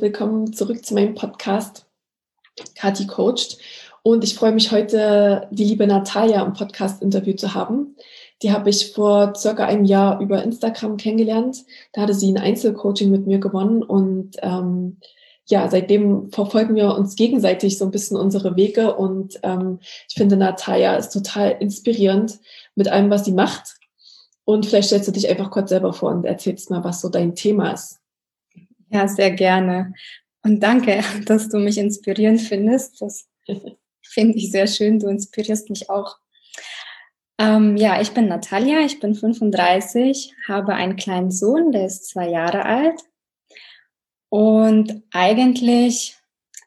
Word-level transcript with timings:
Willkommen 0.00 0.52
zurück 0.52 0.84
zu 0.84 0.94
meinem 0.94 1.14
Podcast 1.14 1.86
Kati 2.76 3.06
Coached. 3.06 3.58
Und 4.02 4.22
ich 4.22 4.34
freue 4.34 4.52
mich 4.52 4.70
heute, 4.70 5.48
die 5.50 5.64
liebe 5.64 5.86
Natalia 5.86 6.42
im 6.44 6.52
Podcast-Interview 6.52 7.34
zu 7.34 7.54
haben. 7.54 7.96
Die 8.42 8.52
habe 8.52 8.70
ich 8.70 8.92
vor 8.92 9.34
circa 9.34 9.66
einem 9.66 9.84
Jahr 9.84 10.20
über 10.20 10.42
Instagram 10.42 10.96
kennengelernt. 10.96 11.64
Da 11.92 12.02
hatte 12.02 12.14
sie 12.14 12.30
ein 12.30 12.38
Einzelcoaching 12.38 13.10
mit 13.10 13.26
mir 13.26 13.38
gewonnen 13.38 13.82
und 13.82 14.36
ähm, 14.42 14.98
ja, 15.46 15.68
seitdem 15.68 16.30
verfolgen 16.30 16.76
wir 16.76 16.94
uns 16.94 17.16
gegenseitig 17.16 17.78
so 17.78 17.84
ein 17.84 17.90
bisschen 17.90 18.16
unsere 18.16 18.54
Wege 18.54 18.94
und 18.94 19.40
ähm, 19.42 19.80
ich 20.08 20.14
finde, 20.14 20.36
Natalia 20.36 20.94
ist 20.94 21.10
total 21.10 21.56
inspirierend 21.58 22.38
mit 22.74 22.88
allem, 22.88 23.10
was 23.10 23.24
sie 23.24 23.32
macht. 23.32 23.76
Und 24.44 24.66
vielleicht 24.66 24.88
stellst 24.88 25.08
du 25.08 25.12
dich 25.12 25.28
einfach 25.28 25.50
kurz 25.50 25.70
selber 25.70 25.92
vor 25.92 26.10
und 26.10 26.24
erzählst 26.24 26.70
mal, 26.70 26.84
was 26.84 27.00
so 27.00 27.08
dein 27.08 27.34
Thema 27.34 27.72
ist. 27.72 27.98
Ja, 28.90 29.06
sehr 29.08 29.30
gerne. 29.30 29.94
Und 30.42 30.60
danke, 30.62 31.02
dass 31.26 31.48
du 31.48 31.58
mich 31.58 31.78
inspirierend 31.78 32.40
findest. 32.40 33.00
Das 33.00 33.28
finde 34.02 34.38
ich 34.38 34.50
sehr 34.50 34.66
schön. 34.66 34.98
Du 34.98 35.08
inspirierst 35.08 35.70
mich 35.70 35.90
auch. 35.90 36.16
Ähm, 37.40 37.76
ja, 37.76 38.00
ich 38.00 38.12
bin 38.12 38.26
Natalia, 38.26 38.80
ich 38.80 38.98
bin 38.98 39.14
35, 39.14 40.34
habe 40.48 40.74
einen 40.74 40.96
kleinen 40.96 41.30
Sohn, 41.30 41.70
der 41.70 41.86
ist 41.86 42.08
zwei 42.08 42.28
Jahre 42.28 42.64
alt. 42.64 43.00
Und 44.28 45.02
eigentlich 45.12 46.16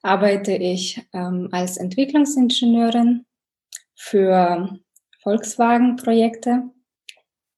arbeite 0.01 0.53
ich 0.53 1.05
ähm, 1.13 1.49
als 1.51 1.77
Entwicklungsingenieurin 1.77 3.25
für 3.95 4.79
Volkswagen-Projekte. 5.21 6.69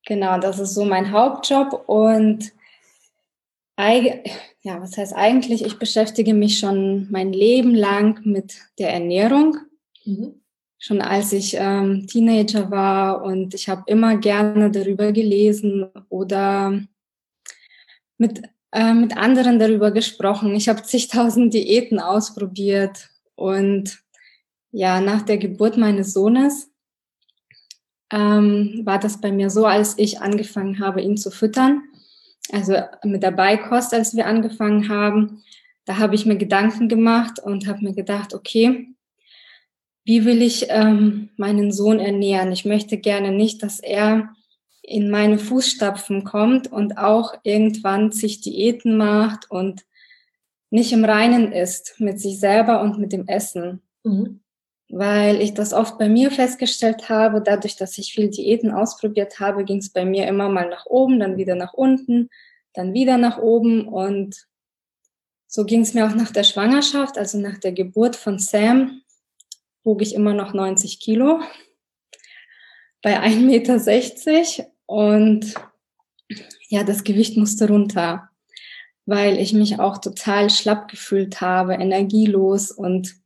Genau, 0.05 0.37
das 0.39 0.59
ist 0.59 0.73
so 0.73 0.83
mein 0.83 1.11
Hauptjob 1.11 1.87
und 1.87 2.51
ja, 4.61 4.81
was 4.81 4.97
heißt 4.97 5.13
eigentlich? 5.15 5.65
Ich 5.65 5.79
beschäftige 5.79 6.33
mich 6.33 6.59
schon 6.59 7.07
mein 7.11 7.33
Leben 7.33 7.73
lang 7.73 8.23
mit 8.23 8.55
der 8.77 8.93
Ernährung. 8.93 9.57
Mhm. 10.05 10.41
Schon 10.77 11.01
als 11.01 11.31
ich 11.33 11.55
ähm, 11.57 12.07
Teenager 12.07 12.69
war 12.69 13.23
und 13.23 13.53
ich 13.53 13.69
habe 13.69 13.83
immer 13.87 14.17
gerne 14.17 14.69
darüber 14.69 15.11
gelesen 15.11 15.89
oder 16.09 16.81
mit, 18.17 18.43
äh, 18.73 18.93
mit 18.93 19.17
anderen 19.17 19.59
darüber 19.59 19.91
gesprochen. 19.91 20.53
Ich 20.55 20.67
habe 20.67 20.83
zigtausend 20.83 21.53
Diäten 21.53 21.99
ausprobiert 21.99 23.09
und 23.35 23.99
ja, 24.71 24.99
nach 24.99 25.21
der 25.21 25.37
Geburt 25.37 25.77
meines 25.77 26.13
Sohnes 26.13 26.69
ähm, 28.11 28.81
war 28.83 28.99
das 28.99 29.21
bei 29.21 29.31
mir 29.31 29.49
so, 29.49 29.65
als 29.65 29.97
ich 29.97 30.19
angefangen 30.19 30.79
habe, 30.79 31.01
ihn 31.01 31.15
zu 31.15 31.31
füttern 31.31 31.83
also 32.51 32.75
mit 33.03 33.23
der 33.23 33.31
Beikost, 33.31 33.93
als 33.93 34.15
wir 34.15 34.27
angefangen 34.27 34.89
haben, 34.89 35.43
da 35.85 35.97
habe 35.97 36.15
ich 36.15 36.25
mir 36.25 36.37
Gedanken 36.37 36.87
gemacht 36.87 37.39
und 37.39 37.67
habe 37.67 37.83
mir 37.83 37.93
gedacht, 37.93 38.33
okay, 38.33 38.93
wie 40.05 40.25
will 40.25 40.41
ich 40.41 40.67
ähm, 40.69 41.29
meinen 41.37 41.71
Sohn 41.71 41.99
ernähren? 41.99 42.51
Ich 42.51 42.65
möchte 42.65 42.97
gerne 42.97 43.31
nicht, 43.31 43.63
dass 43.63 43.79
er 43.79 44.35
in 44.81 45.09
meine 45.09 45.39
Fußstapfen 45.39 46.25
kommt 46.25 46.71
und 46.71 46.97
auch 46.97 47.33
irgendwann 47.43 48.11
sich 48.11 48.41
Diäten 48.41 48.97
macht 48.97 49.49
und 49.49 49.85
nicht 50.69 50.91
im 50.91 51.05
Reinen 51.05 51.53
ist 51.53 51.95
mit 51.99 52.19
sich 52.19 52.39
selber 52.39 52.81
und 52.81 52.99
mit 52.99 53.13
dem 53.13 53.27
Essen. 53.27 53.81
Mhm. 54.03 54.42
Weil 54.95 55.41
ich 55.41 55.55
das 55.55 55.73
oft 55.73 55.97
bei 55.97 56.07
mir 56.07 56.29
festgestellt 56.29 57.09
habe, 57.09 57.41
dadurch, 57.41 57.75
dass 57.75 57.97
ich 57.97 58.13
viel 58.13 58.29
Diäten 58.29 58.69
ausprobiert 58.69 59.39
habe, 59.39 59.63
ging 59.65 59.79
es 59.79 59.91
bei 59.91 60.05
mir 60.05 60.27
immer 60.27 60.49
mal 60.49 60.69
nach 60.69 60.85
oben, 60.85 61.19
dann 61.19 61.35
wieder 61.35 61.55
nach 61.55 61.73
unten, 61.73 62.29
dann 62.73 62.93
wieder 62.93 63.17
nach 63.17 63.39
oben. 63.39 63.87
Und 63.87 64.47
so 65.47 65.65
ging 65.65 65.81
es 65.81 65.95
mir 65.95 66.05
auch 66.05 66.13
nach 66.13 66.31
der 66.31 66.43
Schwangerschaft, 66.43 67.17
also 67.17 67.39
nach 67.39 67.57
der 67.57 67.71
Geburt 67.71 68.15
von 68.15 68.37
Sam, 68.37 69.01
wog 69.83 70.03
ich 70.03 70.13
immer 70.13 70.35
noch 70.35 70.53
90 70.53 70.99
Kilo 70.99 71.41
bei 73.01 73.19
1,60 73.19 73.39
Meter 73.41 74.71
und 74.85 75.55
ja, 76.69 76.83
das 76.83 77.03
Gewicht 77.03 77.35
musste 77.35 77.67
runter, 77.67 78.29
weil 79.07 79.39
ich 79.39 79.53
mich 79.53 79.79
auch 79.79 79.97
total 79.97 80.51
schlapp 80.51 80.87
gefühlt 80.87 81.41
habe, 81.41 81.73
energielos 81.73 82.71
und 82.71 83.22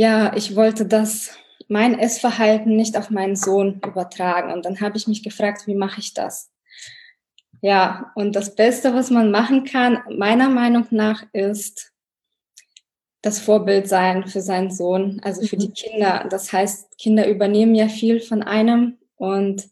ja, 0.00 0.34
ich 0.34 0.56
wollte 0.56 0.86
das, 0.86 1.36
mein 1.68 1.98
Essverhalten 1.98 2.74
nicht 2.74 2.96
auf 2.96 3.10
meinen 3.10 3.36
Sohn 3.36 3.82
übertragen. 3.86 4.50
Und 4.50 4.64
dann 4.64 4.80
habe 4.80 4.96
ich 4.96 5.06
mich 5.06 5.22
gefragt, 5.22 5.66
wie 5.66 5.74
mache 5.74 6.00
ich 6.00 6.14
das? 6.14 6.50
Ja, 7.60 8.10
und 8.14 8.34
das 8.34 8.54
Beste, 8.56 8.94
was 8.94 9.10
man 9.10 9.30
machen 9.30 9.64
kann, 9.64 9.98
meiner 10.08 10.48
Meinung 10.48 10.86
nach, 10.88 11.26
ist 11.34 11.92
das 13.20 13.40
Vorbild 13.40 13.88
sein 13.88 14.26
für 14.26 14.40
seinen 14.40 14.70
Sohn, 14.70 15.20
also 15.22 15.46
für 15.46 15.56
mhm. 15.56 15.60
die 15.60 15.72
Kinder. 15.72 16.26
Das 16.30 16.50
heißt, 16.50 16.96
Kinder 16.96 17.28
übernehmen 17.28 17.74
ja 17.74 17.88
viel 17.88 18.20
von 18.20 18.42
einem 18.42 18.96
und 19.16 19.68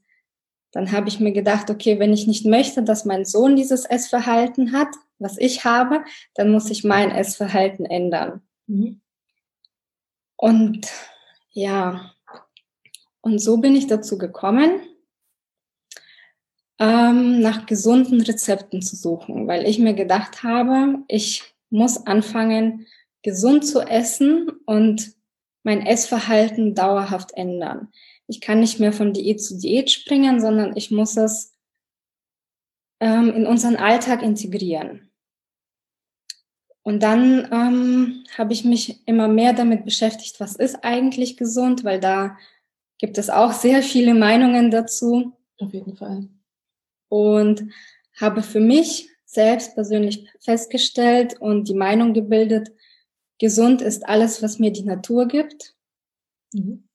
dann 0.72 0.92
habe 0.92 1.08
ich 1.08 1.20
mir 1.20 1.32
gedacht, 1.32 1.70
okay, 1.70 1.98
wenn 1.98 2.12
ich 2.12 2.26
nicht 2.26 2.44
möchte, 2.44 2.82
dass 2.82 3.06
mein 3.06 3.24
Sohn 3.24 3.56
dieses 3.56 3.86
Essverhalten 3.86 4.74
hat, 4.74 4.88
was 5.18 5.38
ich 5.38 5.64
habe, 5.64 6.04
dann 6.34 6.50
muss 6.50 6.68
ich 6.68 6.84
mein 6.84 7.10
Essverhalten 7.10 7.86
ändern. 7.86 8.42
Mhm. 8.66 9.00
Und 10.38 10.88
ja, 11.50 12.14
und 13.20 13.40
so 13.40 13.56
bin 13.56 13.74
ich 13.74 13.88
dazu 13.88 14.16
gekommen, 14.18 14.80
ähm, 16.78 17.40
nach 17.40 17.66
gesunden 17.66 18.20
Rezepten 18.20 18.80
zu 18.80 18.94
suchen, 18.94 19.48
weil 19.48 19.66
ich 19.66 19.80
mir 19.80 19.94
gedacht 19.94 20.44
habe, 20.44 21.00
ich 21.08 21.42
muss 21.70 22.06
anfangen, 22.06 22.86
gesund 23.22 23.66
zu 23.66 23.80
essen 23.80 24.48
und 24.64 25.12
mein 25.64 25.84
Essverhalten 25.84 26.76
dauerhaft 26.76 27.32
ändern. 27.34 27.92
Ich 28.28 28.40
kann 28.40 28.60
nicht 28.60 28.78
mehr 28.78 28.92
von 28.92 29.12
Diät 29.12 29.42
zu 29.42 29.58
Diät 29.58 29.90
springen, 29.90 30.40
sondern 30.40 30.76
ich 30.76 30.92
muss 30.92 31.16
es 31.16 31.52
ähm, 33.00 33.34
in 33.34 33.44
unseren 33.44 33.74
Alltag 33.74 34.22
integrieren. 34.22 35.07
Und 36.88 37.02
dann 37.02 37.48
ähm, 37.52 38.24
habe 38.36 38.52
ich 38.52 38.64
mich 38.64 39.06
immer 39.06 39.28
mehr 39.28 39.52
damit 39.52 39.84
beschäftigt, 39.84 40.40
was 40.40 40.56
ist 40.56 40.82
eigentlich 40.82 41.36
gesund, 41.36 41.84
weil 41.84 42.00
da 42.00 42.38
gibt 42.98 43.18
es 43.18 43.28
auch 43.28 43.52
sehr 43.52 43.82
viele 43.82 44.14
Meinungen 44.14 44.70
dazu. 44.70 45.32
Auf 45.58 45.74
jeden 45.74 45.96
Fall 45.96 46.28
und 47.08 47.70
habe 48.20 48.42
für 48.42 48.60
mich 48.60 49.08
selbst 49.24 49.74
persönlich 49.74 50.28
festgestellt 50.40 51.40
und 51.40 51.68
die 51.68 51.74
Meinung 51.74 52.14
gebildet, 52.14 52.72
gesund 53.38 53.82
ist 53.82 54.08
alles, 54.08 54.42
was 54.42 54.58
mir 54.58 54.72
die 54.72 54.84
Natur 54.84 55.26
gibt 55.26 55.74
mhm. 56.52 56.88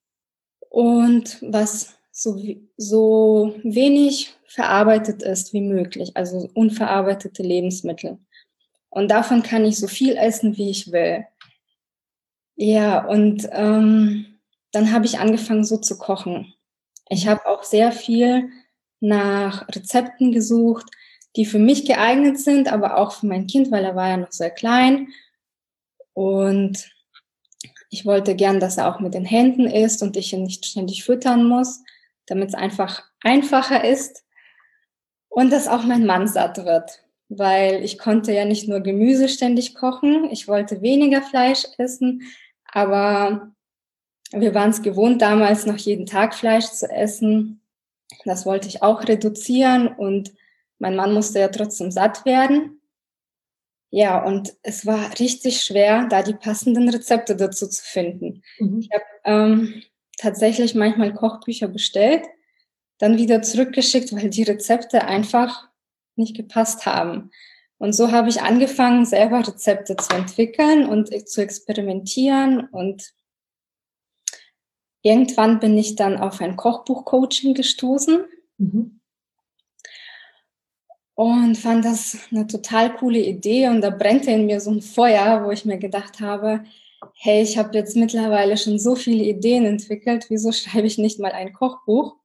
und 0.69 1.37
was 1.41 1.95
so, 2.11 2.39
so 2.77 3.55
wenig 3.63 4.33
verarbeitet 4.45 5.23
ist 5.23 5.53
wie 5.53 5.61
möglich, 5.61 6.11
also 6.15 6.49
unverarbeitete 6.53 7.43
Lebensmittel. 7.43 8.19
Und 8.93 9.09
davon 9.09 9.41
kann 9.41 9.65
ich 9.65 9.79
so 9.79 9.87
viel 9.87 10.15
essen, 10.17 10.55
wie 10.55 10.69
ich 10.69 10.91
will. 10.91 11.25
Ja, 12.55 13.03
und 13.03 13.49
ähm, 13.51 14.39
dann 14.71 14.91
habe 14.91 15.05
ich 15.05 15.17
angefangen, 15.17 15.63
so 15.63 15.77
zu 15.77 15.97
kochen. 15.97 16.53
Ich 17.09 17.27
habe 17.27 17.47
auch 17.47 17.63
sehr 17.63 17.91
viel 17.91 18.49
nach 18.99 19.67
Rezepten 19.69 20.31
gesucht, 20.31 20.85
die 21.35 21.45
für 21.45 21.57
mich 21.57 21.87
geeignet 21.87 22.39
sind, 22.39 22.71
aber 22.71 22.97
auch 22.97 23.13
für 23.13 23.25
mein 23.25 23.47
Kind, 23.47 23.71
weil 23.71 23.83
er 23.83 23.95
war 23.95 24.09
ja 24.09 24.17
noch 24.17 24.31
sehr 24.31 24.51
klein. 24.51 25.07
Und 26.13 26.87
ich 27.89 28.05
wollte 28.05 28.35
gern, 28.35 28.59
dass 28.59 28.77
er 28.77 28.93
auch 28.93 28.99
mit 28.99 29.15
den 29.15 29.25
Händen 29.25 29.65
isst 29.65 30.03
und 30.03 30.15
ich 30.17 30.33
ihn 30.33 30.43
nicht 30.43 30.67
ständig 30.67 31.03
füttern 31.03 31.47
muss, 31.47 31.81
damit 32.27 32.49
es 32.49 32.55
einfach 32.55 33.01
einfacher 33.21 33.83
ist. 33.83 34.23
Und 35.29 35.51
dass 35.51 35.67
auch 35.67 35.81
mein 35.81 36.05
Mann 36.05 36.27
satt 36.27 36.63
wird, 36.63 37.02
weil 37.29 37.83
ich 37.83 37.97
konnte 37.97 38.31
ja 38.33 38.45
nicht 38.45 38.67
nur 38.67 38.81
Gemüse 38.81 39.29
ständig 39.29 39.75
kochen, 39.75 40.29
ich 40.31 40.47
wollte 40.47 40.81
weniger 40.81 41.21
Fleisch 41.21 41.65
essen, 41.77 42.23
aber 42.65 43.51
wir 44.31 44.53
waren 44.53 44.71
es 44.71 44.81
gewohnt, 44.81 45.21
damals 45.21 45.65
noch 45.65 45.77
jeden 45.77 46.05
Tag 46.05 46.33
Fleisch 46.33 46.65
zu 46.65 46.89
essen. 46.89 47.61
Das 48.25 48.45
wollte 48.45 48.67
ich 48.67 48.81
auch 48.81 49.07
reduzieren 49.07 49.87
und 49.87 50.33
Mein 50.79 50.95
Mann 50.95 51.13
musste 51.13 51.39
ja 51.39 51.47
trotzdem 51.47 51.91
satt 51.91 52.25
werden. 52.25 52.81
Ja, 53.89 54.23
und 54.23 54.53
es 54.63 54.85
war 54.85 55.17
richtig 55.19 55.61
schwer, 55.61 56.07
da 56.09 56.23
die 56.23 56.33
passenden 56.33 56.89
Rezepte 56.89 57.35
dazu 57.35 57.67
zu 57.69 57.83
finden. 57.83 58.41
Mhm. 58.57 58.79
Ich 58.79 58.89
habe 58.91 59.05
ähm, 59.23 59.83
tatsächlich 60.17 60.73
manchmal 60.73 61.13
Kochbücher 61.13 61.67
bestellt, 61.67 62.23
dann 62.97 63.17
wieder 63.17 63.43
zurückgeschickt, 63.43 64.11
weil 64.13 64.29
die 64.29 64.43
Rezepte 64.43 65.05
einfach 65.05 65.69
nicht 66.15 66.35
gepasst 66.35 66.85
haben. 66.85 67.31
Und 67.77 67.93
so 67.93 68.11
habe 68.11 68.29
ich 68.29 68.41
angefangen, 68.41 69.05
selber 69.05 69.45
Rezepte 69.45 69.95
zu 69.97 70.15
entwickeln 70.15 70.87
und 70.87 71.09
zu 71.27 71.41
experimentieren. 71.41 72.67
Und 72.71 73.13
irgendwann 75.01 75.59
bin 75.59 75.77
ich 75.77 75.95
dann 75.95 76.17
auf 76.17 76.39
ein 76.39 76.55
Kochbuch-Coaching 76.55 77.53
gestoßen. 77.53 78.25
Mhm 78.57 79.01
und 81.15 81.57
fand 81.57 81.85
das 81.85 82.17
eine 82.31 82.47
total 82.47 82.95
coole 82.95 83.19
Idee 83.19 83.67
und 83.67 83.81
da 83.81 83.89
brennte 83.89 84.31
in 84.31 84.45
mir 84.45 84.59
so 84.59 84.71
ein 84.71 84.81
Feuer, 84.81 85.45
wo 85.45 85.51
ich 85.51 85.65
mir 85.65 85.77
gedacht 85.77 86.19
habe, 86.19 86.63
hey, 87.15 87.43
ich 87.43 87.57
habe 87.57 87.77
jetzt 87.77 87.95
mittlerweile 87.95 88.57
schon 88.57 88.79
so 88.79 88.95
viele 88.95 89.23
Ideen 89.23 89.65
entwickelt, 89.65 90.25
wieso 90.29 90.51
schreibe 90.51 90.87
ich 90.87 90.97
nicht 90.97 91.19
mal 91.19 91.31
ein 91.31 91.53
Kochbuch? 91.53 92.15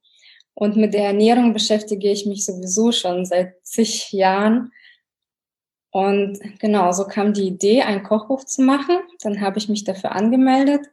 Und 0.59 0.75
mit 0.75 0.93
der 0.93 1.05
Ernährung 1.05 1.53
beschäftige 1.53 2.11
ich 2.11 2.25
mich 2.25 2.45
sowieso 2.45 2.91
schon 2.91 3.25
seit 3.25 3.65
zig 3.65 4.11
Jahren. 4.11 4.71
Und 5.91 6.39
genau, 6.59 6.91
so 6.91 7.05
kam 7.05 7.33
die 7.33 7.47
Idee, 7.47 7.83
ein 7.83 8.03
Kochbuch 8.03 8.43
zu 8.43 8.61
machen. 8.61 8.97
Dann 9.21 9.41
habe 9.41 9.57
ich 9.57 9.69
mich 9.69 9.83
dafür 9.85 10.11
angemeldet 10.11 10.89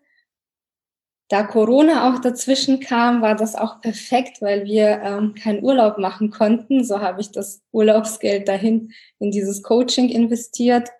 da 1.28 1.42
Corona 1.42 2.08
auch 2.08 2.20
dazwischen 2.20 2.78
kam, 2.80 3.20
war 3.20 3.34
das 3.34 3.56
auch 3.56 3.80
perfekt, 3.80 4.40
weil 4.40 4.64
wir 4.64 5.00
ähm, 5.02 5.34
keinen 5.34 5.62
Urlaub 5.62 5.98
machen 5.98 6.30
konnten. 6.30 6.84
So 6.84 7.00
habe 7.00 7.20
ich 7.20 7.32
das 7.32 7.62
Urlaubsgeld 7.72 8.46
dahin 8.46 8.92
in 9.19 9.32
dieses 9.32 9.62
Coaching 9.62 10.08
investiert. 10.08 10.90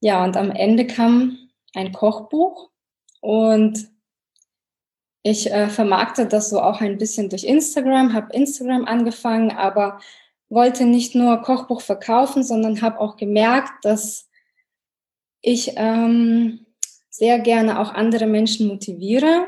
Ja, 0.00 0.22
und 0.22 0.36
am 0.36 0.50
Ende 0.50 0.86
kam 0.86 1.38
ein 1.74 1.92
Kochbuch 1.92 2.70
und 3.20 3.90
ich 5.22 5.50
äh, 5.52 5.68
vermarkte 5.68 6.26
das 6.26 6.50
so 6.50 6.60
auch 6.60 6.80
ein 6.80 6.98
bisschen 6.98 7.28
durch 7.28 7.44
Instagram, 7.44 8.12
habe 8.12 8.34
Instagram 8.34 8.86
angefangen, 8.86 9.50
aber 9.52 10.00
wollte 10.48 10.84
nicht 10.84 11.14
nur 11.14 11.38
Kochbuch 11.38 11.80
verkaufen, 11.80 12.42
sondern 12.42 12.82
habe 12.82 13.00
auch 13.00 13.16
gemerkt, 13.16 13.72
dass 13.84 14.28
ich 15.40 15.72
ähm, 15.76 16.66
sehr 17.08 17.38
gerne 17.38 17.78
auch 17.80 17.92
andere 17.94 18.26
Menschen 18.26 18.68
motiviere, 18.68 19.46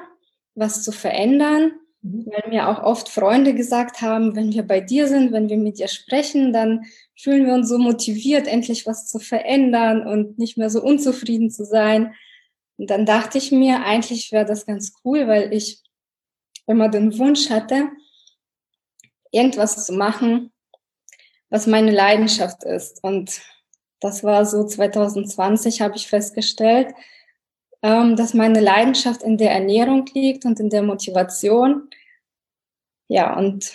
was 0.55 0.83
zu 0.83 0.93
verändern, 0.93 1.73
mhm. 2.03 2.27
weil 2.27 2.51
mir 2.51 2.69
auch 2.69 2.83
oft 2.83 3.09
Freunde 3.09 3.55
gesagt 3.55 4.01
haben, 4.01 4.37
wenn 4.37 4.53
wir 4.53 4.63
bei 4.63 4.81
dir 4.81 5.09
sind, 5.09 5.33
wenn 5.33 5.49
wir 5.49 5.59
mit 5.59 5.79
dir 5.79 5.89
sprechen, 5.89 6.53
dann 6.53 6.85
fühlen 7.17 7.47
wir 7.47 7.55
uns 7.55 7.69
so 7.69 7.79
motiviert, 7.79 8.47
endlich 8.47 8.87
was 8.87 9.09
zu 9.09 9.19
verändern 9.19 10.07
und 10.07 10.39
nicht 10.39 10.57
mehr 10.57 10.71
so 10.71 10.83
unzufrieden 10.83 11.51
zu 11.51 11.65
sein. 11.65 12.15
Und 12.77 12.91
dann 12.91 13.07
dachte 13.07 13.39
ich 13.39 13.53
mir, 13.53 13.85
eigentlich 13.85 14.33
wäre 14.33 14.45
das 14.45 14.67
ganz 14.67 14.95
cool, 15.05 15.29
weil 15.29 15.53
ich 15.53 15.83
immer 16.67 16.89
den 16.89 17.17
Wunsch 17.19 17.51
hatte, 17.51 17.89
irgendwas 19.31 19.87
zu 19.87 19.93
machen, 19.93 20.53
was 21.51 21.67
meine 21.67 21.91
Leidenschaft 21.91 22.65
ist. 22.65 23.03
Und 23.03 23.41
das 24.01 24.25
war 24.25 24.45
so 24.45 24.67
2020, 24.67 25.81
habe 25.81 25.97
ich 25.97 26.09
festgestellt, 26.09 26.95
ähm, 27.83 28.17
dass 28.17 28.35
meine 28.35 28.61
Leidenschaft 28.61 29.23
in 29.23 29.39
der 29.39 29.53
Ernährung 29.53 30.07
liegt 30.15 30.45
und 30.45 30.59
in 30.59 30.71
der 30.71 30.83
Motivation. 30.83 31.89
Ja, 33.09 33.37
und 33.37 33.73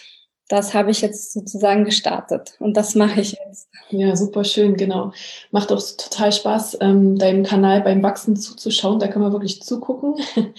das 0.49 0.73
habe 0.73 0.89
ich 0.89 1.01
jetzt 1.01 1.31
sozusagen 1.31 1.85
gestartet 1.85 2.55
und 2.59 2.75
das 2.75 2.95
mache 2.95 3.21
ich 3.21 3.37
jetzt. 3.45 3.69
Ja, 3.91 4.15
super 4.15 4.43
schön, 4.43 4.75
genau. 4.75 5.13
Macht 5.51 5.71
auch 5.71 5.79
total 5.95 6.31
Spaß, 6.31 6.79
ähm, 6.81 7.17
deinem 7.19 7.43
Kanal 7.43 7.81
beim 7.81 8.01
Wachsen 8.01 8.35
zuzuschauen. 8.35 8.99
Da 8.99 9.07
kann 9.07 9.21
man 9.21 9.31
wirklich 9.31 9.61
zugucken, 9.61 10.15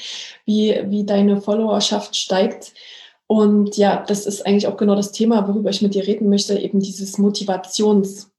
wie, 0.44 0.80
wie 0.86 1.04
deine 1.04 1.40
Followerschaft 1.40 2.16
steigt. 2.16 2.72
Und 3.26 3.76
ja, 3.76 4.04
das 4.06 4.26
ist 4.26 4.46
eigentlich 4.46 4.68
auch 4.68 4.76
genau 4.76 4.94
das 4.94 5.10
Thema, 5.10 5.46
worüber 5.48 5.70
ich 5.70 5.82
mit 5.82 5.94
dir 5.94 6.06
reden 6.06 6.28
möchte, 6.28 6.56
eben 6.56 6.78
dieses 6.78 7.18
Motivationsthema. 7.18 8.30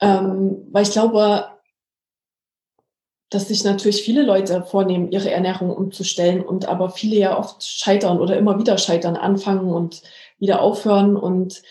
Ähm, 0.00 0.68
weil 0.70 0.82
ich 0.82 0.92
glaube, 0.92 1.46
dass 3.32 3.48
sich 3.48 3.64
natürlich 3.64 4.02
viele 4.02 4.22
Leute 4.22 4.62
vornehmen, 4.62 5.10
ihre 5.10 5.30
Ernährung 5.30 5.70
umzustellen 5.70 6.42
und 6.42 6.68
aber 6.68 6.90
viele 6.90 7.16
ja 7.16 7.38
oft 7.38 7.64
scheitern 7.64 8.20
oder 8.20 8.36
immer 8.36 8.58
wieder 8.58 8.76
scheitern, 8.76 9.16
anfangen 9.16 9.72
und 9.72 10.02
wieder 10.38 10.60
aufhören. 10.60 11.16
Und 11.16 11.62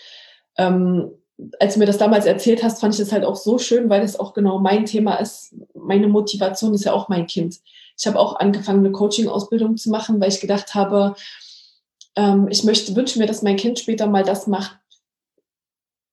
ähm, 0.58 1.12
als 1.60 1.74
du 1.74 1.78
mir 1.78 1.86
das 1.86 1.98
damals 1.98 2.26
erzählt 2.26 2.64
hast, 2.64 2.80
fand 2.80 2.94
ich 2.94 3.00
das 3.00 3.12
halt 3.12 3.24
auch 3.24 3.36
so 3.36 3.58
schön, 3.58 3.88
weil 3.88 4.02
es 4.02 4.18
auch 4.18 4.34
genau 4.34 4.58
mein 4.58 4.86
Thema 4.86 5.14
ist. 5.16 5.54
Meine 5.74 6.08
Motivation 6.08 6.74
ist 6.74 6.84
ja 6.84 6.92
auch 6.92 7.08
mein 7.08 7.28
Kind. 7.28 7.60
Ich 7.96 8.06
habe 8.08 8.18
auch 8.18 8.36
angefangen, 8.36 8.80
eine 8.80 8.90
Coaching-Ausbildung 8.90 9.76
zu 9.76 9.90
machen, 9.90 10.20
weil 10.20 10.30
ich 10.30 10.40
gedacht 10.40 10.74
habe, 10.74 11.14
ähm, 12.16 12.48
ich 12.50 12.64
möchte, 12.64 12.96
wünsche 12.96 13.20
mir, 13.20 13.26
dass 13.26 13.42
mein 13.42 13.56
Kind 13.56 13.78
später 13.78 14.08
mal 14.08 14.24
das 14.24 14.48
macht, 14.48 14.78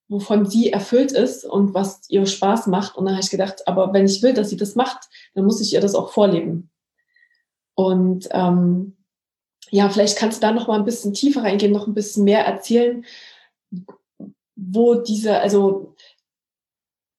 wovon 0.09 0.45
sie 0.45 0.71
erfüllt 0.71 1.11
ist 1.11 1.43
und 1.45 1.73
was 1.73 2.09
ihr 2.09 2.25
Spaß 2.25 2.67
macht. 2.67 2.95
Und 2.95 3.05
dann 3.05 3.15
habe 3.15 3.23
ich 3.23 3.31
gedacht, 3.31 3.67
aber 3.67 3.93
wenn 3.93 4.05
ich 4.05 4.21
will, 4.21 4.33
dass 4.33 4.49
sie 4.49 4.57
das 4.57 4.75
macht, 4.75 5.09
dann 5.39 5.45
muss 5.45 5.61
ich 5.61 5.73
ihr 5.73 5.79
das 5.79 5.95
auch 5.95 6.11
vorleben. 6.11 6.69
Und 7.75 8.27
ähm, 8.31 8.97
ja, 9.69 9.89
vielleicht 9.89 10.17
kannst 10.17 10.43
du 10.43 10.47
da 10.47 10.51
noch 10.51 10.67
mal 10.67 10.77
ein 10.77 10.85
bisschen 10.85 11.13
tiefer 11.13 11.43
reingehen, 11.43 11.71
noch 11.71 11.87
ein 11.87 11.93
bisschen 11.93 12.25
mehr 12.25 12.45
erzählen, 12.45 13.05
wo 14.57 14.95
diese, 14.95 15.39
also 15.39 15.95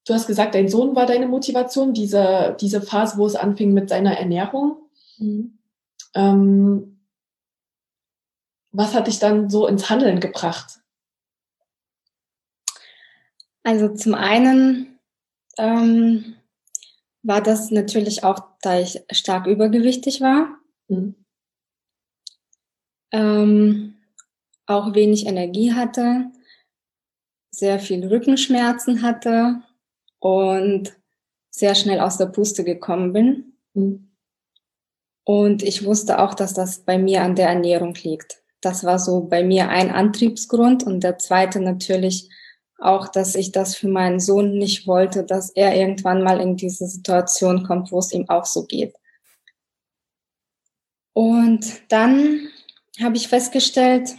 du 0.06 0.12
hast 0.12 0.26
gesagt, 0.26 0.54
dein 0.54 0.68
Sohn 0.68 0.94
war 0.94 1.06
deine 1.06 1.28
Motivation, 1.28 1.94
diese, 1.94 2.56
diese 2.60 2.82
Phase, 2.82 3.16
wo 3.16 3.24
es 3.24 3.36
anfing 3.36 3.72
mit 3.72 3.88
seiner 3.88 4.18
Ernährung. 4.18 4.76
Mhm. 5.16 5.58
Ähm, 6.12 7.00
was 8.72 8.94
hat 8.94 9.06
dich 9.06 9.18
dann 9.18 9.48
so 9.48 9.66
ins 9.66 9.88
Handeln 9.88 10.20
gebracht? 10.20 10.80
Also 13.62 13.94
zum 13.94 14.14
einen 14.14 14.98
ähm, 15.56 16.36
war 17.22 17.42
das 17.42 17.70
natürlich 17.70 18.24
auch, 18.24 18.40
da 18.62 18.80
ich 18.80 19.02
stark 19.10 19.46
übergewichtig 19.46 20.20
war. 20.20 20.58
Mhm. 20.88 21.14
Ähm, 23.12 23.94
auch 24.66 24.94
wenig 24.94 25.26
Energie 25.26 25.72
hatte, 25.72 26.30
sehr 27.50 27.80
viel 27.80 28.06
Rückenschmerzen 28.06 29.02
hatte 29.02 29.62
und 30.20 30.96
sehr 31.50 31.74
schnell 31.74 32.00
aus 32.00 32.16
der 32.18 32.26
Puste 32.26 32.62
gekommen 32.64 33.12
bin. 33.12 33.52
Mhm. 33.74 34.10
Und 35.24 35.62
ich 35.62 35.84
wusste 35.84 36.20
auch, 36.20 36.34
dass 36.34 36.54
das 36.54 36.84
bei 36.84 36.98
mir 36.98 37.22
an 37.22 37.34
der 37.34 37.48
Ernährung 37.48 37.94
liegt. 37.94 38.42
Das 38.60 38.84
war 38.84 38.98
so 38.98 39.22
bei 39.22 39.42
mir 39.42 39.68
ein 39.68 39.90
Antriebsgrund 39.90 40.82
und 40.82 41.00
der 41.02 41.18
zweite 41.18 41.60
natürlich 41.60 42.30
auch, 42.80 43.08
dass 43.08 43.34
ich 43.34 43.52
das 43.52 43.76
für 43.76 43.88
meinen 43.88 44.20
Sohn 44.20 44.56
nicht 44.56 44.86
wollte, 44.86 45.24
dass 45.24 45.50
er 45.50 45.76
irgendwann 45.76 46.22
mal 46.22 46.40
in 46.40 46.56
diese 46.56 46.86
Situation 46.86 47.64
kommt, 47.64 47.92
wo 47.92 47.98
es 47.98 48.12
ihm 48.12 48.28
auch 48.28 48.46
so 48.46 48.64
geht. 48.64 48.94
Und 51.12 51.82
dann 51.92 52.48
habe 53.00 53.16
ich 53.16 53.28
festgestellt, 53.28 54.10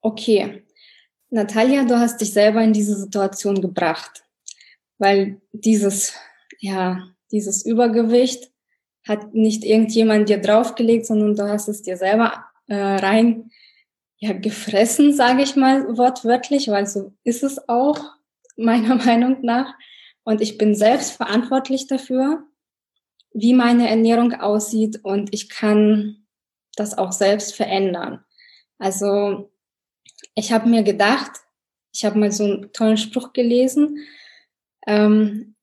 okay, 0.00 0.64
Natalia, 1.30 1.84
du 1.84 1.98
hast 1.98 2.20
dich 2.20 2.32
selber 2.32 2.62
in 2.62 2.72
diese 2.72 2.96
Situation 2.96 3.60
gebracht, 3.60 4.24
weil 4.98 5.40
dieses, 5.52 6.14
ja, 6.58 7.08
dieses 7.30 7.64
Übergewicht 7.64 8.50
hat 9.06 9.34
nicht 9.34 9.64
irgendjemand 9.64 10.28
dir 10.28 10.38
draufgelegt, 10.38 11.06
sondern 11.06 11.36
du 11.36 11.48
hast 11.48 11.68
es 11.68 11.82
dir 11.82 11.96
selber 11.96 12.44
äh, 12.66 12.74
rein 12.74 13.50
ja, 14.18 14.32
gefressen, 14.32 15.12
sage 15.12 15.42
ich 15.42 15.56
mal 15.56 15.96
wortwörtlich, 15.96 16.68
weil 16.68 16.86
so 16.86 17.12
ist 17.24 17.42
es 17.42 17.68
auch 17.68 17.98
meiner 18.56 18.94
Meinung 19.04 19.38
nach. 19.42 19.74
Und 20.24 20.40
ich 20.40 20.58
bin 20.58 20.74
selbst 20.74 21.12
verantwortlich 21.12 21.86
dafür, 21.86 22.44
wie 23.32 23.54
meine 23.54 23.88
Ernährung 23.88 24.34
aussieht 24.34 25.00
und 25.04 25.32
ich 25.32 25.48
kann 25.48 26.26
das 26.76 26.96
auch 26.96 27.12
selbst 27.12 27.54
verändern. 27.54 28.24
Also 28.78 29.50
ich 30.34 30.52
habe 30.52 30.68
mir 30.68 30.82
gedacht, 30.82 31.32
ich 31.92 32.04
habe 32.04 32.18
mal 32.18 32.30
so 32.30 32.44
einen 32.44 32.72
tollen 32.72 32.96
Spruch 32.96 33.32
gelesen, 33.32 33.98
ähm, 34.86 35.54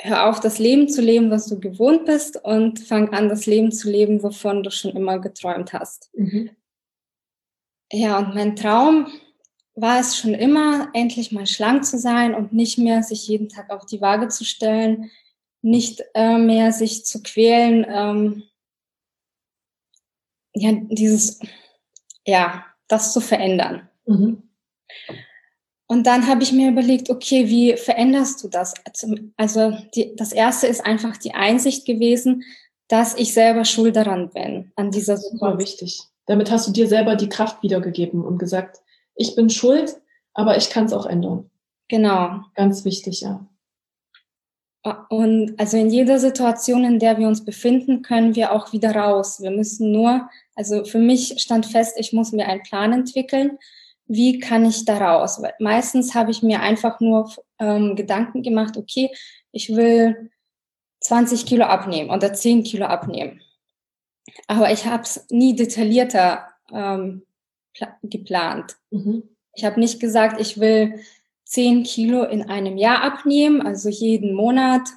hör 0.00 0.28
auf, 0.28 0.40
das 0.40 0.58
Leben 0.58 0.88
zu 0.88 1.00
leben, 1.00 1.30
was 1.30 1.46
du 1.46 1.58
gewohnt 1.58 2.04
bist 2.04 2.36
und 2.42 2.80
fang 2.80 3.12
an, 3.12 3.28
das 3.28 3.46
Leben 3.46 3.72
zu 3.72 3.90
leben, 3.90 4.22
wovon 4.22 4.62
du 4.62 4.70
schon 4.70 4.92
immer 4.92 5.18
geträumt 5.18 5.72
hast. 5.72 6.10
Mhm. 6.14 6.50
Ja, 7.92 8.18
und 8.18 8.34
mein 8.34 8.56
Traum 8.56 9.06
war 9.74 10.00
es 10.00 10.16
schon 10.16 10.34
immer, 10.34 10.88
endlich 10.94 11.32
mal 11.32 11.46
schlank 11.46 11.84
zu 11.84 11.98
sein 11.98 12.34
und 12.34 12.52
nicht 12.52 12.78
mehr 12.78 13.02
sich 13.02 13.28
jeden 13.28 13.48
Tag 13.48 13.70
auf 13.70 13.86
die 13.86 14.00
Waage 14.00 14.28
zu 14.28 14.44
stellen, 14.44 15.10
nicht 15.62 16.02
äh, 16.14 16.38
mehr 16.38 16.72
sich 16.72 17.04
zu 17.04 17.22
quälen. 17.22 17.86
Ähm, 17.88 18.42
ja, 20.54 20.72
dieses, 20.72 21.38
ja, 22.24 22.64
das 22.88 23.12
zu 23.12 23.20
verändern. 23.20 23.88
Mhm. 24.06 24.42
Und 25.88 26.06
dann 26.06 26.26
habe 26.26 26.42
ich 26.42 26.52
mir 26.52 26.70
überlegt, 26.70 27.10
okay, 27.10 27.48
wie 27.48 27.76
veränderst 27.76 28.42
du 28.42 28.48
das? 28.48 28.74
Also 29.36 29.76
die, 29.94 30.16
das 30.16 30.32
erste 30.32 30.66
ist 30.66 30.84
einfach 30.84 31.16
die 31.16 31.34
Einsicht 31.34 31.86
gewesen, 31.86 32.42
dass 32.88 33.14
ich 33.14 33.32
selber 33.32 33.64
schuld 33.64 33.94
daran 33.94 34.30
bin, 34.30 34.72
an 34.76 34.90
dieser 34.90 35.16
Situation. 35.16 35.38
Super 35.38 35.58
wichtig. 35.58 36.00
Damit 36.26 36.50
hast 36.50 36.66
du 36.68 36.72
dir 36.72 36.88
selber 36.88 37.16
die 37.16 37.28
Kraft 37.28 37.62
wiedergegeben 37.62 38.24
und 38.24 38.38
gesagt, 38.38 38.80
ich 39.14 39.34
bin 39.34 39.48
schuld, 39.48 39.96
aber 40.34 40.56
ich 40.56 40.70
kann 40.70 40.84
es 40.84 40.92
auch 40.92 41.06
ändern. 41.06 41.50
Genau. 41.88 42.40
Ganz 42.54 42.84
wichtig, 42.84 43.20
ja. 43.22 43.46
Und 45.08 45.58
also 45.58 45.76
in 45.76 45.90
jeder 45.90 46.18
Situation, 46.20 46.84
in 46.84 46.98
der 47.00 47.18
wir 47.18 47.26
uns 47.26 47.44
befinden, 47.44 48.02
können 48.02 48.36
wir 48.36 48.52
auch 48.52 48.72
wieder 48.72 48.94
raus. 48.94 49.40
Wir 49.40 49.50
müssen 49.50 49.90
nur, 49.90 50.28
also 50.54 50.84
für 50.84 50.98
mich 50.98 51.34
stand 51.38 51.66
fest, 51.66 51.96
ich 51.98 52.12
muss 52.12 52.32
mir 52.32 52.46
einen 52.46 52.62
Plan 52.62 52.92
entwickeln. 52.92 53.58
Wie 54.06 54.38
kann 54.38 54.64
ich 54.64 54.84
da 54.84 54.98
raus? 54.98 55.42
Weil 55.42 55.54
meistens 55.58 56.14
habe 56.14 56.30
ich 56.30 56.42
mir 56.42 56.60
einfach 56.60 57.00
nur 57.00 57.28
ähm, 57.58 57.96
Gedanken 57.96 58.42
gemacht, 58.44 58.76
okay, 58.76 59.10
ich 59.50 59.74
will 59.74 60.30
20 61.00 61.46
Kilo 61.46 61.64
abnehmen 61.64 62.10
oder 62.10 62.32
10 62.32 62.62
Kilo 62.62 62.86
abnehmen. 62.86 63.40
Aber 64.46 64.72
ich 64.72 64.86
habe 64.86 65.02
es 65.02 65.26
nie 65.30 65.54
detaillierter 65.54 66.48
ähm, 66.72 67.22
geplant. 68.02 68.76
Mhm. 68.90 69.24
Ich 69.54 69.64
habe 69.64 69.80
nicht 69.80 70.00
gesagt, 70.00 70.40
ich 70.40 70.58
will 70.60 71.00
10 71.44 71.84
Kilo 71.84 72.24
in 72.24 72.48
einem 72.48 72.76
Jahr 72.76 73.02
abnehmen, 73.02 73.62
also 73.62 73.88
jeden 73.88 74.34
Monat 74.34 74.88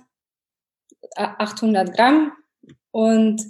800 1.16 1.96
Gramm 1.96 2.32
und 2.92 3.44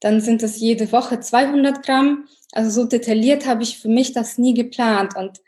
dann 0.00 0.20
sind 0.20 0.42
es 0.42 0.60
jede 0.60 0.92
Woche 0.92 1.20
200 1.20 1.84
Gramm. 1.84 2.28
Also 2.52 2.82
so 2.82 2.86
detailliert 2.86 3.46
habe 3.46 3.62
ich 3.62 3.78
für 3.78 3.88
mich 3.88 4.12
das 4.12 4.38
nie 4.38 4.54
geplant 4.54 5.16
und 5.16 5.40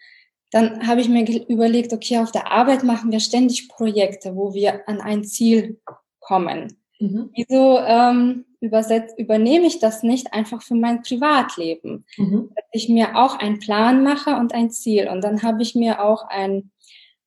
dann 0.50 0.86
habe 0.86 1.02
ich 1.02 1.08
mir 1.08 1.24
überlegt, 1.48 1.92
okay, 1.92 2.18
auf 2.18 2.32
der 2.32 2.50
Arbeit 2.50 2.82
machen 2.82 3.12
wir 3.12 3.20
ständig 3.20 3.68
Projekte, 3.68 4.34
wo 4.34 4.54
wir 4.54 4.88
an 4.88 5.00
ein 5.00 5.24
Ziel 5.24 5.78
kommen. 6.20 6.77
Mhm. 6.98 7.30
Wieso 7.34 7.78
ähm, 7.78 8.44
übernehme 8.60 9.66
ich 9.66 9.78
das 9.78 10.02
nicht 10.02 10.32
einfach 10.32 10.62
für 10.62 10.74
mein 10.74 11.02
Privatleben? 11.02 12.04
Mhm. 12.16 12.50
Dass 12.54 12.64
ich 12.72 12.88
mir 12.88 13.16
auch 13.16 13.38
einen 13.38 13.58
Plan 13.58 14.02
mache 14.02 14.36
und 14.36 14.52
ein 14.52 14.70
Ziel. 14.70 15.08
Und 15.08 15.22
dann 15.22 15.42
habe 15.42 15.62
ich 15.62 15.74
mir 15.74 16.02
auch 16.02 16.26
ein 16.28 16.70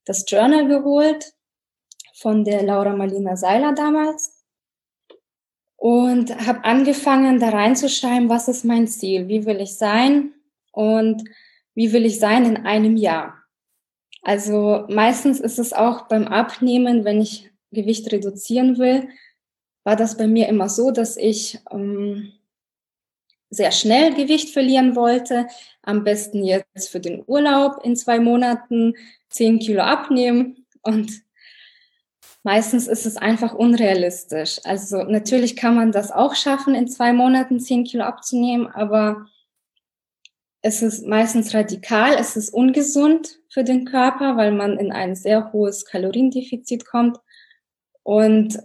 das 0.06 0.26
Journal 0.28 0.68
geholt 0.68 1.34
von 2.14 2.44
der 2.44 2.64
Laura 2.64 2.96
Marlina 2.96 3.36
Seiler 3.36 3.74
damals 3.74 4.44
und 5.78 6.36
habe 6.46 6.64
angefangen, 6.64 7.40
da 7.40 7.50
reinzuschreiben, 7.50 8.30
was 8.30 8.48
ist 8.48 8.66
mein 8.66 8.88
Ziel, 8.88 9.28
wie 9.28 9.46
will 9.46 9.60
ich 9.60 9.76
sein 9.78 10.34
und 10.72 11.24
wie 11.74 11.92
will 11.92 12.06
ich 12.06 12.20
sein 12.20 12.46
in 12.46 12.66
einem 12.66 12.98
Jahr. 12.98 13.38
Also 14.22 14.86
meistens 14.90 15.40
ist 15.40 15.58
es 15.58 15.74
auch 15.74 16.08
beim 16.08 16.28
Abnehmen, 16.28 17.04
wenn 17.06 17.20
ich 17.22 17.50
Gewicht 17.72 18.12
reduzieren 18.12 18.78
will, 18.78 19.10
war 19.84 19.96
das 19.96 20.18
bei 20.18 20.28
mir 20.28 20.48
immer 20.48 20.70
so, 20.70 20.92
dass 20.92 21.18
ich 21.18 21.60
ähm, 21.72 22.34
sehr 23.50 23.72
schnell 23.72 24.14
Gewicht 24.14 24.50
verlieren 24.50 24.96
wollte, 24.96 25.48
am 25.82 26.04
besten 26.04 26.44
jetzt 26.44 26.90
für 26.90 27.00
den 27.00 27.24
Urlaub 27.28 27.84
in 27.84 27.96
zwei 27.96 28.20
Monaten 28.20 28.94
10 29.30 29.60
Kilo 29.60 29.82
abnehmen 29.82 30.66
und 30.82 31.12
meistens 32.44 32.88
ist 32.88 33.06
es 33.06 33.18
einfach 33.18 33.54
unrealistisch. 33.54 34.62
Also 34.64 35.04
natürlich 35.04 35.56
kann 35.56 35.76
man 35.76 35.92
das 35.92 36.12
auch 36.12 36.36
schaffen, 36.36 36.76
in 36.76 36.88
zwei 36.88 37.14
Monaten 37.14 37.60
10 37.60 37.84
Kilo 37.84 38.04
abzunehmen, 38.04 38.68
aber 38.68 39.28
es 40.62 40.82
ist 40.82 41.06
meistens 41.06 41.54
radikal, 41.54 42.16
es 42.20 42.38
ist 42.38 42.54
ungesund 42.54 43.40
für 43.50 43.64
den 43.64 43.86
Körper, 43.86 44.38
weil 44.38 44.52
man 44.52 44.78
in 44.78 44.92
ein 44.92 45.16
sehr 45.16 45.52
hohes 45.52 45.86
Kaloriendefizit 45.86 46.86
kommt. 46.86 47.18
Und 48.04 48.60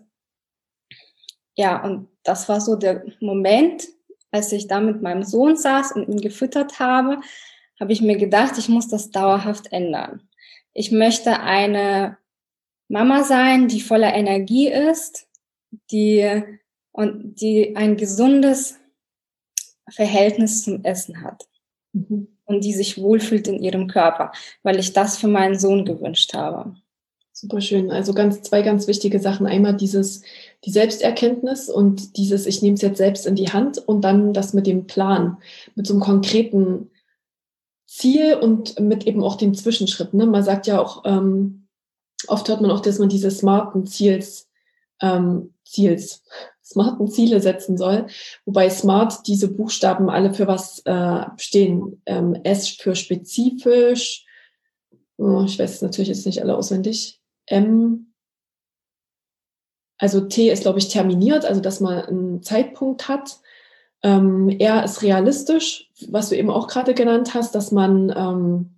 ja, 1.56 1.82
und 1.82 2.08
das 2.22 2.48
war 2.48 2.60
so 2.60 2.76
der 2.76 3.04
Moment, 3.20 3.88
als 4.30 4.52
ich 4.52 4.66
da 4.66 4.80
mit 4.80 5.02
meinem 5.02 5.22
Sohn 5.22 5.56
saß 5.56 5.92
und 5.92 6.08
ihn 6.08 6.20
gefüttert 6.20 6.78
habe, 6.78 7.20
habe 7.80 7.92
ich 7.92 8.02
mir 8.02 8.16
gedacht, 8.16 8.58
ich 8.58 8.68
muss 8.68 8.88
das 8.88 9.10
dauerhaft 9.10 9.72
ändern. 9.72 10.28
Ich 10.72 10.92
möchte 10.92 11.40
eine 11.40 12.18
Mama 12.88 13.24
sein, 13.24 13.68
die 13.68 13.80
voller 13.80 14.14
Energie 14.14 14.68
ist, 14.68 15.28
die 15.90 16.42
und 16.92 17.40
die 17.40 17.76
ein 17.76 17.96
gesundes 17.96 18.78
Verhältnis 19.88 20.64
zum 20.64 20.84
Essen 20.84 21.22
hat 21.22 21.46
mhm. 21.92 22.28
und 22.44 22.64
die 22.64 22.72
sich 22.72 23.00
wohlfühlt 23.00 23.48
in 23.48 23.62
ihrem 23.62 23.86
Körper, 23.86 24.32
weil 24.62 24.78
ich 24.78 24.92
das 24.92 25.16
für 25.16 25.28
meinen 25.28 25.58
Sohn 25.58 25.84
gewünscht 25.84 26.34
habe. 26.34 26.74
Super 27.32 27.60
schön. 27.60 27.90
Also 27.90 28.14
ganz 28.14 28.40
zwei 28.42 28.62
ganz 28.62 28.86
wichtige 28.86 29.20
Sachen. 29.20 29.46
Einmal 29.46 29.76
dieses 29.76 30.22
die 30.64 30.70
Selbsterkenntnis 30.70 31.68
und 31.68 32.16
dieses 32.16 32.46
ich 32.46 32.62
nehme 32.62 32.74
es 32.74 32.82
jetzt 32.82 32.98
selbst 32.98 33.26
in 33.26 33.36
die 33.36 33.52
Hand 33.52 33.78
und 33.78 34.02
dann 34.02 34.32
das 34.32 34.52
mit 34.52 34.66
dem 34.66 34.86
Plan, 34.86 35.38
mit 35.74 35.86
so 35.86 35.94
einem 35.94 36.02
konkreten 36.02 36.90
Ziel 37.86 38.34
und 38.34 38.80
mit 38.80 39.06
eben 39.06 39.22
auch 39.22 39.36
den 39.36 39.54
Zwischenschritten. 39.54 40.18
Ne? 40.18 40.26
Man 40.26 40.42
sagt 40.42 40.66
ja 40.66 40.80
auch, 40.80 41.04
ähm, 41.04 41.68
oft 42.26 42.48
hört 42.48 42.60
man 42.60 42.70
auch, 42.70 42.80
dass 42.80 42.98
man 42.98 43.08
diese 43.08 43.30
smarten 43.30 43.86
Ziels, 43.86 44.48
ähm, 45.00 45.54
Ziels, 45.64 46.24
smarten 46.64 47.08
Ziele 47.08 47.40
setzen 47.40 47.76
soll, 47.76 48.06
wobei 48.44 48.68
smart 48.70 49.26
diese 49.28 49.48
Buchstaben 49.48 50.10
alle 50.10 50.34
für 50.34 50.48
was 50.48 50.80
äh, 50.84 51.24
stehen. 51.36 52.02
Ähm, 52.06 52.34
S 52.42 52.68
für 52.68 52.96
spezifisch, 52.96 54.26
oh, 55.16 55.44
ich 55.46 55.58
weiß 55.58 55.82
natürlich 55.82 56.08
jetzt 56.08 56.26
nicht 56.26 56.42
alle 56.42 56.56
auswendig. 56.56 57.20
M, 57.46 58.05
also 59.98 60.20
T 60.20 60.50
ist, 60.50 60.62
glaube 60.62 60.78
ich, 60.78 60.88
terminiert, 60.88 61.44
also 61.44 61.60
dass 61.60 61.80
man 61.80 61.98
einen 62.04 62.42
Zeitpunkt 62.42 63.08
hat. 63.08 63.38
Ähm, 64.02 64.50
er 64.58 64.84
ist 64.84 65.02
realistisch, 65.02 65.90
was 66.08 66.28
du 66.28 66.36
eben 66.36 66.50
auch 66.50 66.68
gerade 66.68 66.94
genannt 66.94 67.34
hast, 67.34 67.54
dass 67.54 67.72
man 67.72 68.12
ähm, 68.14 68.76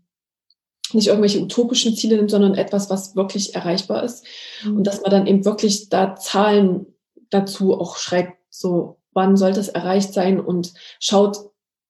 nicht 0.93 1.09
irgendwelche 1.09 1.41
utopischen 1.41 1.95
Ziele 1.95 2.17
nimmt, 2.17 2.31
sondern 2.31 2.55
etwas, 2.55 2.89
was 2.89 3.17
wirklich 3.17 3.55
erreichbar 3.55 4.05
ist. 4.05 4.25
Mhm. 4.65 4.79
Und 4.79 4.87
dass 4.87 5.03
man 5.03 5.11
dann 5.11 5.27
eben 5.27 5.45
wirklich 5.45 5.89
da 5.89 6.15
Zahlen 6.17 6.87
dazu 7.31 7.79
auch 7.79 7.97
schreibt, 7.97 8.39
so 8.49 8.99
wann 9.13 9.37
sollte 9.37 9.61
es 9.61 9.69
erreicht 9.69 10.15
sein 10.15 10.41
und 10.41 10.73
schaut, 11.01 11.39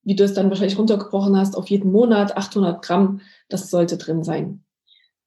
wie 0.02 0.16
du 0.16 0.24
es 0.24 0.32
dann 0.32 0.48
wahrscheinlich 0.48 0.78
runtergebrochen 0.78 1.36
hast, 1.36 1.56
auf 1.56 1.68
jeden 1.68 1.92
Monat 1.92 2.36
800 2.36 2.82
Gramm, 2.82 3.20
das 3.48 3.70
sollte 3.70 3.98
drin 3.98 4.24
sein. 4.24 4.64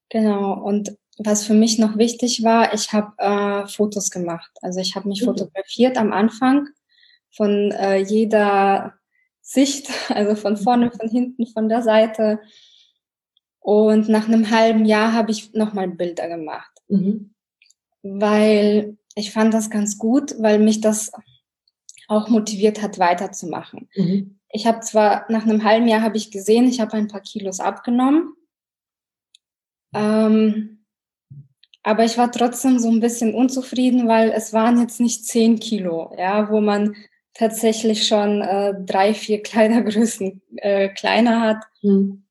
Genau. 0.10 0.54
Und 0.54 0.98
was 1.26 1.46
für 1.46 1.54
mich 1.54 1.78
noch 1.80 1.98
wichtig 1.98 2.44
war, 2.44 2.74
ich 2.74 2.94
habe 2.94 3.14
äh, 3.18 3.68
Fotos 3.68 4.10
gemacht. 4.10 4.52
Also 4.62 4.80
ich 4.80 4.96
habe 4.96 5.08
mich 5.10 5.22
mhm. 5.22 5.26
fotografiert 5.26 5.98
am 5.98 6.14
Anfang 6.14 6.70
von 7.32 7.72
äh, 7.72 7.98
jeder 7.98 8.94
Sicht, 9.42 9.90
also 10.10 10.36
von 10.36 10.58
vorne, 10.58 10.92
von 10.92 11.10
hinten, 11.10 11.48
von 11.48 11.70
der 11.70 11.82
Seite. 11.82 12.40
Und 13.60 14.10
nach 14.10 14.28
einem 14.28 14.50
halben 14.50 14.86
Jahr 14.86 15.14
habe 15.14 15.32
ich 15.32 15.54
nochmal 15.54 15.88
Bilder 15.88 16.28
gemacht, 16.28 16.72
mhm. 16.88 17.34
weil 18.02 18.98
ich 19.16 19.32
fand 19.32 19.54
das 19.54 19.70
ganz 19.70 19.98
gut, 19.98 20.36
weil 20.40 20.58
mich 20.58 20.82
das 20.82 21.12
auch 22.08 22.28
motiviert 22.28 22.82
hat, 22.82 22.98
weiterzumachen. 22.98 23.88
Mhm. 23.96 24.40
Ich 24.50 24.66
habe 24.66 24.82
zwar 24.82 25.26
nach 25.30 25.44
einem 25.44 25.64
halben 25.64 25.88
Jahr 25.88 26.02
habe 26.02 26.18
ich 26.18 26.32
gesehen, 26.32 26.68
ich 26.68 26.80
habe 26.80 26.94
ein 26.94 27.08
paar 27.08 27.22
Kilos 27.22 27.60
abgenommen, 27.60 28.34
ähm, 29.94 30.81
aber 31.84 32.04
ich 32.04 32.18
war 32.18 32.32
trotzdem 32.32 32.80
so 32.80 32.90
ein 32.90 33.00
bisschen 33.00 33.34
unzufrieden, 33.34 34.08
weil 34.08 34.32
es 34.32 34.54
waren 34.54 34.80
jetzt 34.80 35.00
nicht 35.00 35.26
zehn 35.26 35.60
Kilo, 35.60 36.14
ja, 36.18 36.50
wo 36.52 36.62
man 36.62 36.96
tatsächlich 37.34 38.08
schon 38.08 38.42
äh, 38.42 38.74
drei, 38.86 39.14
vier 39.14 39.42
Kleidergrößen 39.42 40.42
äh, 40.58 40.90
kleiner 40.90 41.42
hat. 41.42 41.64
Mhm. 41.82 42.24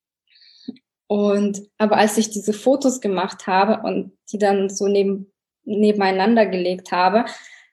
Und 1.06 1.62
aber 1.78 1.96
als 1.96 2.16
ich 2.18 2.30
diese 2.30 2.52
Fotos 2.52 3.00
gemacht 3.00 3.48
habe 3.48 3.84
und 3.84 4.12
die 4.30 4.38
dann 4.38 4.70
so 4.70 4.86
neben, 4.86 5.32
nebeneinander 5.64 6.46
gelegt 6.46 6.92
habe, 6.92 7.24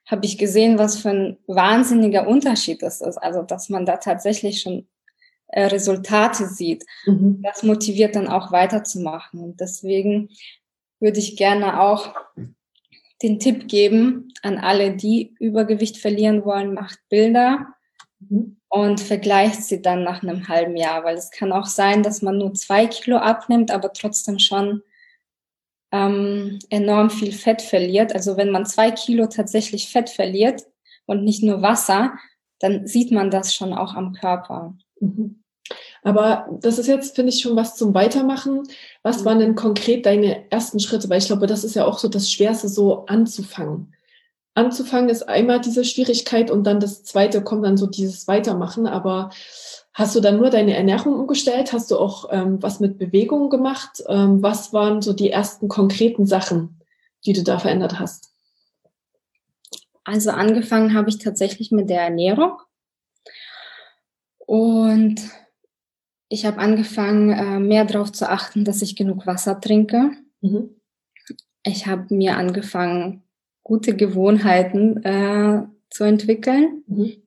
habe 0.06 0.26
ich 0.26 0.38
gesehen, 0.38 0.78
was 0.78 0.98
für 0.98 1.10
ein 1.10 1.38
wahnsinniger 1.46 2.26
Unterschied 2.26 2.82
das 2.82 3.00
ist. 3.00 3.18
Also 3.18 3.42
dass 3.42 3.68
man 3.68 3.86
da 3.86 3.98
tatsächlich 3.98 4.60
schon 4.60 4.88
äh, 5.48 5.66
Resultate 5.66 6.46
sieht. 6.46 6.84
Mhm. 7.06 7.40
Das 7.42 7.62
motiviert 7.62 8.16
dann 8.16 8.26
auch 8.26 8.50
weiterzumachen. 8.50 9.40
Und 9.40 9.60
deswegen 9.60 10.30
würde 11.00 11.18
ich 11.18 11.36
gerne 11.36 11.80
auch 11.80 12.14
den 13.22 13.38
Tipp 13.40 13.68
geben 13.68 14.32
an 14.42 14.58
alle, 14.58 14.96
die 14.96 15.34
Übergewicht 15.40 15.98
verlieren 15.98 16.44
wollen, 16.44 16.74
macht 16.74 16.98
Bilder 17.08 17.74
mhm. 18.20 18.58
und 18.68 19.00
vergleicht 19.00 19.62
sie 19.64 19.82
dann 19.82 20.04
nach 20.04 20.22
einem 20.22 20.48
halben 20.48 20.76
Jahr, 20.76 21.04
weil 21.04 21.16
es 21.16 21.30
kann 21.30 21.52
auch 21.52 21.66
sein, 21.66 22.02
dass 22.02 22.22
man 22.22 22.38
nur 22.38 22.54
zwei 22.54 22.86
Kilo 22.86 23.16
abnimmt, 23.16 23.70
aber 23.70 23.92
trotzdem 23.92 24.38
schon 24.38 24.82
ähm, 25.90 26.58
enorm 26.70 27.10
viel 27.10 27.32
Fett 27.32 27.62
verliert. 27.62 28.14
Also 28.14 28.36
wenn 28.36 28.50
man 28.50 28.66
zwei 28.66 28.90
Kilo 28.90 29.26
tatsächlich 29.26 29.88
Fett 29.88 30.10
verliert 30.10 30.66
und 31.06 31.24
nicht 31.24 31.42
nur 31.42 31.62
Wasser, 31.62 32.12
dann 32.60 32.86
sieht 32.86 33.10
man 33.10 33.30
das 33.30 33.54
schon 33.54 33.72
auch 33.72 33.94
am 33.94 34.12
Körper. 34.12 34.76
Mhm. 35.00 35.42
Aber 36.08 36.48
das 36.62 36.78
ist 36.78 36.86
jetzt, 36.86 37.16
finde 37.16 37.30
ich, 37.30 37.42
schon 37.42 37.54
was 37.54 37.76
zum 37.76 37.92
Weitermachen. 37.92 38.62
Was 39.02 39.26
waren 39.26 39.40
denn 39.40 39.54
konkret 39.54 40.06
deine 40.06 40.50
ersten 40.50 40.80
Schritte? 40.80 41.10
Weil 41.10 41.18
ich 41.18 41.26
glaube, 41.26 41.46
das 41.46 41.64
ist 41.64 41.74
ja 41.74 41.84
auch 41.84 41.98
so 41.98 42.08
das 42.08 42.32
Schwerste, 42.32 42.66
so 42.66 43.04
anzufangen. 43.04 43.92
Anzufangen 44.54 45.10
ist 45.10 45.28
einmal 45.28 45.60
diese 45.60 45.84
Schwierigkeit 45.84 46.50
und 46.50 46.64
dann 46.64 46.80
das 46.80 47.04
zweite 47.04 47.44
kommt 47.44 47.66
dann 47.66 47.76
so 47.76 47.86
dieses 47.86 48.26
Weitermachen. 48.26 48.86
Aber 48.86 49.28
hast 49.92 50.16
du 50.16 50.20
dann 50.20 50.38
nur 50.38 50.48
deine 50.48 50.74
Ernährung 50.74 51.12
umgestellt? 51.12 51.74
Hast 51.74 51.90
du 51.90 51.98
auch 51.98 52.30
ähm, 52.30 52.62
was 52.62 52.80
mit 52.80 52.96
Bewegung 52.96 53.50
gemacht? 53.50 54.02
Ähm, 54.08 54.42
was 54.42 54.72
waren 54.72 55.02
so 55.02 55.12
die 55.12 55.28
ersten 55.28 55.68
konkreten 55.68 56.24
Sachen, 56.24 56.80
die 57.26 57.34
du 57.34 57.42
da 57.42 57.58
verändert 57.58 58.00
hast? 58.00 58.30
Also 60.04 60.30
angefangen 60.30 60.94
habe 60.94 61.10
ich 61.10 61.18
tatsächlich 61.18 61.70
mit 61.70 61.90
der 61.90 62.00
Ernährung. 62.00 62.52
Und 64.38 65.20
ich 66.28 66.44
habe 66.44 66.58
angefangen, 66.58 67.30
äh, 67.30 67.58
mehr 67.58 67.84
darauf 67.84 68.12
zu 68.12 68.28
achten, 68.28 68.64
dass 68.64 68.82
ich 68.82 68.96
genug 68.96 69.26
Wasser 69.26 69.60
trinke. 69.60 70.12
Mhm. 70.40 70.70
Ich 71.64 71.86
habe 71.86 72.14
mir 72.14 72.36
angefangen, 72.36 73.22
gute 73.62 73.96
Gewohnheiten 73.96 75.02
äh, 75.04 75.62
zu 75.90 76.04
entwickeln. 76.04 76.84
Mhm. 76.86 77.22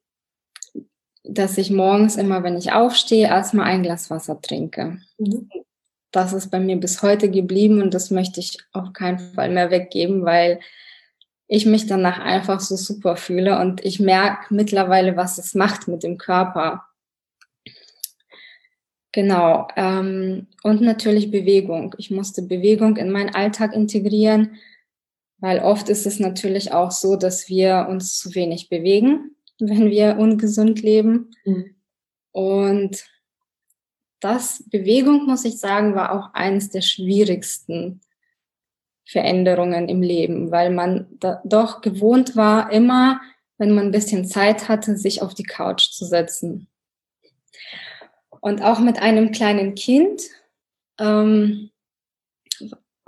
Dass 1.24 1.58
ich 1.58 1.70
morgens 1.70 2.16
immer, 2.16 2.44
wenn 2.44 2.58
ich 2.58 2.74
aufstehe, 2.74 3.28
erstmal 3.28 3.68
ein 3.68 3.84
Glas 3.84 4.10
Wasser 4.10 4.42
trinke. 4.42 5.00
Mhm. 5.18 5.50
Das 6.12 6.34
ist 6.34 6.50
bei 6.50 6.60
mir 6.60 6.78
bis 6.78 7.02
heute 7.02 7.32
geblieben 7.32 7.82
und 7.82 7.94
das 7.94 8.12
möchte 8.12 8.40
ich 8.40 8.58
auf 8.74 8.92
keinen 8.92 9.20
Fall 9.20 9.50
mehr 9.50 9.72
weggeben, 9.72 10.26
weil 10.26 10.60
ich 11.48 11.66
mich 11.66 11.86
danach 11.88 12.20
einfach 12.20 12.60
so 12.60 12.76
super 12.76 13.16
fühle 13.16 13.60
und 13.60 13.84
ich 13.84 14.00
merke 14.00 14.54
mittlerweile, 14.54 15.16
was 15.16 15.38
es 15.38 15.54
macht 15.54 15.88
mit 15.88 16.04
dem 16.04 16.18
Körper. 16.18 16.86
Genau. 19.12 19.68
Ähm, 19.76 20.48
und 20.64 20.82
natürlich 20.82 21.32
Bewegung. 21.32 21.96
Ich 21.98 22.12
musste 22.12 22.42
Bewegung 22.42 22.98
in 22.98 23.12
meinen 23.12 23.36
Alltag 23.36 23.74
integrieren, 23.74 24.56
weil 25.40 25.60
oft 25.60 25.90
ist 25.90 26.06
es 26.06 26.20
natürlich 26.20 26.72
auch 26.72 26.92
so, 26.92 27.16
dass 27.16 27.50
wir 27.50 27.88
uns 27.90 28.18
zu 28.18 28.34
wenig 28.36 28.70
bewegen, 28.70 29.36
wenn 29.60 29.90
wir 29.90 30.18
ungesund 30.18 30.82
leben. 30.82 31.32
Mhm. 31.46 31.76
Und 32.32 33.06
das 34.22 34.64
Bewegung, 34.70 35.26
muss 35.26 35.46
ich 35.46 35.58
sagen, 35.58 35.96
war 35.96 36.14
auch 36.14 36.34
eines 36.34 36.70
der 36.70 36.82
schwierigsten 36.82 38.02
Veränderungen 39.04 39.90
im 39.90 40.02
Leben, 40.02 40.52
weil 40.52 40.70
man 40.70 41.08
doch 41.44 41.82
gewohnt 41.82 42.36
war, 42.38 42.72
immer, 42.72 43.20
wenn 43.58 43.72
man 43.72 43.88
ein 43.88 43.92
bisschen 43.92 44.26
Zeit 44.26 44.70
hatte, 44.70 44.96
sich 44.96 45.22
auf 45.22 45.34
die 45.34 45.44
Couch 45.44 45.90
zu 45.90 46.06
setzen. 46.06 46.68
Und 48.42 48.62
auch 48.62 48.80
mit 48.80 49.02
einem 49.02 49.32
kleinen 49.32 49.76
Kind 49.76 50.24
ähm, 51.00 51.70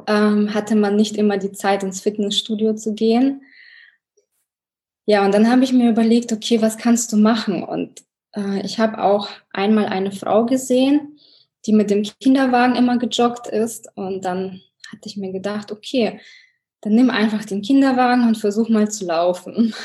ähm, 0.07 0.53
hatte 0.53 0.75
man 0.75 0.95
nicht 0.95 1.17
immer 1.17 1.37
die 1.37 1.51
Zeit, 1.51 1.83
ins 1.83 2.01
Fitnessstudio 2.01 2.75
zu 2.75 2.93
gehen. 2.93 3.41
Ja, 5.05 5.25
und 5.25 5.33
dann 5.33 5.49
habe 5.49 5.63
ich 5.63 5.73
mir 5.73 5.89
überlegt, 5.89 6.31
okay, 6.31 6.61
was 6.61 6.77
kannst 6.77 7.11
du 7.11 7.17
machen? 7.17 7.63
Und 7.63 8.03
äh, 8.35 8.61
ich 8.65 8.79
habe 8.79 9.03
auch 9.03 9.29
einmal 9.51 9.87
eine 9.87 10.11
Frau 10.11 10.45
gesehen, 10.45 11.19
die 11.65 11.73
mit 11.73 11.89
dem 11.89 12.03
Kinderwagen 12.03 12.75
immer 12.75 12.97
gejoggt 12.97 13.47
ist. 13.47 13.89
Und 13.95 14.23
dann 14.23 14.61
hatte 14.91 15.09
ich 15.09 15.17
mir 15.17 15.31
gedacht, 15.31 15.71
okay, 15.71 16.19
dann 16.81 16.93
nimm 16.93 17.09
einfach 17.09 17.43
den 17.45 17.61
Kinderwagen 17.61 18.27
und 18.27 18.37
versuch 18.37 18.69
mal 18.69 18.89
zu 18.89 19.05
laufen. 19.05 19.73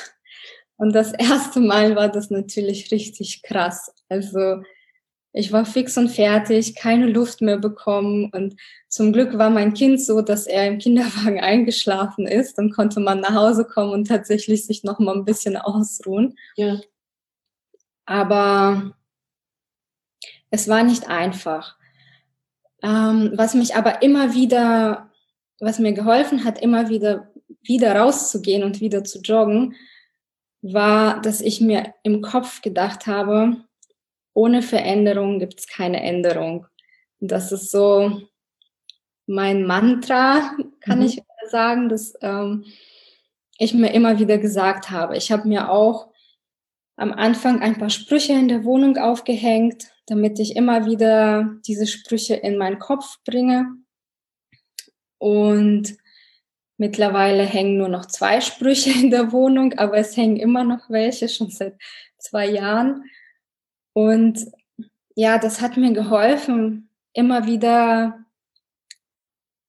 Und 0.81 0.95
das 0.95 1.13
erste 1.13 1.59
Mal 1.59 1.97
war 1.97 2.09
das 2.09 2.31
natürlich 2.31 2.93
richtig 2.93 3.43
krass. 3.43 3.93
Also 4.09 4.63
ich 5.33 5.53
war 5.53 5.65
fix 5.65 5.97
und 5.99 6.09
fertig, 6.09 6.75
keine 6.75 7.07
Luft 7.07 7.43
mehr 7.43 7.59
bekommen 7.59 8.31
und 8.33 8.57
zum 8.89 9.13
Glück 9.13 9.37
war 9.37 9.51
mein 9.51 9.75
Kind 9.75 10.01
so, 10.01 10.23
dass 10.23 10.47
er 10.47 10.67
im 10.67 10.79
Kinderwagen 10.79 11.41
eingeschlafen 11.43 12.27
ist. 12.27 12.59
Dann 12.59 12.71
konnte 12.71 13.01
man 13.01 13.21
nach 13.21 13.35
Hause 13.35 13.65
kommen 13.65 13.93
und 13.93 14.09
tatsächlich 14.09 14.67
sich 14.67 14.85
noch 14.85 14.99
mal 14.99 15.15
ein 15.15 15.25
bisschen 15.25 15.57
ausruhen. 15.57 16.37
Ja. 16.57 16.81
Aber 18.07 18.95
es 20.51 20.69
war 20.69 20.83
nicht 20.83 21.09
einfach. 21.09 21.77
Ähm, 22.83 23.33
was 23.35 23.55
mich 23.55 23.75
aber 23.75 24.03
immer 24.03 24.35
wieder, 24.35 25.11
was 25.61 25.79
mir 25.79 25.93
geholfen 25.93 26.45
hat, 26.45 26.63
immer 26.63 26.89
wieder 26.89 27.29
wieder 27.63 27.95
rauszugehen 27.97 28.65
und 28.65 28.81
wieder 28.81 29.05
zu 29.05 29.21
joggen, 29.21 29.75
war, 30.63 31.21
dass 31.21 31.41
ich 31.41 31.61
mir 31.61 31.95
im 32.03 32.23
Kopf 32.23 32.63
gedacht 32.63 33.07
habe, 33.07 33.57
ohne 34.39 34.63
Veränderung 34.63 35.41
gibt 35.41 35.59
es 35.59 35.67
keine 35.67 36.01
Änderung. 36.01 36.69
Und 37.21 37.33
das 37.33 37.51
ist 37.51 37.73
so 37.73 38.23
mein 39.27 39.67
Mantra, 39.67 40.57
kann 40.81 41.01
mhm. 41.01 41.07
ich 41.07 41.23
sagen, 41.51 41.89
dass 41.89 42.15
ähm, 42.23 42.65
ich 43.59 43.75
mir 43.75 43.93
immer 43.93 44.21
wieder 44.21 44.39
gesagt 44.39 44.91
habe. 44.91 45.17
Ich 45.17 45.33
habe 45.33 45.49
mir 45.49 45.71
auch 45.73 46.13
am 46.97 47.13
Anfang 47.13 47.61
ein 47.63 47.79
paar 47.79 47.91
Sprüche 47.91 48.33
in 48.33 48.47
der 48.47 48.63
Wohnung 48.63 48.97
aufgehängt, 48.97 49.91
damit 50.07 50.39
ich 50.39 50.55
immer 50.55 50.87
wieder 50.87 51.57
diese 51.67 51.89
Sprüche 51.89 52.37
in 52.37 52.59
meinen 52.59 52.79
Kopf 52.79 53.19
bringe. 53.25 53.67
Und 55.19 55.97
mittlerweile 56.77 57.43
hängen 57.43 57.77
nur 57.77 57.89
noch 57.89 58.07
zwei 58.07 58.41
Sprüche 58.41 58.91
in 58.91 59.11
der 59.11 59.33
Wohnung, 59.33 59.73
aber 59.79 59.97
es 59.97 60.17
hängen 60.17 60.37
immer 60.37 60.63
noch 60.63 60.89
welche, 60.91 61.29
schon 61.29 61.51
seit 61.51 61.75
zwei 62.19 62.47
Jahren. 62.47 63.03
Und 63.99 64.53
ja, 65.17 65.39
das 65.39 65.61
hat 65.61 65.77
mir 65.77 65.93
geholfen, 65.93 66.89
immer 67.15 67.49
wieder 67.49 68.25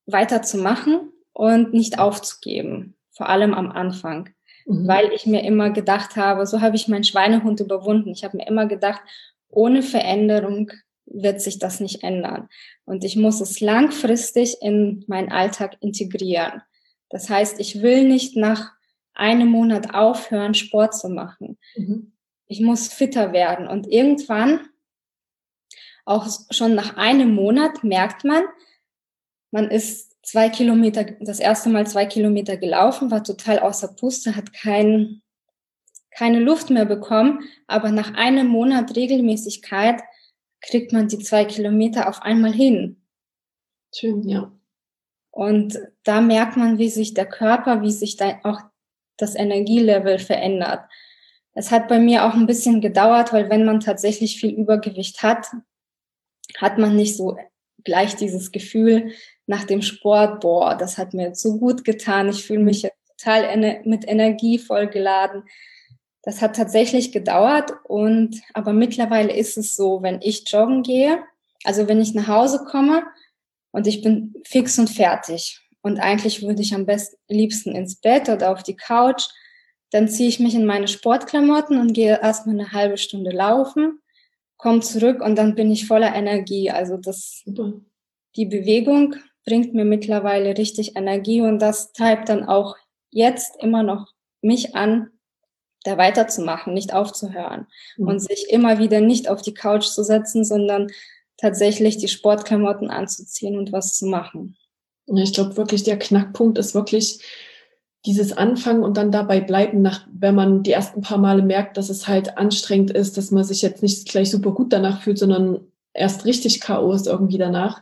weiterzumachen 0.05 1.11
und 1.33 1.73
nicht 1.73 1.97
aufzugeben, 1.97 2.95
vor 3.09 3.27
allem 3.27 3.55
am 3.55 3.71
Anfang, 3.71 4.29
mhm. 4.67 4.87
weil 4.87 5.11
ich 5.13 5.25
mir 5.25 5.43
immer 5.43 5.71
gedacht 5.71 6.15
habe, 6.15 6.45
so 6.45 6.61
habe 6.61 6.75
ich 6.75 6.87
meinen 6.87 7.03
Schweinehund 7.03 7.59
überwunden. 7.59 8.11
Ich 8.11 8.23
habe 8.23 8.37
mir 8.37 8.45
immer 8.45 8.67
gedacht, 8.67 9.01
ohne 9.49 9.81
Veränderung 9.81 10.71
wird 11.07 11.41
sich 11.41 11.57
das 11.57 11.79
nicht 11.79 12.03
ändern. 12.03 12.49
Und 12.85 13.03
ich 13.03 13.15
muss 13.15 13.41
es 13.41 13.61
langfristig 13.61 14.57
in 14.61 15.05
meinen 15.07 15.31
Alltag 15.31 15.75
integrieren. 15.79 16.61
Das 17.09 17.31
heißt, 17.31 17.59
ich 17.59 17.81
will 17.81 18.07
nicht 18.07 18.37
nach 18.37 18.73
einem 19.15 19.49
Monat 19.49 19.95
aufhören, 19.95 20.53
Sport 20.53 20.93
zu 20.93 21.09
machen. 21.09 21.57
Mhm 21.75 22.11
ich 22.49 22.59
muss 22.59 22.87
fitter 22.89 23.31
werden. 23.31 23.67
Und 23.67 23.87
irgendwann, 23.87 24.67
auch 26.03 26.27
schon 26.49 26.75
nach 26.75 26.97
einem 26.97 27.33
Monat, 27.33 27.83
merkt 27.83 28.25
man, 28.25 28.43
man 29.51 29.69
ist 29.69 30.17
zwei 30.23 30.49
Kilometer, 30.49 31.03
das 31.21 31.39
erste 31.39 31.69
Mal 31.69 31.87
zwei 31.87 32.05
Kilometer 32.05 32.57
gelaufen, 32.57 33.11
war 33.11 33.23
total 33.23 33.59
außer 33.59 33.89
Puste, 33.89 34.35
hat 34.35 34.51
kein, 34.51 35.21
keine 36.11 36.39
Luft 36.39 36.71
mehr 36.71 36.85
bekommen. 36.85 37.43
Aber 37.67 37.91
nach 37.91 38.15
einem 38.15 38.47
Monat 38.47 38.95
Regelmäßigkeit 38.95 40.01
kriegt 40.61 40.91
man 40.91 41.07
die 41.07 41.19
zwei 41.19 41.45
Kilometer 41.45 42.09
auf 42.09 42.23
einmal 42.23 42.51
hin. 42.51 43.01
Schön, 43.93 44.27
ja. 44.27 44.51
Und 45.29 45.79
da 46.03 46.19
merkt 46.19 46.57
man, 46.57 46.79
wie 46.79 46.89
sich 46.89 47.13
der 47.13 47.27
Körper, 47.27 47.83
wie 47.83 47.91
sich 47.91 48.17
da 48.17 48.39
auch 48.43 48.59
das 49.17 49.35
Energielevel 49.35 50.17
verändert. 50.17 50.89
Es 51.53 51.71
hat 51.71 51.87
bei 51.87 51.99
mir 51.99 52.25
auch 52.25 52.33
ein 52.33 52.45
bisschen 52.45 52.81
gedauert, 52.81 53.33
weil 53.33 53.49
wenn 53.49 53.65
man 53.65 53.79
tatsächlich 53.79 54.39
viel 54.39 54.51
Übergewicht 54.51 55.23
hat, 55.23 55.47
hat 56.57 56.77
man 56.77 56.95
nicht 56.95 57.15
so 57.15 57.37
gleich 57.83 58.15
dieses 58.15 58.51
Gefühl 58.51 59.11
nach 59.47 59.63
dem 59.63 59.81
Sport, 59.81 60.41
boah, 60.41 60.75
das 60.75 60.97
hat 60.97 61.13
mir 61.13 61.27
jetzt 61.27 61.41
so 61.41 61.57
gut 61.57 61.83
getan, 61.83 62.29
ich 62.29 62.45
fühle 62.45 62.63
mich 62.63 62.83
jetzt 62.83 62.97
total 63.17 63.43
ener 63.43 63.79
mit 63.83 64.07
Energie 64.07 64.59
vollgeladen. 64.59 65.43
Das 66.21 66.41
hat 66.41 66.55
tatsächlich 66.55 67.11
gedauert 67.11 67.71
und 67.85 68.41
aber 68.53 68.73
mittlerweile 68.73 69.33
ist 69.33 69.57
es 69.57 69.75
so, 69.75 70.01
wenn 70.03 70.21
ich 70.21 70.43
joggen 70.47 70.83
gehe, 70.83 71.23
also 71.63 71.87
wenn 71.87 72.01
ich 72.01 72.13
nach 72.13 72.27
Hause 72.27 72.65
komme 72.69 73.03
und 73.71 73.87
ich 73.87 74.01
bin 74.01 74.33
fix 74.45 74.77
und 74.77 74.89
fertig 74.89 75.61
und 75.81 75.99
eigentlich 75.99 76.41
würde 76.41 76.61
ich 76.61 76.75
am 76.75 76.85
besten 76.85 77.17
liebsten 77.29 77.75
ins 77.75 77.95
Bett 77.95 78.29
oder 78.29 78.51
auf 78.51 78.63
die 78.63 78.75
Couch, 78.75 79.29
dann 79.91 80.07
ziehe 80.07 80.29
ich 80.29 80.39
mich 80.39 80.55
in 80.55 80.65
meine 80.65 80.87
Sportklamotten 80.87 81.79
und 81.79 81.93
gehe 81.93 82.19
erstmal 82.21 82.55
eine 82.55 82.71
halbe 82.71 82.97
Stunde 82.97 83.31
laufen, 83.31 83.99
komme 84.57 84.81
zurück 84.81 85.21
und 85.21 85.35
dann 85.35 85.55
bin 85.55 85.71
ich 85.71 85.87
voller 85.87 86.13
Energie. 86.13 86.69
Also 86.69 86.97
das, 86.97 87.43
die 88.35 88.45
Bewegung 88.45 89.15
bringt 89.45 89.73
mir 89.73 89.85
mittlerweile 89.85 90.57
richtig 90.57 90.95
Energie 90.95 91.41
und 91.41 91.59
das 91.59 91.91
treibt 91.93 92.29
dann 92.29 92.43
auch 92.43 92.75
jetzt 93.09 93.61
immer 93.61 93.83
noch 93.83 94.07
mich 94.41 94.75
an, 94.75 95.09
da 95.83 95.97
weiterzumachen, 95.97 96.73
nicht 96.73 96.93
aufzuhören 96.93 97.67
mhm. 97.97 98.07
und 98.07 98.19
sich 98.19 98.49
immer 98.49 98.79
wieder 98.79 99.01
nicht 99.01 99.29
auf 99.29 99.41
die 99.41 99.53
Couch 99.53 99.85
zu 99.85 100.03
setzen, 100.03 100.43
sondern 100.43 100.87
tatsächlich 101.37 101.97
die 101.97 102.09
Sportklamotten 102.09 102.89
anzuziehen 102.89 103.57
und 103.57 103.71
was 103.71 103.97
zu 103.97 104.05
machen. 104.05 104.57
Ich 105.07 105.33
glaube 105.33 105.57
wirklich, 105.57 105.83
der 105.83 105.97
Knackpunkt 105.97 106.57
ist 106.57 106.75
wirklich, 106.75 107.23
dieses 108.05 108.37
Anfangen 108.37 108.83
und 108.83 108.95
dann 108.97 109.11
dabei 109.11 109.41
bleiben, 109.41 109.81
nach, 109.81 110.07
wenn 110.11 110.35
man 110.35 110.63
die 110.63 110.71
ersten 110.71 111.01
paar 111.01 111.17
Male 111.17 111.41
merkt, 111.41 111.77
dass 111.77 111.89
es 111.89 112.07
halt 112.07 112.37
anstrengend 112.37 112.91
ist, 112.91 113.17
dass 113.17 113.31
man 113.31 113.43
sich 113.43 113.61
jetzt 113.61 113.83
nicht 113.83 114.07
gleich 114.07 114.31
super 114.31 114.51
gut 114.51 114.71
danach 114.71 115.01
fühlt, 115.01 115.17
sondern 115.17 115.59
erst 115.93 116.25
richtig 116.25 116.61
K.O. 116.61 116.93
ist 116.93 117.07
irgendwie 117.07 117.37
danach, 117.37 117.81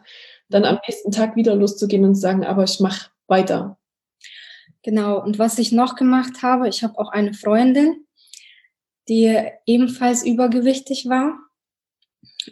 dann 0.49 0.65
am 0.65 0.79
nächsten 0.87 1.11
Tag 1.11 1.35
wieder 1.35 1.55
loszugehen 1.55 2.03
und 2.03 2.15
sagen, 2.15 2.45
aber 2.45 2.63
ich 2.63 2.79
mache 2.79 3.09
weiter. 3.27 3.77
Genau, 4.81 5.21
und 5.21 5.37
was 5.37 5.59
ich 5.59 5.71
noch 5.71 5.95
gemacht 5.95 6.41
habe, 6.41 6.67
ich 6.67 6.83
habe 6.83 6.97
auch 6.97 7.09
eine 7.09 7.33
Freundin, 7.33 8.05
die 9.09 9.37
ebenfalls 9.65 10.25
übergewichtig 10.25 11.07
war. 11.09 11.37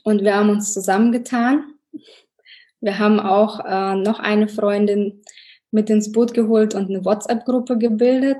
Und 0.03 0.23
wir 0.23 0.35
haben 0.35 0.49
uns 0.49 0.73
zusammengetan. 0.73 1.73
Wir 2.81 2.99
haben 2.99 3.19
auch 3.19 3.63
äh, 3.65 3.95
noch 3.95 4.19
eine 4.19 4.47
Freundin 4.47 5.23
mit 5.75 5.89
ins 5.89 6.11
Boot 6.11 6.33
geholt 6.33 6.73
und 6.73 6.89
eine 6.89 7.03
WhatsApp-Gruppe 7.05 7.77
gebildet. 7.77 8.37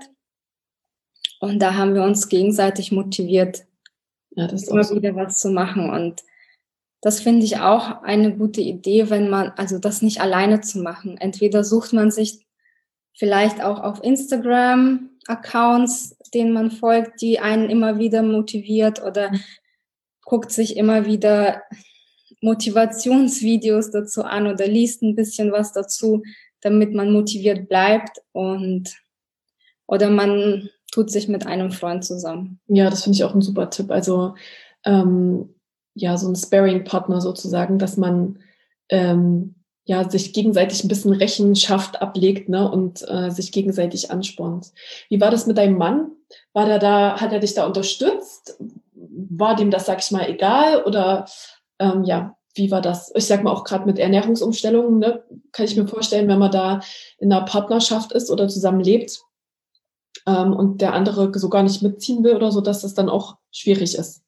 Und 1.42 1.60
da 1.60 1.76
haben 1.76 1.94
wir 1.94 2.02
uns 2.02 2.30
gegenseitig 2.30 2.92
motiviert, 2.92 3.66
ja, 4.32 4.48
das 4.48 4.70
immer 4.70 4.86
so. 4.86 4.96
wieder 4.96 5.16
was 5.16 5.42
zu 5.42 5.50
machen. 5.50 5.90
Und 5.90 6.24
das 7.02 7.20
finde 7.20 7.46
ich 7.46 7.60
auch 7.60 8.02
eine 8.04 8.36
gute 8.36 8.62
Idee, 8.62 9.10
wenn 9.10 9.30
man, 9.30 9.50
also 9.58 9.78
das 9.78 10.02
nicht 10.02 10.22
alleine 10.22 10.62
zu 10.62 10.80
machen. 10.80 11.18
Entweder 11.18 11.64
sucht 11.64 11.92
man 11.92 12.10
sich 12.10 12.46
vielleicht 13.14 13.62
auch 13.62 13.82
auf 13.84 14.02
Instagram 14.04 15.10
Accounts, 15.28 16.18
denen 16.34 16.54
man 16.54 16.72
folgt, 16.72 17.22
die 17.22 17.40
einen 17.40 17.70
immer 17.70 18.00
wieder 18.00 18.24
motiviert 18.24 19.04
oder 19.04 19.32
mhm. 19.32 19.42
guckt 20.24 20.52
sich 20.52 20.78
immer 20.78 21.06
wieder 21.06 21.64
Motivationsvideos 22.42 23.92
dazu 23.92 24.24
an 24.24 24.48
oder 24.48 24.68
liest 24.68 25.02
ein 25.02 25.16
bisschen 25.16 25.52
was 25.52 25.74
dazu, 25.74 26.24
damit 26.66 26.96
man 26.96 27.12
motiviert 27.12 27.70
bleibt 27.70 28.18
und 28.32 28.90
oder 29.88 30.10
man 30.10 30.68
tut 30.92 31.12
sich 31.12 31.28
mit 31.28 31.46
einem 31.46 31.72
Freund 31.72 32.04
zusammen. 32.04 32.60
Ja, 32.68 32.90
das 32.90 33.04
finde 33.04 33.18
ich 33.18 33.24
auch 33.24 33.36
ein 33.36 33.42
super 33.42 33.70
Tipp. 33.70 33.92
Also 33.92 34.34
ähm, 34.84 35.54
ja, 35.94 36.18
so 36.18 36.28
ein 36.28 36.36
Sparing-Partner 36.36 37.22
sozusagen, 37.22 37.78
dass 37.78 37.98
man 37.98 38.40
ähm, 38.90 39.56
ja, 39.84 40.10
sich 40.10 40.34
gegenseitig 40.34 40.84
ein 40.84 40.88
bisschen 40.88 41.14
Rechenschaft 41.14 42.02
ablegt 42.02 42.50
ne, 42.50 42.70
und 42.70 43.08
äh, 43.08 43.30
sich 43.30 43.52
gegenseitig 43.52 44.10
anspornt. 44.10 44.72
Wie 45.10 45.22
war 45.22 45.30
das 45.30 45.46
mit 45.46 45.60
deinem 45.60 45.78
Mann? 45.78 46.12
War 46.54 46.66
der 46.66 46.80
da, 46.80 47.22
hat 47.22 47.32
er 47.32 47.40
dich 47.40 47.54
da 47.54 47.68
unterstützt? 47.68 48.58
War 48.96 49.56
dem 49.56 49.70
das, 49.70 49.86
sag 49.86 50.00
ich 50.00 50.10
mal, 50.10 50.28
egal? 50.28 50.84
Oder 50.84 51.26
ähm, 51.78 52.04
ja, 52.04 52.36
wie 52.56 52.72
war 52.72 52.82
das? 52.82 53.12
Ich 53.16 53.26
sag 53.26 53.44
mal 53.44 53.52
auch 53.52 53.64
gerade 53.64 53.86
mit 53.86 54.00
Ernährungsumstellungen, 54.00 55.00
ne, 55.00 55.24
kann 55.52 55.66
ich 55.66 55.76
mir 55.76 55.88
vorstellen, 55.88 56.28
wenn 56.28 56.40
man 56.40 56.52
da 56.52 56.82
in 57.20 57.32
einer 57.32 57.46
Partnerschaft 57.46 58.12
ist 58.14 58.32
oder 58.32 58.48
zusammen 58.48 58.80
lebt 58.80 59.22
ähm, 60.26 60.54
und 60.54 60.82
der 60.82 60.94
andere 60.94 61.38
so 61.38 61.50
gar 61.50 61.64
nicht 61.64 61.82
mitziehen 61.82 62.24
will 62.24 62.36
oder 62.36 62.52
so, 62.52 62.62
dass 62.62 62.82
das 62.82 62.94
dann 62.94 63.10
auch 63.10 63.38
schwierig 63.52 63.96
ist. 63.96 64.24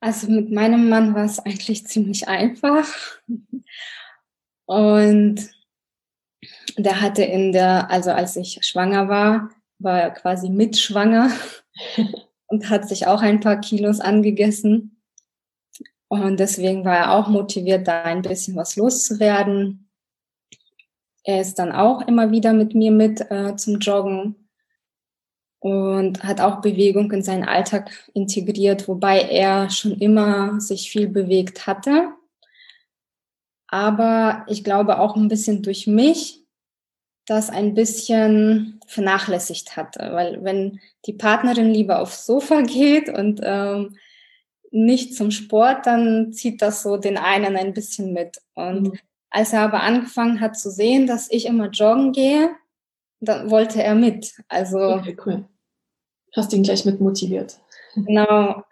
Also 0.00 0.30
mit 0.30 0.52
meinem 0.52 0.88
Mann 0.88 1.14
war 1.14 1.24
es 1.24 1.38
eigentlich 1.38 1.86
ziemlich 1.86 2.28
einfach. 2.28 2.86
Und 4.66 5.50
der 6.76 7.00
hatte 7.00 7.22
in 7.22 7.52
der, 7.52 7.90
also 7.90 8.10
als 8.10 8.36
ich 8.36 8.58
schwanger 8.62 9.08
war, 9.08 9.50
war 9.78 10.00
er 10.00 10.10
quasi 10.10 10.50
mitschwanger 10.50 11.30
und 12.46 12.68
hat 12.68 12.88
sich 12.88 13.06
auch 13.06 13.22
ein 13.22 13.40
paar 13.40 13.60
Kilos 13.60 14.00
angegessen. 14.00 14.95
Und 16.08 16.38
deswegen 16.38 16.84
war 16.84 16.96
er 16.96 17.12
auch 17.12 17.28
motiviert, 17.28 17.88
da 17.88 18.02
ein 18.02 18.22
bisschen 18.22 18.56
was 18.56 18.76
loszuwerden. 18.76 19.90
Er 21.24 21.40
ist 21.40 21.58
dann 21.58 21.72
auch 21.72 22.06
immer 22.06 22.30
wieder 22.30 22.52
mit 22.52 22.74
mir 22.74 22.92
mit 22.92 23.20
äh, 23.30 23.56
zum 23.56 23.80
Joggen 23.80 24.48
und 25.58 26.22
hat 26.22 26.40
auch 26.40 26.60
Bewegung 26.60 27.10
in 27.10 27.22
seinen 27.22 27.44
Alltag 27.44 27.90
integriert, 28.14 28.86
wobei 28.86 29.20
er 29.20 29.68
schon 29.70 29.98
immer 29.98 30.60
sich 30.60 30.90
viel 30.90 31.08
bewegt 31.08 31.66
hatte. 31.66 32.12
Aber 33.66 34.46
ich 34.48 34.62
glaube 34.62 35.00
auch 35.00 35.16
ein 35.16 35.26
bisschen 35.28 35.62
durch 35.62 35.88
mich 35.88 36.46
das 37.26 37.50
ein 37.50 37.74
bisschen 37.74 38.78
vernachlässigt 38.86 39.76
hatte, 39.76 40.12
weil 40.12 40.44
wenn 40.44 40.78
die 41.06 41.12
Partnerin 41.12 41.74
lieber 41.74 42.00
aufs 42.00 42.24
Sofa 42.24 42.60
geht 42.62 43.08
und 43.08 43.40
ähm, 43.42 43.96
nicht 44.76 45.14
zum 45.14 45.30
Sport, 45.30 45.86
dann 45.86 46.32
zieht 46.32 46.60
das 46.60 46.82
so 46.82 46.98
den 46.98 47.16
einen 47.16 47.56
ein 47.56 47.72
bisschen 47.72 48.12
mit. 48.12 48.38
Und 48.54 48.82
mhm. 48.82 48.98
als 49.30 49.52
er 49.52 49.62
aber 49.62 49.82
angefangen 49.82 50.40
hat 50.40 50.58
zu 50.58 50.70
sehen, 50.70 51.06
dass 51.06 51.30
ich 51.30 51.46
immer 51.46 51.70
joggen 51.70 52.12
gehe, 52.12 52.50
dann 53.20 53.50
wollte 53.50 53.82
er 53.82 53.94
mit. 53.94 54.34
Also 54.48 54.78
okay, 54.78 55.16
cool. 55.24 55.48
Hast 56.34 56.52
ihn 56.52 56.62
gleich 56.62 56.84
mit 56.84 57.00
motiviert. 57.00 57.58
Genau. 57.98 58.62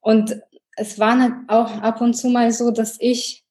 Und 0.00 0.40
es 0.74 0.98
war 0.98 1.44
auch 1.48 1.82
ab 1.82 2.00
und 2.00 2.14
zu 2.14 2.30
mal 2.30 2.50
so, 2.50 2.70
dass 2.70 2.96
ich 2.98 3.44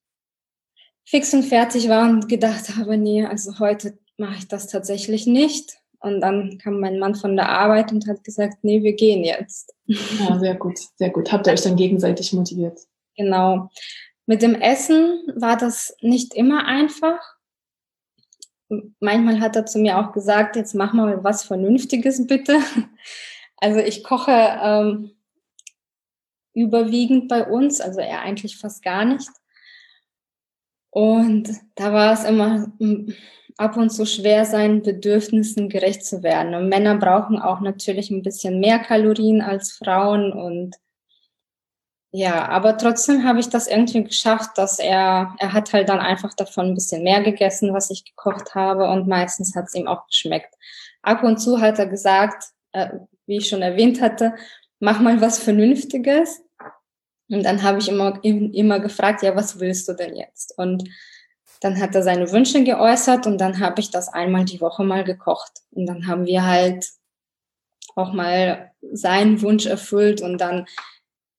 fix 1.04 1.32
und 1.32 1.44
fertig 1.44 1.88
war 1.88 2.10
und 2.10 2.28
gedacht 2.28 2.76
habe, 2.76 2.96
nee, 2.96 3.24
also 3.24 3.60
heute 3.60 3.96
mache 4.16 4.38
ich 4.38 4.48
das 4.48 4.66
tatsächlich 4.66 5.28
nicht. 5.28 5.79
Und 6.00 6.20
dann 6.20 6.58
kam 6.58 6.80
mein 6.80 6.98
Mann 6.98 7.14
von 7.14 7.36
der 7.36 7.50
Arbeit 7.50 7.92
und 7.92 8.06
hat 8.08 8.24
gesagt, 8.24 8.58
nee, 8.62 8.82
wir 8.82 8.94
gehen 8.94 9.22
jetzt. 9.22 9.74
Ja, 9.86 10.38
sehr 10.38 10.54
gut, 10.54 10.78
sehr 10.96 11.10
gut. 11.10 11.30
Habt 11.30 11.46
ihr 11.46 11.52
euch 11.52 11.62
dann 11.62 11.76
gegenseitig 11.76 12.32
motiviert? 12.32 12.80
Genau. 13.16 13.68
Mit 14.26 14.40
dem 14.42 14.54
Essen 14.54 15.22
war 15.34 15.56
das 15.56 15.94
nicht 16.00 16.34
immer 16.34 16.64
einfach. 16.64 17.20
Manchmal 19.00 19.40
hat 19.40 19.56
er 19.56 19.66
zu 19.66 19.78
mir 19.78 19.98
auch 19.98 20.12
gesagt, 20.12 20.56
jetzt 20.56 20.74
mach 20.74 20.92
mal 20.92 21.22
was 21.22 21.44
Vernünftiges 21.44 22.26
bitte. 22.26 22.58
Also 23.62 23.78
ich 23.80 24.02
koche 24.04 24.32
ähm, 24.32 25.10
überwiegend 26.54 27.28
bei 27.28 27.46
uns, 27.46 27.82
also 27.82 28.00
er 28.00 28.22
eigentlich 28.22 28.56
fast 28.56 28.82
gar 28.82 29.04
nicht. 29.04 29.28
Und 30.88 31.50
da 31.74 31.92
war 31.92 32.14
es 32.14 32.24
immer 32.24 32.72
ab 33.60 33.76
und 33.76 33.90
zu 33.90 34.06
schwer, 34.06 34.46
seinen 34.46 34.82
Bedürfnissen 34.82 35.68
gerecht 35.68 36.04
zu 36.04 36.22
werden. 36.22 36.54
Und 36.54 36.70
Männer 36.70 36.96
brauchen 36.96 37.38
auch 37.38 37.60
natürlich 37.60 38.10
ein 38.10 38.22
bisschen 38.22 38.58
mehr 38.58 38.78
Kalorien 38.78 39.42
als 39.42 39.72
Frauen 39.72 40.32
und 40.32 40.76
ja, 42.12 42.48
aber 42.48 42.76
trotzdem 42.76 43.22
habe 43.22 43.38
ich 43.38 43.50
das 43.50 43.68
irgendwie 43.68 44.02
geschafft, 44.02 44.58
dass 44.58 44.80
er, 44.80 45.36
er 45.38 45.52
hat 45.52 45.72
halt 45.72 45.88
dann 45.88 46.00
einfach 46.00 46.34
davon 46.34 46.66
ein 46.66 46.74
bisschen 46.74 47.04
mehr 47.04 47.22
gegessen, 47.22 47.72
was 47.72 47.90
ich 47.90 48.04
gekocht 48.04 48.56
habe 48.56 48.88
und 48.88 49.06
meistens 49.06 49.54
hat 49.54 49.66
es 49.66 49.74
ihm 49.74 49.86
auch 49.86 50.06
geschmeckt. 50.06 50.52
Ab 51.02 51.22
und 51.22 51.38
zu 51.38 51.60
hat 51.60 51.78
er 51.78 51.86
gesagt, 51.86 52.46
äh, 52.72 52.88
wie 53.26 53.36
ich 53.36 53.48
schon 53.48 53.62
erwähnt 53.62 54.00
hatte, 54.00 54.34
mach 54.80 55.00
mal 55.00 55.20
was 55.20 55.38
Vernünftiges. 55.38 56.42
Und 57.28 57.44
dann 57.44 57.62
habe 57.62 57.78
ich 57.78 57.88
immer, 57.88 58.18
immer 58.24 58.80
gefragt, 58.80 59.22
ja, 59.22 59.36
was 59.36 59.60
willst 59.60 59.86
du 59.86 59.92
denn 59.92 60.16
jetzt? 60.16 60.58
Und 60.58 60.82
dann 61.60 61.80
hat 61.80 61.94
er 61.94 62.02
seine 62.02 62.32
Wünsche 62.32 62.64
geäußert 62.64 63.26
und 63.26 63.38
dann 63.38 63.60
habe 63.60 63.80
ich 63.80 63.90
das 63.90 64.08
einmal 64.08 64.44
die 64.44 64.60
Woche 64.60 64.82
mal 64.82 65.04
gekocht. 65.04 65.52
Und 65.70 65.86
dann 65.86 66.06
haben 66.06 66.26
wir 66.26 66.44
halt 66.46 66.88
auch 67.94 68.12
mal 68.12 68.72
seinen 68.92 69.42
Wunsch 69.42 69.66
erfüllt 69.66 70.22
und 70.22 70.38
dann 70.38 70.66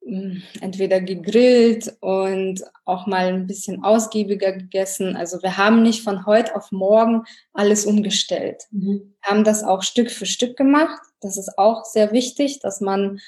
hm, 0.05 0.43
entweder 0.61 1.01
gegrillt 1.01 1.95
und 2.01 2.63
auch 2.85 3.07
mal 3.07 3.27
ein 3.27 3.47
bisschen 3.47 3.83
ausgiebiger 3.83 4.51
gegessen. 4.51 5.15
Also 5.15 5.41
wir 5.41 5.57
haben 5.57 5.81
nicht 5.81 6.03
von 6.03 6.25
heute 6.25 6.55
auf 6.55 6.71
morgen 6.71 7.23
alles 7.53 7.85
umgestellt. 7.85 8.63
Mhm. 8.71 9.15
Wir 9.21 9.29
haben 9.29 9.43
das 9.43 9.63
auch 9.63 9.81
Stück 9.81 10.11
für 10.11 10.25
Stück 10.25 10.55
gemacht. 10.55 11.01
Das 11.19 11.37
ist 11.37 11.57
auch 11.57 11.83
sehr 11.85 12.11
wichtig, 12.11 12.59
dass 12.59 12.79
man 12.79 13.19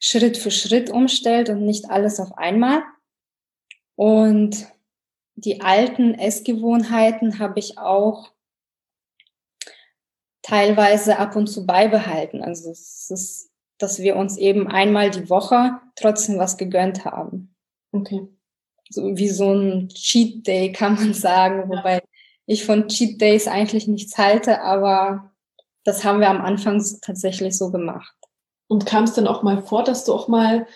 Schritt 0.00 0.36
für 0.36 0.50
Schritt 0.50 0.90
umstellt 0.90 1.48
und 1.48 1.64
nicht 1.64 1.90
alles 1.90 2.20
auf 2.20 2.36
einmal. 2.36 2.82
Und 3.96 4.66
die 5.36 5.60
alten 5.60 6.14
Essgewohnheiten 6.14 7.38
habe 7.38 7.58
ich 7.58 7.78
auch 7.78 8.32
teilweise 10.42 11.18
ab 11.18 11.36
und 11.36 11.46
zu 11.46 11.66
beibehalten. 11.66 12.42
Also 12.42 12.70
es 12.70 13.10
ist 13.10 13.50
dass 13.78 13.98
wir 13.98 14.16
uns 14.16 14.36
eben 14.36 14.68
einmal 14.68 15.10
die 15.10 15.28
Woche 15.28 15.80
trotzdem 15.96 16.38
was 16.38 16.56
gegönnt 16.56 17.04
haben. 17.04 17.54
Okay. 17.92 18.28
So 18.90 19.16
wie 19.16 19.28
so 19.28 19.52
ein 19.52 19.88
Cheat 19.88 20.46
Day 20.46 20.72
kann 20.72 20.94
man 20.94 21.14
sagen, 21.14 21.68
wobei 21.68 22.02
ich 22.46 22.64
von 22.64 22.88
Cheat 22.88 23.20
Days 23.20 23.48
eigentlich 23.48 23.88
nichts 23.88 24.18
halte, 24.18 24.60
aber 24.60 25.32
das 25.84 26.04
haben 26.04 26.20
wir 26.20 26.30
am 26.30 26.40
Anfang 26.40 26.82
tatsächlich 27.02 27.56
so 27.56 27.70
gemacht. 27.70 28.14
Und 28.68 28.86
kam 28.86 29.04
es 29.04 29.14
denn 29.14 29.26
auch 29.26 29.42
mal 29.42 29.62
vor, 29.62 29.84
dass 29.84 30.04
du 30.04 30.12
auch 30.12 30.28
mal 30.28 30.66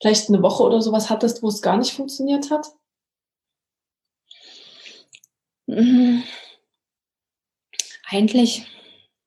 vielleicht 0.00 0.28
eine 0.28 0.42
Woche 0.42 0.62
oder 0.62 0.82
sowas 0.82 1.10
hattest, 1.10 1.42
wo 1.42 1.48
es 1.48 1.62
gar 1.62 1.76
nicht 1.76 1.92
funktioniert 1.92 2.50
hat? 2.50 2.66
Mhm. 5.68 6.24
Eigentlich 8.10 8.66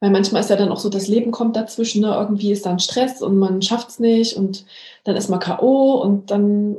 weil 0.02 0.10
manchmal 0.10 0.42
ist 0.42 0.50
ja 0.50 0.56
dann 0.56 0.72
auch 0.72 0.80
so, 0.80 0.90
das 0.90 1.08
Leben 1.08 1.30
kommt 1.32 1.56
dazwischen, 1.56 2.02
ne? 2.02 2.08
irgendwie 2.08 2.52
ist 2.52 2.66
dann 2.66 2.80
Stress 2.80 3.22
und 3.22 3.38
man 3.38 3.62
schafft 3.62 3.90
es 3.90 4.00
nicht 4.00 4.36
und 4.36 4.66
dann 5.04 5.16
ist 5.16 5.30
man 5.30 5.40
K.O. 5.40 6.02
und 6.02 6.32
dann 6.32 6.76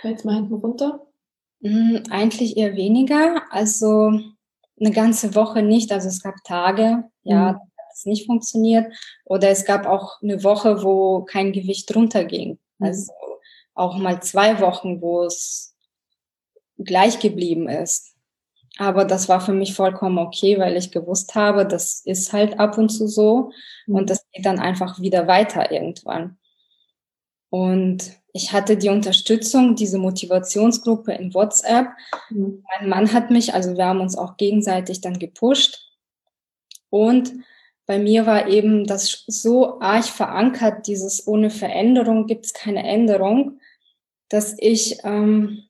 fällt 0.00 0.18
es 0.18 0.24
mal 0.24 0.36
hinten 0.36 0.54
runter. 0.54 1.04
Hm, 1.60 2.04
eigentlich 2.10 2.56
eher 2.56 2.76
weniger. 2.76 3.42
Also 3.50 4.20
eine 4.78 4.90
ganze 4.92 5.34
Woche 5.34 5.62
nicht. 5.62 5.90
Also 5.90 6.06
es 6.06 6.22
gab 6.22 6.36
Tage, 6.44 7.04
ja, 7.24 7.52
mhm. 7.52 7.56
hat 7.56 7.60
es 7.92 8.06
nicht 8.06 8.26
funktioniert. 8.26 8.94
Oder 9.24 9.48
es 9.48 9.64
gab 9.64 9.84
auch 9.86 10.22
eine 10.22 10.44
Woche, 10.44 10.84
wo 10.84 11.22
kein 11.22 11.52
Gewicht 11.52 11.94
runterging. 11.96 12.58
Mhm. 12.78 12.86
Also 12.86 13.12
auch 13.74 13.96
mal 13.96 14.22
zwei 14.22 14.60
Wochen, 14.60 15.00
wo 15.00 15.24
es 15.24 15.74
gleich 16.78 17.18
geblieben 17.18 17.68
ist. 17.68 18.13
Aber 18.78 19.04
das 19.04 19.28
war 19.28 19.40
für 19.40 19.52
mich 19.52 19.74
vollkommen 19.74 20.18
okay, 20.18 20.58
weil 20.58 20.76
ich 20.76 20.90
gewusst 20.90 21.34
habe, 21.34 21.66
das 21.66 22.00
ist 22.04 22.32
halt 22.32 22.58
ab 22.58 22.76
und 22.76 22.88
zu 22.88 23.06
so 23.06 23.52
und 23.86 24.02
mhm. 24.02 24.06
das 24.06 24.26
geht 24.32 24.44
dann 24.44 24.58
einfach 24.58 25.00
wieder 25.00 25.28
weiter 25.28 25.70
irgendwann. 25.70 26.38
Und 27.50 28.16
ich 28.32 28.52
hatte 28.52 28.76
die 28.76 28.88
Unterstützung, 28.88 29.76
diese 29.76 29.96
Motivationsgruppe 29.98 31.12
in 31.12 31.32
WhatsApp. 31.34 31.86
Mhm. 32.30 32.64
Mein 32.80 32.88
Mann 32.88 33.12
hat 33.12 33.30
mich, 33.30 33.54
also 33.54 33.76
wir 33.76 33.86
haben 33.86 34.00
uns 34.00 34.18
auch 34.18 34.36
gegenseitig 34.36 35.00
dann 35.00 35.20
gepusht. 35.20 35.92
Und 36.90 37.32
bei 37.86 37.98
mir 37.98 38.26
war 38.26 38.48
eben 38.48 38.86
das 38.86 39.24
so 39.28 39.78
arg 39.80 40.04
verankert, 40.04 40.88
dieses 40.88 41.28
ohne 41.28 41.50
Veränderung 41.50 42.26
gibt 42.26 42.46
es 42.46 42.54
keine 42.54 42.82
Änderung, 42.82 43.60
dass 44.30 44.56
ich, 44.58 44.98
ähm, 45.04 45.64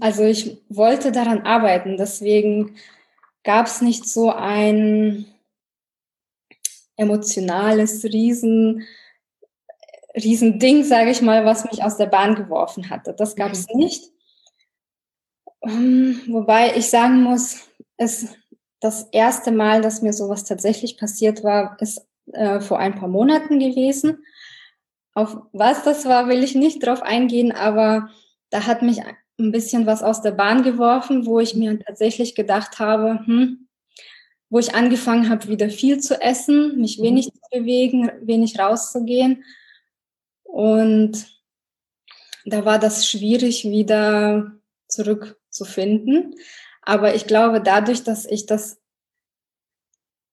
also 0.00 0.24
ich 0.24 0.58
wollte 0.68 1.12
daran 1.12 1.42
arbeiten. 1.42 1.96
Deswegen 1.96 2.76
gab 3.44 3.66
es 3.66 3.80
nicht 3.80 4.06
so 4.06 4.30
ein 4.30 5.26
emotionales 6.96 8.04
Riesen 8.04 8.86
Riesending, 10.14 10.84
sage 10.84 11.10
ich 11.10 11.22
mal, 11.22 11.44
was 11.44 11.64
mich 11.64 11.82
aus 11.82 11.96
der 11.96 12.06
Bahn 12.06 12.34
geworfen 12.34 12.90
hatte. 12.90 13.14
Das 13.14 13.36
gab 13.36 13.52
es 13.52 13.66
mhm. 13.72 13.78
nicht. 13.78 14.04
Um, 15.60 15.70
ähm, 15.70 16.20
wobei 16.28 16.76
ich 16.76 16.88
sagen 16.88 17.22
muss, 17.22 17.68
es 17.96 18.36
das 18.80 19.08
erste 19.10 19.50
Mal, 19.50 19.82
dass 19.82 20.02
mir 20.02 20.12
sowas 20.12 20.44
tatsächlich 20.44 20.98
passiert 20.98 21.42
war, 21.42 21.76
ist 21.80 22.06
äh, 22.32 22.60
vor 22.60 22.78
ein 22.78 22.94
paar 22.94 23.08
Monaten 23.08 23.58
gewesen. 23.58 24.24
Auf 25.14 25.36
was 25.52 25.82
das 25.82 26.04
war, 26.04 26.28
will 26.28 26.44
ich 26.44 26.54
nicht 26.54 26.84
drauf 26.84 27.02
eingehen, 27.02 27.50
aber 27.50 28.10
da 28.50 28.66
hat 28.66 28.82
mich 28.82 29.02
ein 29.38 29.52
bisschen 29.52 29.86
was 29.86 30.02
aus 30.02 30.20
der 30.20 30.32
Bahn 30.32 30.62
geworfen, 30.62 31.26
wo 31.26 31.40
ich 31.40 31.54
mir 31.54 31.78
tatsächlich 31.78 32.34
gedacht 32.34 32.78
habe, 32.78 33.20
hm, 33.24 33.68
wo 34.50 34.58
ich 34.58 34.74
angefangen 34.74 35.28
habe, 35.28 35.48
wieder 35.48 35.70
viel 35.70 36.00
zu 36.00 36.20
essen, 36.20 36.80
mich 36.80 36.98
mhm. 36.98 37.04
wenig 37.04 37.26
zu 37.26 37.40
bewegen, 37.50 38.10
wenig 38.22 38.58
rauszugehen 38.58 39.44
und 40.42 41.26
da 42.44 42.64
war 42.64 42.78
das 42.78 43.06
schwierig, 43.06 43.64
wieder 43.64 44.52
zurückzufinden. 44.88 46.34
Aber 46.82 47.14
ich 47.14 47.26
glaube, 47.26 47.60
dadurch, 47.60 48.04
dass 48.04 48.24
ich 48.24 48.46
das 48.46 48.80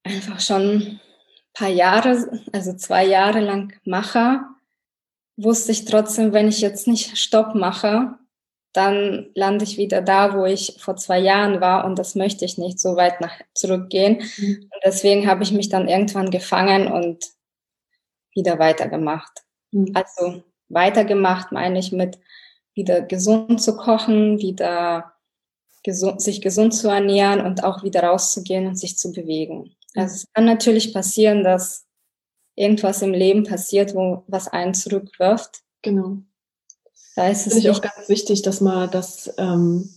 einfach 0.03 0.39
schon 0.39 0.61
ein 0.61 1.01
paar 1.53 1.69
Jahre, 1.69 2.41
also 2.53 2.73
zwei 2.75 3.05
Jahre 3.05 3.41
lang 3.41 3.77
mache, 3.83 4.41
wusste 5.35 5.73
ich 5.73 5.83
trotzdem, 5.83 6.31
wenn 6.31 6.47
ich 6.47 6.61
jetzt 6.61 6.87
nicht 6.87 7.17
Stopp 7.17 7.55
mache, 7.55 8.17
dann 8.75 9.29
lande 9.33 9.63
ich 9.63 9.77
wieder 9.77 10.01
da, 10.01 10.37
wo 10.37 10.45
ich 10.45 10.77
vor 10.79 10.95
zwei 10.97 11.19
Jahren 11.19 11.61
war 11.61 11.85
und 11.85 11.97
das 11.97 12.15
möchte 12.15 12.45
ich 12.45 12.57
nicht 12.57 12.79
so 12.79 12.95
weit 12.95 13.21
nach 13.21 13.39
zurückgehen. 13.53 14.23
Mhm. 14.37 14.63
Und 14.63 14.81
deswegen 14.85 15.27
habe 15.27 15.43
ich 15.43 15.51
mich 15.51 15.69
dann 15.69 15.87
irgendwann 15.87 16.29
gefangen 16.29 16.91
und 16.91 17.25
wieder 18.33 18.59
weitergemacht. 18.59 19.43
Mhm. 19.71 19.91
Also 19.93 20.43
weitergemacht 20.67 21.51
meine 21.51 21.79
ich 21.79 21.91
mit 21.91 22.19
wieder 22.73 23.01
gesund 23.01 23.61
zu 23.61 23.77
kochen, 23.77 24.39
wieder 24.39 25.13
gesund, 25.83 26.21
sich 26.21 26.41
gesund 26.41 26.73
zu 26.73 26.89
ernähren 26.89 27.41
und 27.41 27.63
auch 27.63 27.83
wieder 27.83 28.03
rauszugehen 28.03 28.67
und 28.67 28.75
sich 28.75 28.97
zu 28.97 29.11
bewegen. 29.11 29.75
Mhm. 29.95 30.01
Also 30.01 30.15
es 30.15 30.25
kann 30.33 30.45
natürlich 30.45 30.93
passieren, 30.93 31.43
dass 31.43 31.85
irgendwas 32.55 33.01
im 33.01 33.13
Leben 33.13 33.43
passiert, 33.43 33.95
wo 33.95 34.23
was 34.27 34.47
einen 34.47 34.73
zurückwirft. 34.73 35.61
Genau. 35.81 36.17
Da 37.15 37.29
ist 37.29 37.47
es 37.47 37.53
Finde 37.53 37.69
ich 37.69 37.75
auch 37.75 37.81
ganz 37.81 38.09
wichtig, 38.09 38.41
dass 38.41 38.61
man 38.61 38.91
das 38.91 39.33
ähm, 39.37 39.89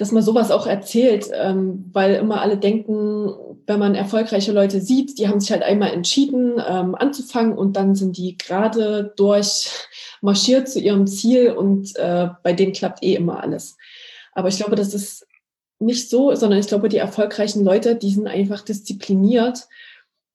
dass 0.00 0.12
man 0.12 0.22
sowas 0.22 0.50
auch 0.50 0.66
erzählt, 0.66 1.28
ähm, 1.34 1.90
weil 1.92 2.14
immer 2.14 2.40
alle 2.40 2.56
denken, 2.56 3.34
wenn 3.66 3.78
man 3.78 3.94
erfolgreiche 3.94 4.50
Leute 4.50 4.80
sieht, 4.80 5.18
die 5.18 5.28
haben 5.28 5.40
sich 5.40 5.52
halt 5.52 5.62
einmal 5.62 5.90
entschieden 5.90 6.54
ähm, 6.66 6.94
anzufangen 6.94 7.52
und 7.52 7.76
dann 7.76 7.94
sind 7.94 8.16
die 8.16 8.38
gerade 8.38 9.12
durchmarschiert 9.18 10.70
zu 10.70 10.80
ihrem 10.80 11.06
Ziel 11.06 11.52
und 11.52 11.94
äh, 11.96 12.28
bei 12.42 12.54
denen 12.54 12.72
klappt 12.72 13.02
eh 13.02 13.14
immer 13.14 13.42
alles. 13.42 13.76
Aber 14.32 14.48
ich 14.48 14.56
glaube, 14.56 14.74
das 14.74 14.94
ist 14.94 15.26
nicht 15.78 16.08
so, 16.08 16.34
sondern 16.34 16.60
ich 16.60 16.68
glaube, 16.68 16.88
die 16.88 16.96
erfolgreichen 16.96 17.62
Leute, 17.62 17.94
die 17.94 18.10
sind 18.10 18.26
einfach 18.26 18.62
diszipliniert 18.62 19.68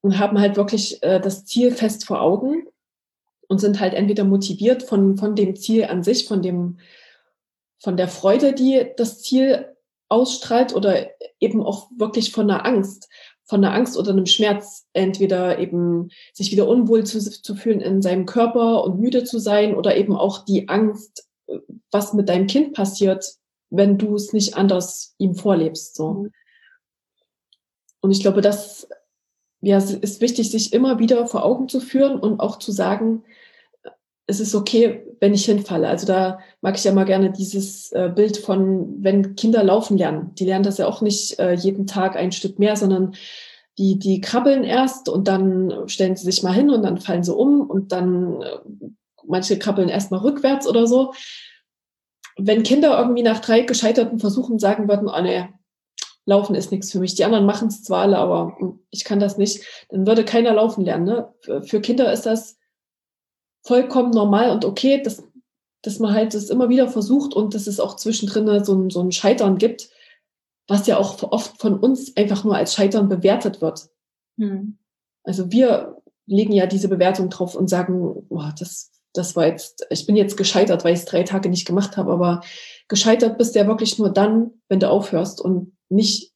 und 0.01 0.19
haben 0.19 0.39
halt 0.39 0.57
wirklich 0.57 1.01
äh, 1.01 1.19
das 1.19 1.43
Ziel 1.45 1.71
fest 1.71 2.05
vor 2.05 2.21
Augen 2.21 2.67
und 3.47 3.59
sind 3.59 3.79
halt 3.79 3.93
entweder 3.93 4.23
motiviert 4.23 4.83
von, 4.83 5.17
von 5.17 5.35
dem 5.35 5.55
Ziel 5.55 5.85
an 5.85 6.03
sich, 6.03 6.27
von 6.27 6.41
dem 6.41 6.77
von 7.85 7.97
der 7.97 8.07
Freude, 8.07 8.53
die 8.53 8.87
das 8.97 9.21
Ziel 9.21 9.75
ausstrahlt 10.09 10.73
oder 10.73 11.07
eben 11.39 11.63
auch 11.63 11.89
wirklich 11.95 12.31
von 12.31 12.47
der 12.47 12.65
Angst, 12.65 13.09
von 13.43 13.61
der 13.61 13.73
Angst 13.73 13.97
oder 13.97 14.11
einem 14.11 14.25
Schmerz, 14.25 14.87
entweder 14.93 15.59
eben 15.59 16.09
sich 16.33 16.51
wieder 16.51 16.67
unwohl 16.67 17.03
zu, 17.05 17.19
zu 17.19 17.55
fühlen 17.55 17.81
in 17.81 18.01
seinem 18.01 18.25
Körper 18.25 18.83
und 18.83 18.99
müde 18.99 19.23
zu 19.23 19.39
sein 19.39 19.75
oder 19.75 19.95
eben 19.95 20.15
auch 20.15 20.45
die 20.45 20.67
Angst, 20.67 21.27
was 21.91 22.13
mit 22.13 22.29
deinem 22.29 22.47
Kind 22.47 22.73
passiert, 22.73 23.35
wenn 23.69 23.97
du 23.97 24.15
es 24.15 24.33
nicht 24.33 24.55
anders 24.55 25.13
ihm 25.17 25.35
vorlebst, 25.35 25.95
so. 25.95 26.13
Mhm. 26.13 26.31
Und 28.01 28.11
ich 28.11 28.21
glaube, 28.21 28.41
das 28.41 28.87
ja, 29.65 29.79
ist 29.79 30.21
wichtig, 30.21 30.51
sich 30.51 30.73
immer 30.73 30.99
wieder 30.99 31.25
vor 31.25 31.43
Augen 31.43 31.67
zu 31.67 31.79
führen 31.79 32.19
und 32.19 32.39
auch 32.39 32.59
zu 32.59 32.71
sagen, 32.71 33.23
es 34.27 34.39
ist 34.39 34.53
okay, 34.53 35.03
wenn 35.19 35.33
ich 35.33 35.45
hinfalle. 35.45 35.87
Also 35.87 36.05
da 36.05 36.39
mag 36.61 36.77
ich 36.77 36.83
ja 36.83 36.91
mal 36.91 37.05
gerne 37.05 37.31
dieses 37.31 37.91
äh, 37.91 38.11
Bild 38.15 38.37
von, 38.37 39.03
wenn 39.03 39.35
Kinder 39.35 39.63
laufen 39.63 39.97
lernen. 39.97 40.35
Die 40.35 40.45
lernen 40.45 40.63
das 40.63 40.77
ja 40.77 40.85
auch 40.85 41.01
nicht 41.01 41.39
äh, 41.39 41.53
jeden 41.53 41.87
Tag 41.87 42.15
ein 42.15 42.31
Stück 42.31 42.59
mehr, 42.59 42.75
sondern 42.75 43.15
die, 43.79 43.97
die 43.97 44.21
krabbeln 44.21 44.63
erst 44.63 45.09
und 45.09 45.27
dann 45.27 45.73
stellen 45.87 46.15
sie 46.15 46.25
sich 46.25 46.43
mal 46.43 46.53
hin 46.53 46.69
und 46.69 46.83
dann 46.83 46.99
fallen 46.99 47.23
sie 47.23 47.33
um 47.33 47.61
und 47.61 47.91
dann 47.91 48.43
äh, 48.43 48.57
manche 49.25 49.57
krabbeln 49.57 49.89
erst 49.89 50.11
mal 50.11 50.19
rückwärts 50.19 50.67
oder 50.67 50.85
so. 50.85 51.11
Wenn 52.37 52.61
Kinder 52.61 52.99
irgendwie 52.99 53.23
nach 53.23 53.39
drei 53.39 53.61
gescheiterten 53.61 54.19
Versuchen 54.19 54.59
sagen 54.59 54.87
würden, 54.87 55.09
oh 55.09 55.21
nee, 55.21 55.47
Laufen 56.25 56.55
ist 56.55 56.71
nichts 56.71 56.91
für 56.91 56.99
mich. 56.99 57.15
Die 57.15 57.23
anderen 57.23 57.45
machen 57.45 57.67
es 57.67 57.83
zwar 57.83 58.01
alle, 58.01 58.17
aber 58.17 58.57
ich 58.89 59.03
kann 59.03 59.19
das 59.19 59.37
nicht, 59.37 59.63
dann 59.89 60.07
würde 60.07 60.25
keiner 60.25 60.53
laufen 60.53 60.83
lernen. 60.83 61.05
Ne? 61.05 61.61
Für 61.65 61.81
Kinder 61.81 62.11
ist 62.11 62.25
das 62.25 62.57
vollkommen 63.63 64.11
normal 64.11 64.51
und 64.51 64.65
okay, 64.65 65.01
dass, 65.01 65.23
dass 65.81 65.99
man 65.99 66.13
halt 66.13 66.33
das 66.33 66.49
immer 66.49 66.69
wieder 66.69 66.87
versucht 66.87 67.33
und 67.35 67.53
dass 67.53 67.67
es 67.67 67.79
auch 67.79 67.95
zwischendrin 67.95 68.63
so 68.63 68.73
ein, 68.73 68.89
so 68.89 69.01
ein 69.01 69.11
Scheitern 69.11 69.57
gibt, 69.57 69.89
was 70.67 70.87
ja 70.87 70.97
auch 70.97 71.21
oft 71.23 71.59
von 71.59 71.79
uns 71.79 72.15
einfach 72.17 72.43
nur 72.43 72.55
als 72.55 72.73
Scheitern 72.73 73.07
bewertet 73.07 73.61
wird. 73.61 73.89
Hm. 74.39 74.77
Also 75.23 75.51
wir 75.51 76.01
legen 76.25 76.53
ja 76.53 76.65
diese 76.65 76.89
Bewertung 76.89 77.29
drauf 77.29 77.55
und 77.55 77.69
sagen, 77.69 78.27
boah, 78.29 78.53
das, 78.57 78.91
das 79.13 79.35
war 79.35 79.45
jetzt, 79.47 79.85
ich 79.89 80.07
bin 80.07 80.15
jetzt 80.15 80.37
gescheitert, 80.37 80.83
weil 80.83 80.93
ich 80.93 80.99
es 80.99 81.05
drei 81.05 81.23
Tage 81.23 81.49
nicht 81.49 81.67
gemacht 81.67 81.97
habe, 81.97 82.11
aber 82.11 82.41
gescheitert 82.87 83.37
bist 83.37 83.53
du 83.53 83.59
ja 83.59 83.67
wirklich 83.67 83.99
nur 83.99 84.09
dann, 84.09 84.51
wenn 84.69 84.79
du 84.79 84.89
aufhörst 84.89 85.39
und 85.39 85.74
nicht 85.95 86.33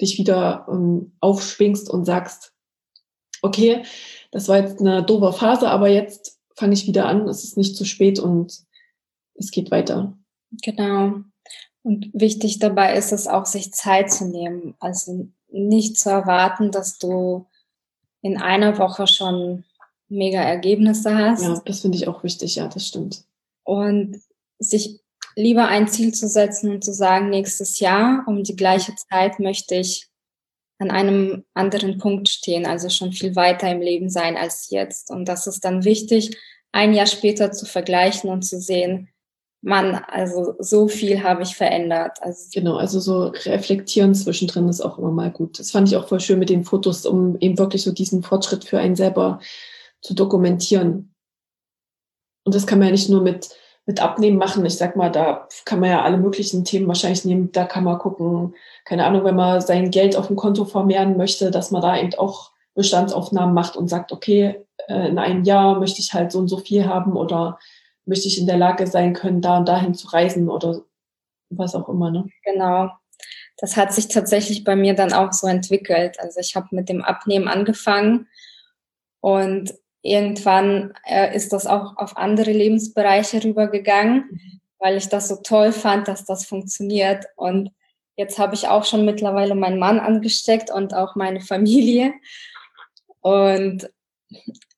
dich 0.00 0.18
wieder 0.18 0.66
ähm, 0.70 1.12
aufschwingst 1.20 1.90
und 1.90 2.04
sagst, 2.04 2.52
okay, 3.42 3.82
das 4.30 4.48
war 4.48 4.58
jetzt 4.58 4.80
eine 4.80 5.02
doofe 5.02 5.32
Phase, 5.32 5.68
aber 5.68 5.88
jetzt 5.88 6.38
fange 6.54 6.74
ich 6.74 6.86
wieder 6.86 7.06
an, 7.06 7.28
es 7.28 7.44
ist 7.44 7.56
nicht 7.56 7.76
zu 7.76 7.84
spät 7.84 8.18
und 8.18 8.60
es 9.34 9.50
geht 9.50 9.70
weiter. 9.70 10.16
Genau. 10.62 11.14
Und 11.82 12.10
wichtig 12.12 12.58
dabei 12.58 12.96
ist 12.96 13.12
es 13.12 13.26
auch, 13.26 13.46
sich 13.46 13.72
Zeit 13.72 14.12
zu 14.12 14.26
nehmen. 14.26 14.74
Also 14.80 15.28
nicht 15.48 15.98
zu 15.98 16.10
erwarten, 16.10 16.70
dass 16.70 16.98
du 16.98 17.46
in 18.20 18.36
einer 18.36 18.78
Woche 18.78 19.06
schon 19.06 19.64
mega 20.08 20.40
Ergebnisse 20.40 21.16
hast. 21.16 21.42
Ja, 21.42 21.60
das 21.64 21.80
finde 21.80 21.96
ich 21.96 22.08
auch 22.08 22.24
wichtig, 22.24 22.56
ja, 22.56 22.66
das 22.68 22.86
stimmt. 22.86 23.24
Und 23.64 24.20
sich 24.58 25.00
lieber 25.36 25.68
ein 25.68 25.88
Ziel 25.88 26.12
zu 26.12 26.28
setzen 26.28 26.70
und 26.70 26.84
zu 26.84 26.92
sagen, 26.92 27.30
nächstes 27.30 27.80
Jahr 27.80 28.24
um 28.26 28.42
die 28.42 28.56
gleiche 28.56 28.94
Zeit 28.94 29.38
möchte 29.38 29.76
ich 29.76 30.08
an 30.78 30.90
einem 30.90 31.44
anderen 31.54 31.98
Punkt 31.98 32.28
stehen, 32.28 32.66
also 32.66 32.88
schon 32.88 33.12
viel 33.12 33.34
weiter 33.36 33.70
im 33.70 33.80
Leben 33.80 34.10
sein 34.10 34.36
als 34.36 34.70
jetzt. 34.70 35.10
Und 35.10 35.26
das 35.26 35.46
ist 35.46 35.64
dann 35.64 35.84
wichtig, 35.84 36.36
ein 36.72 36.94
Jahr 36.94 37.06
später 37.06 37.52
zu 37.52 37.66
vergleichen 37.66 38.30
und 38.30 38.42
zu 38.42 38.60
sehen, 38.60 39.08
Mann, 39.60 39.96
also 39.96 40.54
so 40.60 40.86
viel 40.86 41.24
habe 41.24 41.42
ich 41.42 41.56
verändert. 41.56 42.18
Also 42.20 42.48
genau, 42.52 42.76
also 42.76 43.00
so 43.00 43.26
reflektieren 43.44 44.14
zwischendrin 44.14 44.68
ist 44.68 44.80
auch 44.80 44.98
immer 44.98 45.10
mal 45.10 45.32
gut. 45.32 45.58
Das 45.58 45.72
fand 45.72 45.88
ich 45.88 45.96
auch 45.96 46.06
voll 46.06 46.20
schön 46.20 46.38
mit 46.38 46.48
den 46.48 46.64
Fotos, 46.64 47.06
um 47.06 47.36
eben 47.40 47.58
wirklich 47.58 47.82
so 47.82 47.90
diesen 47.90 48.22
Fortschritt 48.22 48.64
für 48.64 48.78
einen 48.78 48.94
selber 48.94 49.40
zu 50.00 50.14
dokumentieren. 50.14 51.12
Und 52.44 52.54
das 52.54 52.68
kann 52.68 52.78
man 52.78 52.88
ja 52.88 52.92
nicht 52.92 53.08
nur 53.08 53.20
mit 53.20 53.48
mit 53.88 54.02
Abnehmen 54.02 54.36
machen. 54.36 54.66
Ich 54.66 54.76
sag 54.76 54.96
mal, 54.96 55.10
da 55.10 55.48
kann 55.64 55.80
man 55.80 55.88
ja 55.88 56.02
alle 56.02 56.18
möglichen 56.18 56.62
Themen 56.62 56.86
wahrscheinlich 56.86 57.24
nehmen. 57.24 57.50
Da 57.52 57.64
kann 57.64 57.84
man 57.84 57.98
gucken, 57.98 58.54
keine 58.84 59.06
Ahnung, 59.06 59.24
wenn 59.24 59.34
man 59.34 59.62
sein 59.62 59.90
Geld 59.90 60.14
auf 60.14 60.26
dem 60.26 60.36
Konto 60.36 60.66
vermehren 60.66 61.16
möchte, 61.16 61.50
dass 61.50 61.70
man 61.70 61.80
da 61.80 61.98
eben 61.98 62.12
auch 62.16 62.50
Bestandsaufnahmen 62.74 63.54
macht 63.54 63.76
und 63.76 63.88
sagt, 63.88 64.12
okay, 64.12 64.62
äh, 64.88 65.08
in 65.08 65.18
einem 65.18 65.42
Jahr 65.42 65.80
möchte 65.80 66.02
ich 66.02 66.12
halt 66.12 66.32
so 66.32 66.38
und 66.38 66.48
so 66.48 66.58
viel 66.58 66.86
haben 66.86 67.16
oder 67.16 67.58
möchte 68.04 68.28
ich 68.28 68.38
in 68.38 68.46
der 68.46 68.58
Lage 68.58 68.86
sein 68.86 69.14
können, 69.14 69.40
da 69.40 69.56
und 69.56 69.66
dahin 69.66 69.94
zu 69.94 70.08
reisen 70.08 70.50
oder 70.50 70.82
was 71.48 71.74
auch 71.74 71.88
immer. 71.88 72.10
Ne? 72.10 72.28
Genau. 72.44 72.90
Das 73.56 73.78
hat 73.78 73.94
sich 73.94 74.08
tatsächlich 74.08 74.64
bei 74.64 74.76
mir 74.76 74.94
dann 74.94 75.14
auch 75.14 75.32
so 75.32 75.46
entwickelt. 75.46 76.20
Also 76.20 76.40
ich 76.40 76.54
habe 76.54 76.68
mit 76.72 76.90
dem 76.90 77.02
Abnehmen 77.02 77.48
angefangen 77.48 78.28
und 79.20 79.72
irgendwann 80.02 80.94
äh, 81.06 81.34
ist 81.34 81.52
das 81.52 81.66
auch 81.66 81.96
auf 81.96 82.16
andere 82.16 82.52
Lebensbereiche 82.52 83.42
rübergegangen, 83.42 84.24
mhm. 84.30 84.60
weil 84.78 84.96
ich 84.96 85.08
das 85.08 85.28
so 85.28 85.36
toll 85.36 85.72
fand, 85.72 86.08
dass 86.08 86.24
das 86.24 86.46
funktioniert. 86.46 87.26
Und 87.36 87.70
jetzt 88.16 88.38
habe 88.38 88.54
ich 88.54 88.68
auch 88.68 88.84
schon 88.84 89.04
mittlerweile 89.04 89.54
meinen 89.54 89.78
Mann 89.78 90.00
angesteckt 90.00 90.70
und 90.70 90.94
auch 90.94 91.16
meine 91.16 91.40
Familie. 91.40 92.12
Und 93.20 93.90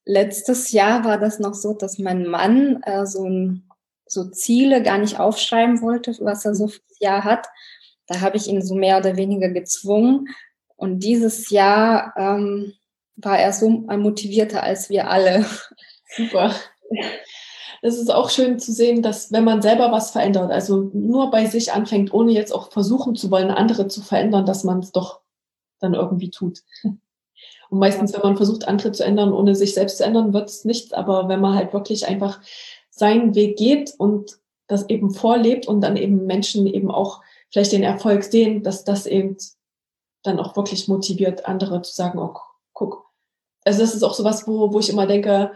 letztes 0.05 0.73
Jahr 0.73 1.05
war 1.05 1.19
das 1.19 1.39
noch 1.39 1.55
so, 1.55 1.75
dass 1.75 1.99
mein 1.99 2.27
Mann 2.27 2.83
äh, 2.83 3.07
so, 3.07 3.25
ein, 3.25 3.69
so 4.07 4.31
Ziele 4.31 4.83
gar 4.83 4.99
nicht 4.99 5.21
aufschreiben 5.21 5.83
wollte, 5.83 6.17
was 6.21 6.45
er 6.45 6.55
so 6.55 6.69
fürs 6.69 6.99
Jahr 6.99 7.25
hat. 7.25 7.47
Da 8.07 8.21
habe 8.21 8.37
ich 8.37 8.49
ihn 8.49 8.63
so 8.63 8.75
mehr 8.75 8.99
oder 8.99 9.17
weniger 9.17 9.51
gezwungen. 9.51 10.29
Und 10.77 11.01
dieses 11.01 11.51
Jahr 11.51 12.15
ähm, 12.17 12.73
war 13.23 13.39
er 13.39 13.53
so 13.53 13.69
motivierter 13.69 14.63
als 14.63 14.91
wir 14.91 15.11
alle. 15.11 15.45
Super. 16.17 16.55
Es 17.83 17.97
ist 17.97 18.13
auch 18.13 18.29
schön 18.29 18.59
zu 18.59 18.73
sehen, 18.73 19.03
dass 19.03 19.33
wenn 19.33 19.45
man 19.45 19.63
selber 19.63 19.91
was 19.91 20.11
verändert, 20.11 20.51
also 20.51 20.91
nur 20.93 21.31
bei 21.31 21.47
sich 21.47 21.73
anfängt, 21.73 22.13
ohne 22.13 22.33
jetzt 22.33 22.53
auch 22.53 22.71
versuchen 22.71 23.17
zu 23.17 23.31
wollen, 23.31 23.51
andere 23.51 23.89
zu 23.89 24.03
verändern, 24.03 24.45
dass 24.45 24.65
man 24.65 24.81
es 24.81 24.93
doch 24.93 25.21
dann 25.79 25.95
irgendwie 25.95 26.31
tut. 26.31 26.63
Und 27.71 27.79
meistens, 27.79 28.13
wenn 28.13 28.23
man 28.23 28.37
versucht, 28.37 28.67
andere 28.67 28.93
zu 28.93 29.05
ändern, 29.05 29.33
ohne 29.33 29.55
sich 29.55 29.75
selbst 29.75 29.99
zu 29.99 30.05
ändern, 30.05 30.33
wird 30.33 30.51
es 30.51 30.65
nichts. 30.65 30.93
Aber 30.93 31.29
wenn 31.29 31.41
man 31.41 31.55
halt 31.55 31.73
wirklich 31.73 32.07
einfach 32.07 32.41
seinen 32.91 33.35
Weg 33.35 33.57
geht 33.57 33.95
und 33.97 34.39
das 34.67 34.89
eben 34.89 35.11
vorlebt 35.11 35.67
und 35.67 35.81
dann 35.81 35.97
eben 35.97 36.27
Menschen 36.27 36.67
eben 36.67 36.91
auch 36.91 37.23
vielleicht 37.51 37.73
den 37.73 37.83
Erfolg 37.83 38.25
sehen, 38.25 38.63
dass 38.63 38.85
das 38.85 39.07
eben 39.07 39.37
dann 40.23 40.39
auch 40.39 40.57
wirklich 40.57 40.89
motiviert, 40.89 41.47
andere 41.47 41.81
zu 41.83 41.95
sagen, 41.95 42.19
oh. 42.19 42.37
Also 43.65 43.81
das 43.81 43.95
ist 43.95 44.03
auch 44.03 44.15
sowas, 44.15 44.47
wo, 44.47 44.73
wo 44.73 44.79
ich 44.79 44.89
immer 44.89 45.07
denke, 45.07 45.53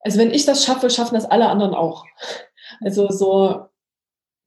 also 0.00 0.18
wenn 0.18 0.30
ich 0.30 0.44
das 0.44 0.64
schaffe, 0.64 0.90
schaffen 0.90 1.14
das 1.14 1.24
alle 1.26 1.48
anderen 1.48 1.74
auch. 1.74 2.04
Also 2.80 3.08
so, 3.12 3.68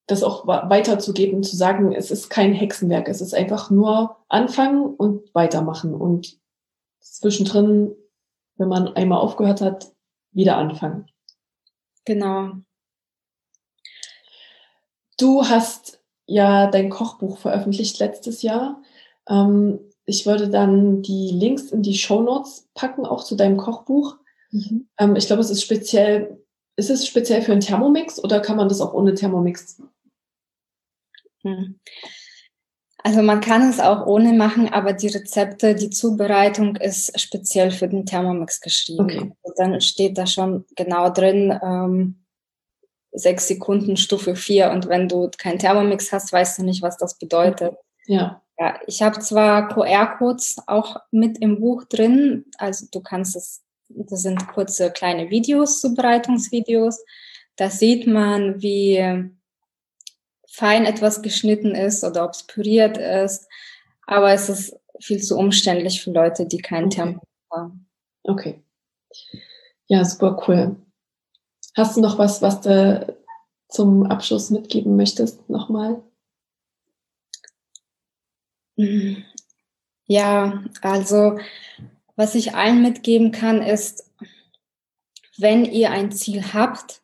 das 0.06 0.24
auch 0.24 0.46
weiterzugeben, 0.46 1.42
zu 1.42 1.56
sagen, 1.56 1.94
es 1.94 2.12
ist 2.12 2.30
kein 2.30 2.54
Hexenwerk, 2.54 3.08
es 3.08 3.22
ist 3.22 3.34
einfach 3.34 3.70
nur 3.70 4.18
anfangen 4.28 4.94
und 4.94 5.34
weitermachen 5.34 5.94
und 5.94 6.38
zwischendrin, 7.00 7.96
wenn 8.58 8.68
man 8.68 8.90
einmal 8.96 9.20
aufgehört 9.20 9.62
hat, 9.62 9.94
wieder 10.32 10.58
anfangen. 10.58 11.10
Genau. 12.06 12.52
Du 15.18 15.46
hast 15.46 16.02
ja 16.26 16.68
dein 16.68 16.90
Kochbuch 16.90 17.38
veröffentlicht 17.38 18.00
letztes 18.00 18.42
Jahr. 18.42 18.82
Ähm, 19.28 19.80
ich 20.10 20.26
würde 20.26 20.50
dann 20.50 21.02
die 21.02 21.32
Links 21.32 21.72
in 21.72 21.84
die 21.84 21.98
Show 21.98 22.22
Notes 22.22 22.68
packen, 22.74 23.06
auch 23.06 23.24
zu 23.24 23.36
deinem 23.36 23.58
Kochbuch. 23.58 24.18
Mhm. 24.52 24.88
Ähm, 24.98 25.16
ich 25.16 25.28
glaube, 25.28 25.42
es 25.42 25.50
ist 25.50 25.62
speziell, 25.62 26.44
ist 26.76 26.90
es 26.90 27.08
speziell 27.08 27.42
für 27.42 27.52
einen 27.52 27.62
Thermomix 27.62 28.22
oder 28.22 28.40
kann 28.40 28.58
man 28.58 28.68
das 28.68 28.82
auch 28.82 28.94
ohne 28.94 29.14
Thermomix? 29.14 29.82
Hm. 31.44 31.80
Also 33.02 33.22
man 33.22 33.40
kann 33.40 33.70
es 33.70 33.80
auch 33.80 34.06
ohne 34.08 34.34
machen, 34.34 34.68
aber 34.68 34.92
die 34.92 35.08
Rezepte, 35.08 35.74
die 35.74 35.90
Zubereitung 35.90 36.76
ist 36.76 37.18
speziell 37.20 37.72
für 37.72 37.88
den 37.88 38.06
Thermomix 38.06 38.60
geschrieben. 38.60 39.04
Okay. 39.04 39.32
Also 39.44 39.54
dann 39.56 39.80
steht 39.80 40.18
da 40.18 40.28
schon 40.28 40.66
genau 40.76 41.10
drin, 41.10 41.58
ähm, 41.64 42.26
sechs 43.12 43.48
Sekunden 43.48 43.96
Stufe 43.96 44.36
vier 44.36 44.72
und 44.72 44.90
wenn 44.90 45.08
du 45.08 45.30
keinen 45.38 45.60
Thermomix 45.60 46.12
hast, 46.12 46.34
weißt 46.34 46.60
du 46.60 46.64
nicht, 46.64 46.82
was 46.82 46.98
das 46.98 47.18
bedeutet. 47.18 47.76
Ja. 48.06 48.42
Ja, 48.60 48.78
ich 48.88 49.02
habe 49.02 49.20
zwar 49.20 49.70
QR-Codes 49.70 50.58
auch 50.68 50.98
mit 51.12 51.38
im 51.38 51.62
Buch 51.62 51.86
drin, 51.86 52.46
also 52.58 52.88
du 52.92 53.00
kannst 53.00 53.38
es, 53.38 53.64
das 53.88 54.22
sind 54.22 54.50
kurze 54.50 54.92
kleine 54.92 55.30
Videos, 55.30 55.80
Zubereitungsvideos. 55.80 57.00
Da 57.56 57.70
sieht 57.70 58.06
man, 58.06 58.62
wie 58.62 59.32
fein 60.50 60.86
etwas 60.86 61.22
geschnitten 61.22 61.74
ist 61.74 62.04
oder 62.04 62.26
ob 62.26 62.32
es 62.32 62.44
püriert 62.44 62.98
ist. 62.98 63.48
Aber 64.06 64.34
es 64.34 64.50
ist 64.50 64.76
viel 65.00 65.22
zu 65.22 65.38
umständlich 65.38 66.02
für 66.04 66.12
Leute, 66.12 66.46
die 66.46 66.58
keinen 66.58 66.88
okay. 66.88 66.96
Tempo 66.96 67.22
haben. 67.52 67.88
Okay. 68.24 68.62
Ja, 69.88 70.04
super 70.04 70.38
cool. 70.48 70.76
Hast 71.78 71.96
du 71.96 72.02
noch 72.02 72.18
was, 72.18 72.42
was 72.42 72.60
du 72.60 73.16
zum 73.70 74.06
Abschluss 74.06 74.50
mitgeben 74.50 74.98
möchtest, 74.98 75.50
nochmal? 75.50 76.02
Ja, 80.06 80.64
also 80.82 81.40
was 82.16 82.36
ich 82.36 82.56
allen 82.56 82.82
mitgeben 82.82 83.32
kann, 83.32 83.62
ist, 83.62 84.10
wenn 85.38 85.66
ihr 85.66 85.92
ein 85.92 86.12
Ziel 86.12 86.54
habt, 86.54 87.02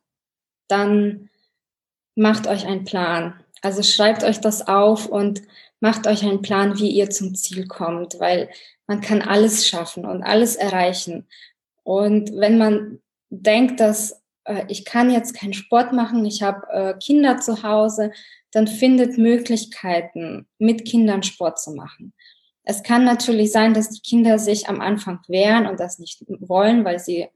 dann 0.68 1.30
macht 2.16 2.48
euch 2.48 2.66
einen 2.66 2.86
Plan. 2.86 3.40
Also 3.62 3.84
schreibt 3.84 4.24
euch 4.24 4.40
das 4.42 4.68
auf 4.68 5.06
und 5.06 5.42
macht 5.80 6.08
euch 6.08 6.24
einen 6.24 6.42
Plan, 6.42 6.80
wie 6.80 6.90
ihr 6.90 7.10
zum 7.10 7.36
Ziel 7.36 7.68
kommt, 7.68 8.20
weil 8.20 8.50
man 8.88 9.02
kann 9.02 9.22
alles 9.22 9.68
schaffen 9.68 10.06
und 10.06 10.24
alles 10.24 10.56
erreichen. 10.56 11.28
Und 11.84 12.36
wenn 12.36 12.58
man 12.58 13.02
denkt, 13.30 13.80
dass 13.80 14.22
äh, 14.46 14.66
ich 14.68 14.86
kann 14.86 15.12
jetzt 15.12 15.36
keinen 15.36 15.54
Sport 15.54 15.94
machen, 15.94 16.26
ich 16.26 16.42
habe 16.42 16.68
äh, 16.72 16.94
Kinder 16.98 17.40
zu 17.40 17.64
Hause, 17.64 18.12
dann 18.52 18.68
findet 18.68 19.18
Möglichkeiten, 19.18 20.48
mit 20.58 20.86
Kindern 20.86 21.24
Sport 21.24 21.60
zu 21.60 21.72
machen. 21.72 22.14
Es 22.64 22.82
kann 22.82 23.04
natürlich 23.04 23.52
sein, 23.52 23.74
dass 23.74 23.90
die 23.90 24.02
Kinder 24.02 24.40
sich 24.40 24.68
am 24.70 24.82
Anfang 24.82 25.20
wehren 25.28 25.68
und 25.68 25.80
das 25.80 26.00
nicht 26.00 26.24
wollen, 26.40 26.84
weil 26.84 27.00
sie 27.00 27.28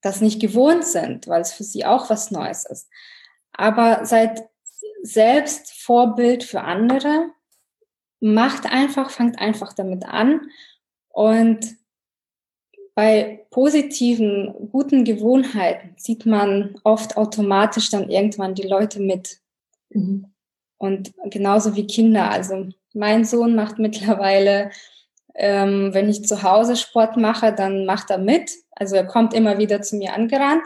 das 0.00 0.20
nicht 0.20 0.40
gewohnt 0.40 0.84
sind, 0.84 1.28
weil 1.28 1.42
es 1.42 1.52
für 1.52 1.62
sie 1.62 1.84
auch 1.84 2.10
was 2.10 2.32
Neues 2.32 2.64
ist 2.64 2.88
aber 3.52 4.04
seid 4.04 4.48
selbst 5.02 5.72
Vorbild 5.72 6.44
für 6.44 6.62
andere. 6.62 7.30
Macht 8.20 8.66
einfach, 8.66 9.10
fangt 9.10 9.38
einfach 9.38 9.72
damit 9.72 10.04
an. 10.04 10.48
Und 11.08 11.76
bei 12.94 13.46
positiven, 13.50 14.54
guten 14.70 15.04
Gewohnheiten 15.04 15.94
sieht 15.96 16.26
man 16.26 16.74
oft 16.84 17.16
automatisch 17.16 17.90
dann 17.90 18.10
irgendwann 18.10 18.54
die 18.54 18.66
Leute 18.66 19.00
mit. 19.00 19.38
Mhm. 19.90 20.26
Und 20.78 21.12
genauso 21.24 21.76
wie 21.76 21.86
Kinder. 21.86 22.30
Also 22.30 22.68
mein 22.92 23.24
Sohn 23.24 23.54
macht 23.54 23.78
mittlerweile, 23.78 24.70
ähm, 25.34 25.94
wenn 25.94 26.10
ich 26.10 26.24
zu 26.24 26.42
Hause 26.42 26.76
Sport 26.76 27.16
mache, 27.16 27.54
dann 27.54 27.86
macht 27.86 28.10
er 28.10 28.18
mit. 28.18 28.50
Also 28.72 28.96
er 28.96 29.06
kommt 29.06 29.32
immer 29.32 29.58
wieder 29.58 29.80
zu 29.80 29.96
mir 29.96 30.12
angerannt 30.12 30.62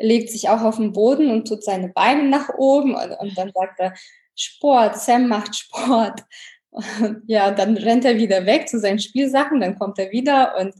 legt 0.00 0.30
sich 0.30 0.48
auch 0.48 0.62
auf 0.62 0.76
den 0.76 0.92
Boden 0.92 1.30
und 1.30 1.46
tut 1.46 1.62
seine 1.62 1.88
Beine 1.88 2.24
nach 2.24 2.48
oben 2.56 2.94
und, 2.94 3.12
und 3.12 3.38
dann 3.38 3.52
sagt 3.52 3.78
er, 3.78 3.94
Sport, 4.34 4.98
Sam 4.98 5.28
macht 5.28 5.54
Sport. 5.56 6.24
Und 6.70 7.22
ja, 7.26 7.50
dann 7.50 7.76
rennt 7.76 8.04
er 8.04 8.16
wieder 8.16 8.46
weg 8.46 8.68
zu 8.68 8.78
seinen 8.80 8.98
Spielsachen, 8.98 9.60
dann 9.60 9.78
kommt 9.78 9.98
er 9.98 10.10
wieder 10.10 10.56
und 10.58 10.74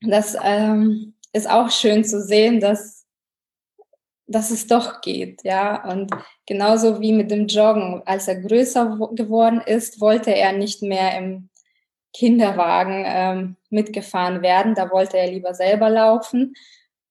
das 0.00 0.36
ähm, 0.42 1.14
ist 1.32 1.48
auch 1.48 1.70
schön 1.70 2.04
zu 2.04 2.22
sehen, 2.22 2.60
dass, 2.60 3.06
dass 4.26 4.50
es 4.50 4.66
doch 4.66 5.00
geht, 5.00 5.42
ja. 5.44 5.84
Und 5.90 6.10
genauso 6.46 7.00
wie 7.00 7.12
mit 7.12 7.30
dem 7.30 7.46
Joggen, 7.46 8.02
als 8.06 8.28
er 8.28 8.40
größer 8.40 8.98
geworden 9.12 9.60
ist, 9.64 10.00
wollte 10.00 10.34
er 10.34 10.52
nicht 10.52 10.82
mehr 10.82 11.16
im 11.18 11.48
Kinderwagen 12.14 13.04
ähm, 13.06 13.56
mitgefahren 13.70 14.42
werden, 14.42 14.74
da 14.74 14.90
wollte 14.90 15.18
er 15.18 15.30
lieber 15.30 15.54
selber 15.54 15.90
laufen. 15.90 16.54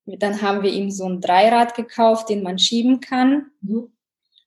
Dann 0.06 0.42
haben 0.42 0.64
wir 0.64 0.72
ihm 0.72 0.90
so 0.90 1.08
ein 1.08 1.22
Dreirad 1.22 1.76
gekauft, 1.76 2.30
den 2.30 2.42
man 2.42 2.58
schieben 2.58 3.00
kann. 3.00 3.52
Mhm. 3.62 3.92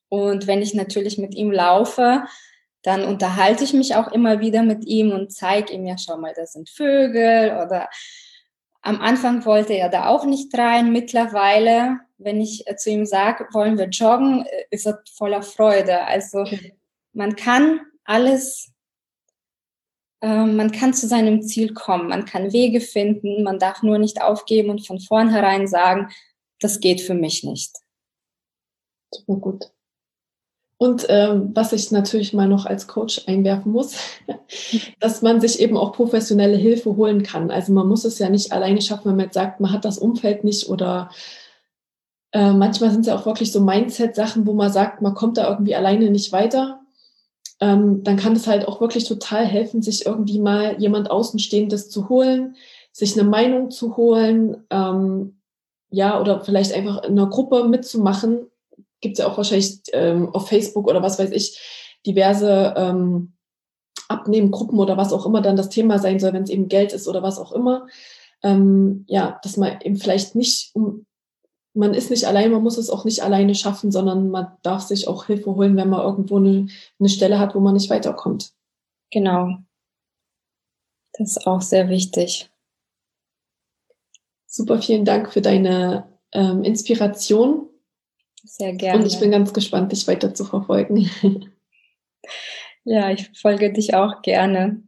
Und 0.09 0.47
wenn 0.47 0.61
ich 0.61 0.75
natürlich 0.75 1.19
mit 1.19 1.35
ihm 1.35 1.53
laufe, 1.53 2.25
dann 2.83 3.05
unterhalte 3.05 3.63
ich 3.63 3.73
mich 3.73 3.95
auch 3.95 4.11
immer 4.11 4.41
wieder 4.41 4.63
mit 4.63 4.85
ihm 4.87 5.13
und 5.13 5.33
zeige 5.33 5.73
ihm 5.73 5.87
ja, 5.87 5.97
schau 5.99 6.17
mal, 6.17 6.33
das 6.35 6.55
sind 6.55 6.69
Vögel 6.69 7.59
oder 7.65 7.89
am 8.83 9.01
Anfang 9.01 9.45
wollte 9.45 9.75
er 9.75 9.89
da 9.89 10.09
auch 10.09 10.25
nicht 10.25 10.57
rein. 10.57 10.93
Mittlerweile, 10.93 12.01
wenn 12.19 12.41
ich 12.41 12.65
zu 12.77 12.91
ihm 12.91 13.07
sage, 13.07 13.47
wollen 13.53 13.79
wir 13.79 13.89
joggen, 13.89 14.47
ist 14.71 14.87
er 14.87 15.03
voller 15.15 15.43
Freude. 15.43 16.03
Also 16.05 16.45
man 17.13 17.37
kann 17.37 17.81
alles 18.05 18.73
ähm, 20.23 20.57
man 20.57 20.71
kann 20.71 20.93
zu 20.93 21.07
seinem 21.07 21.43
Ziel 21.43 21.73
kommen, 21.73 22.09
man 22.09 22.25
kann 22.27 22.53
Wege 22.53 22.81
finden, 22.81 23.43
man 23.43 23.59
darf 23.59 23.83
nur 23.83 23.99
nicht 23.99 24.21
aufgeben 24.21 24.71
und 24.71 24.87
von 24.87 25.01
vornherein 25.01 25.67
sagen, 25.67 26.11
das 26.59 26.81
geht 26.81 27.01
für 27.01 27.15
mich 27.15 27.43
nicht. 27.43 27.75
Super 29.13 29.37
gut. 29.37 29.73
Und 30.83 31.05
ähm, 31.11 31.51
was 31.53 31.75
ich 31.75 31.91
natürlich 31.91 32.33
mal 32.33 32.49
noch 32.49 32.65
als 32.65 32.87
Coach 32.87 33.25
einwerfen 33.27 33.71
muss, 33.71 33.97
dass 34.99 35.21
man 35.21 35.39
sich 35.39 35.61
eben 35.61 35.77
auch 35.77 35.93
professionelle 35.93 36.57
Hilfe 36.57 36.97
holen 36.97 37.23
kann. 37.23 37.51
Also 37.51 37.75
man 37.75 37.87
muss 37.87 38.07
es 38.07 38.19
ja 38.19 38.31
nicht 38.31 38.51
alleine 38.53 38.81
schaffen, 38.81 39.11
wenn 39.11 39.17
man 39.17 39.27
jetzt 39.27 39.35
sagt, 39.35 39.61
man 39.61 39.73
hat 39.73 39.85
das 39.85 39.99
Umfeld 39.99 40.43
nicht 40.43 40.71
oder 40.71 41.11
äh, 42.33 42.55
manchmal 42.55 42.91
sind 42.91 43.03
es 43.03 43.09
ja 43.09 43.15
auch 43.15 43.27
wirklich 43.27 43.53
so 43.53 43.61
Mindset-Sachen, 43.61 44.47
wo 44.47 44.55
man 44.55 44.73
sagt, 44.73 45.03
man 45.03 45.13
kommt 45.13 45.37
da 45.37 45.51
irgendwie 45.51 45.75
alleine 45.75 46.09
nicht 46.11 46.33
weiter. 46.33 46.81
Ähm, 47.61 48.03
dann 48.03 48.17
kann 48.17 48.33
es 48.33 48.47
halt 48.47 48.67
auch 48.67 48.81
wirklich 48.81 49.05
total 49.05 49.45
helfen, 49.45 49.83
sich 49.83 50.07
irgendwie 50.07 50.39
mal 50.39 50.81
jemand 50.81 51.11
Außenstehendes 51.11 51.91
zu 51.91 52.09
holen, 52.09 52.57
sich 52.91 53.21
eine 53.21 53.29
Meinung 53.29 53.71
zu 53.71 53.99
holen, 53.99 54.65
ähm, 54.71 55.43
ja, 55.91 56.19
oder 56.19 56.41
vielleicht 56.41 56.73
einfach 56.73 57.05
in 57.05 57.19
einer 57.19 57.29
Gruppe 57.29 57.65
mitzumachen, 57.65 58.47
gibt 59.01 59.15
es 59.15 59.19
ja 59.19 59.31
auch 59.31 59.37
wahrscheinlich 59.37 59.81
ähm, 59.93 60.35
auf 60.35 60.49
Facebook 60.49 60.89
oder 60.89 61.03
was 61.03 61.19
weiß 61.19 61.31
ich, 61.33 61.59
diverse 62.07 62.75
ähm, 62.77 63.33
Abnehmgruppen 64.09 64.79
oder 64.79 64.97
was 64.97 65.13
auch 65.13 65.27
immer 65.27 65.41
dann 65.41 65.57
das 65.57 65.69
Thema 65.69 65.99
sein 65.99 66.19
soll, 66.19 66.33
wenn 66.33 66.43
es 66.43 66.51
eben 66.51 66.69
Geld 66.69 66.93
ist 66.93 67.09
oder 67.09 67.23
was 67.23 67.39
auch 67.39 67.53
immer. 67.53 67.87
Ähm, 68.43 69.05
ja, 69.09 69.39
dass 69.43 69.57
man 69.57 69.81
eben 69.83 69.97
vielleicht 69.97 70.35
nicht, 70.35 70.75
um, 70.75 71.07
man 71.75 71.95
ist 71.95 72.11
nicht 72.11 72.27
allein, 72.27 72.51
man 72.51 72.63
muss 72.63 72.79
es 72.79 72.91
auch 72.91 73.05
nicht 73.05 73.23
alleine 73.23 73.55
schaffen, 73.55 73.93
sondern 73.93 74.31
man 74.31 74.49
darf 74.63 74.83
sich 74.83 75.07
auch 75.07 75.27
Hilfe 75.27 75.55
holen, 75.55 75.77
wenn 75.77 75.91
man 75.91 76.01
irgendwo 76.01 76.39
eine, 76.39 76.67
eine 76.99 77.09
Stelle 77.09 77.39
hat, 77.39 77.55
wo 77.55 77.61
man 77.61 77.75
nicht 77.75 77.91
weiterkommt. 77.91 78.53
Genau. 79.13 79.59
Das 81.13 81.37
ist 81.37 81.47
auch 81.47 81.61
sehr 81.61 81.89
wichtig. 81.89 82.51
Super, 84.47 84.83
vielen 84.83 85.05
Dank 85.05 85.33
für 85.33 85.43
deine 85.43 86.19
ähm, 86.33 86.65
Inspiration 86.65 87.70
sehr 88.45 88.73
gerne. 88.75 89.01
Und 89.01 89.07
ich 89.07 89.19
bin 89.19 89.31
ganz 89.31 89.53
gespannt, 89.53 89.93
dich 89.93 90.07
weiter 90.09 90.35
zu 90.35 90.45
verfolgen. 90.45 91.11
ja, 92.85 93.11
ich 93.11 93.31
folge 93.39 93.73
dich 93.73 93.95
auch 93.95 94.23
gerne. 94.23 94.83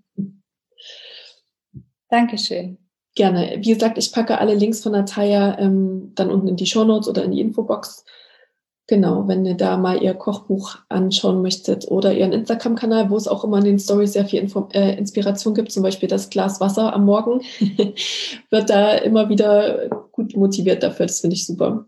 Dankeschön. 2.08 2.78
Gerne. 3.14 3.58
Wie 3.60 3.74
gesagt, 3.74 3.98
ich 3.98 4.12
packe 4.12 4.38
alle 4.38 4.54
Links 4.54 4.82
von 4.82 4.92
Natalia 4.92 5.58
ähm, 5.58 6.12
dann 6.14 6.30
unten 6.30 6.48
in 6.48 6.56
die 6.56 6.66
Show 6.66 6.84
Notes 6.84 7.08
oder 7.08 7.24
in 7.24 7.32
die 7.32 7.40
Infobox. 7.40 8.04
Genau, 8.88 9.28
wenn 9.28 9.44
ihr 9.46 9.54
da 9.54 9.76
mal 9.76 10.02
ihr 10.02 10.12
Kochbuch 10.14 10.76
anschauen 10.88 11.40
möchtet 11.40 11.90
oder 11.90 12.12
ihren 12.12 12.32
Instagram-Kanal, 12.32 13.10
wo 13.10 13.16
es 13.16 13.28
auch 13.28 13.44
immer 13.44 13.58
in 13.58 13.64
den 13.64 13.78
Stories 13.78 14.12
sehr 14.12 14.24
viel 14.24 14.40
Info 14.40 14.68
äh, 14.72 14.96
Inspiration 14.98 15.54
gibt, 15.54 15.72
zum 15.72 15.82
Beispiel 15.82 16.08
das 16.08 16.30
Glas 16.30 16.60
Wasser 16.60 16.92
am 16.92 17.04
Morgen, 17.04 17.42
wird 18.50 18.70
da 18.70 18.94
immer 18.94 19.28
wieder 19.28 19.88
gut 20.10 20.36
motiviert 20.36 20.82
dafür. 20.82 21.06
Das 21.06 21.20
finde 21.20 21.36
ich 21.36 21.46
super. 21.46 21.86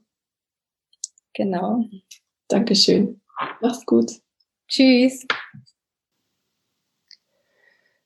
Genau. 1.34 1.84
Dankeschön. 2.48 3.20
Mach's 3.60 3.84
gut. 3.84 4.10
Tschüss. 4.68 5.26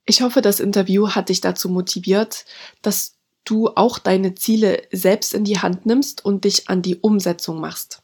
Ich 0.06 0.22
hoffe, 0.22 0.40
das 0.40 0.58
Interview 0.58 1.10
hat 1.10 1.28
dich 1.28 1.42
dazu 1.42 1.68
motiviert, 1.68 2.46
dass 2.80 3.18
du 3.44 3.68
auch 3.68 3.98
deine 3.98 4.34
Ziele 4.34 4.82
selbst 4.90 5.34
in 5.34 5.44
die 5.44 5.58
Hand 5.58 5.84
nimmst 5.86 6.24
und 6.24 6.44
dich 6.44 6.68
an 6.68 6.82
die 6.82 6.96
Umsetzung 6.96 7.60
machst. 7.60 8.02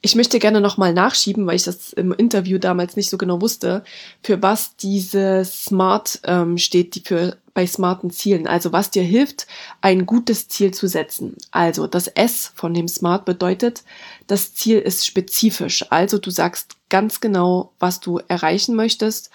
Ich 0.00 0.14
möchte 0.14 0.38
gerne 0.38 0.60
nochmal 0.60 0.94
nachschieben, 0.94 1.46
weil 1.46 1.56
ich 1.56 1.64
das 1.64 1.92
im 1.92 2.12
Interview 2.12 2.58
damals 2.58 2.96
nicht 2.96 3.10
so 3.10 3.18
genau 3.18 3.40
wusste, 3.40 3.82
für 4.22 4.40
was 4.42 4.76
diese 4.76 5.44
Smart 5.44 6.20
ähm, 6.24 6.56
steht, 6.58 6.94
die 6.94 7.00
für 7.00 7.36
bei 7.52 7.66
smarten 7.66 8.10
Zielen. 8.10 8.46
Also 8.46 8.72
was 8.72 8.90
dir 8.92 9.02
hilft, 9.02 9.48
ein 9.80 10.06
gutes 10.06 10.46
Ziel 10.48 10.72
zu 10.72 10.86
setzen. 10.86 11.36
Also 11.50 11.88
das 11.88 12.06
S 12.06 12.52
von 12.54 12.72
dem 12.72 12.86
Smart 12.86 13.24
bedeutet, 13.24 13.82
das 14.28 14.54
Ziel 14.54 14.78
ist 14.78 15.04
spezifisch. 15.04 15.84
Also 15.90 16.18
du 16.18 16.30
sagst 16.30 16.76
ganz 16.88 17.20
genau, 17.20 17.72
was 17.80 17.98
du 17.98 18.20
erreichen 18.28 18.76
möchtest. 18.76 19.30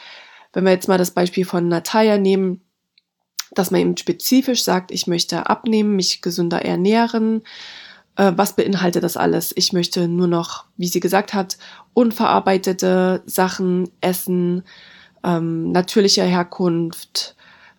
Wenn 0.53 0.63
wir 0.63 0.71
jetzt 0.71 0.87
mal 0.87 0.97
das 0.97 1.11
Beispiel 1.11 1.43
von 1.43 1.67
Natalia 1.67 2.17
nehmen, 2.17 2.61
dass 3.51 3.71
man 3.71 3.81
eben 3.81 3.97
spezifisch 3.97 4.63
sagt, 4.63 4.91
ich 4.91 5.05
möchte 5.07 5.49
abnehmen, 5.49 5.97
mich 5.97 6.21
gesünder 6.21 6.63
ernähren, 6.63 7.41
äh, 7.41 7.82
was 8.15 8.55
beinhaltet 8.55 9.03
das 9.03 9.17
alles? 9.17 9.53
Ich 9.55 9.73
möchte 9.73 10.07
nur 10.07 10.27
noch, 10.27 10.65
wie 10.77 10.87
sie 10.87 10.99
gesagt 10.99 11.33
hat, 11.33 11.57
unverarbeitete 11.93 13.23
Sachen 13.25 13.89
essen, 14.01 14.63
ähm, 15.23 15.71
natürlicher 15.71 16.25
Herkunft. 16.25 17.35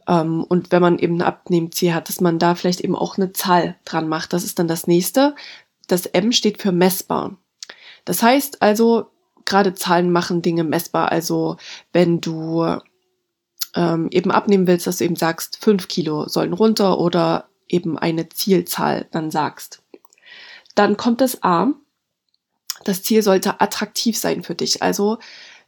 Ähm, 0.09 0.45
und 0.45 0.73
wenn 0.73 0.83
man 0.83 0.99
eben 0.99 1.17
ein 1.17 1.23
Abnehmziel 1.23 1.95
hat, 1.95 2.09
dass 2.09 2.21
man 2.21 2.39
da 2.39 2.55
vielleicht 2.55 2.81
eben 2.81 2.97
auch 2.97 3.17
eine 3.17 3.33
Zahl 3.33 3.77
dran 3.85 4.09
macht. 4.09 4.33
Das 4.33 4.45
ist 4.45 4.59
dann 4.59 4.69
das 4.69 4.87
nächste. 4.87 5.35
Das 5.87 6.07
M 6.07 6.33
steht 6.33 6.61
für 6.61 6.73
messbar. 6.73 7.37
Das 8.05 8.23
heißt 8.23 8.63
also, 8.63 9.07
gerade 9.45 9.75
Zahlen 9.75 10.11
machen 10.11 10.43
Dinge 10.43 10.65
messbar. 10.65 11.13
Also 11.13 11.57
wenn 11.93 12.21
du 12.21 12.79
ähm, 13.75 14.09
eben 14.11 14.31
abnehmen 14.31 14.67
willst, 14.67 14.87
dass 14.87 14.99
du 14.99 15.05
eben 15.05 15.17
sagst, 15.17 15.59
fünf 15.61 15.89
Kilo 15.89 16.29
sollen 16.29 16.53
runter 16.53 16.99
oder 16.99 17.49
eben 17.69 17.99
eine 17.99 18.29
Zielzahl 18.29 19.07
dann 19.11 19.31
sagst. 19.31 19.84
Dann 20.75 20.97
kommt 20.97 21.21
das 21.21 21.43
A. 21.43 21.73
Das 22.85 23.03
Ziel 23.03 23.23
sollte 23.23 23.61
attraktiv 23.61 24.19
sein 24.19 24.43
für 24.43 24.55
dich. 24.55 24.83
Also 24.83 25.19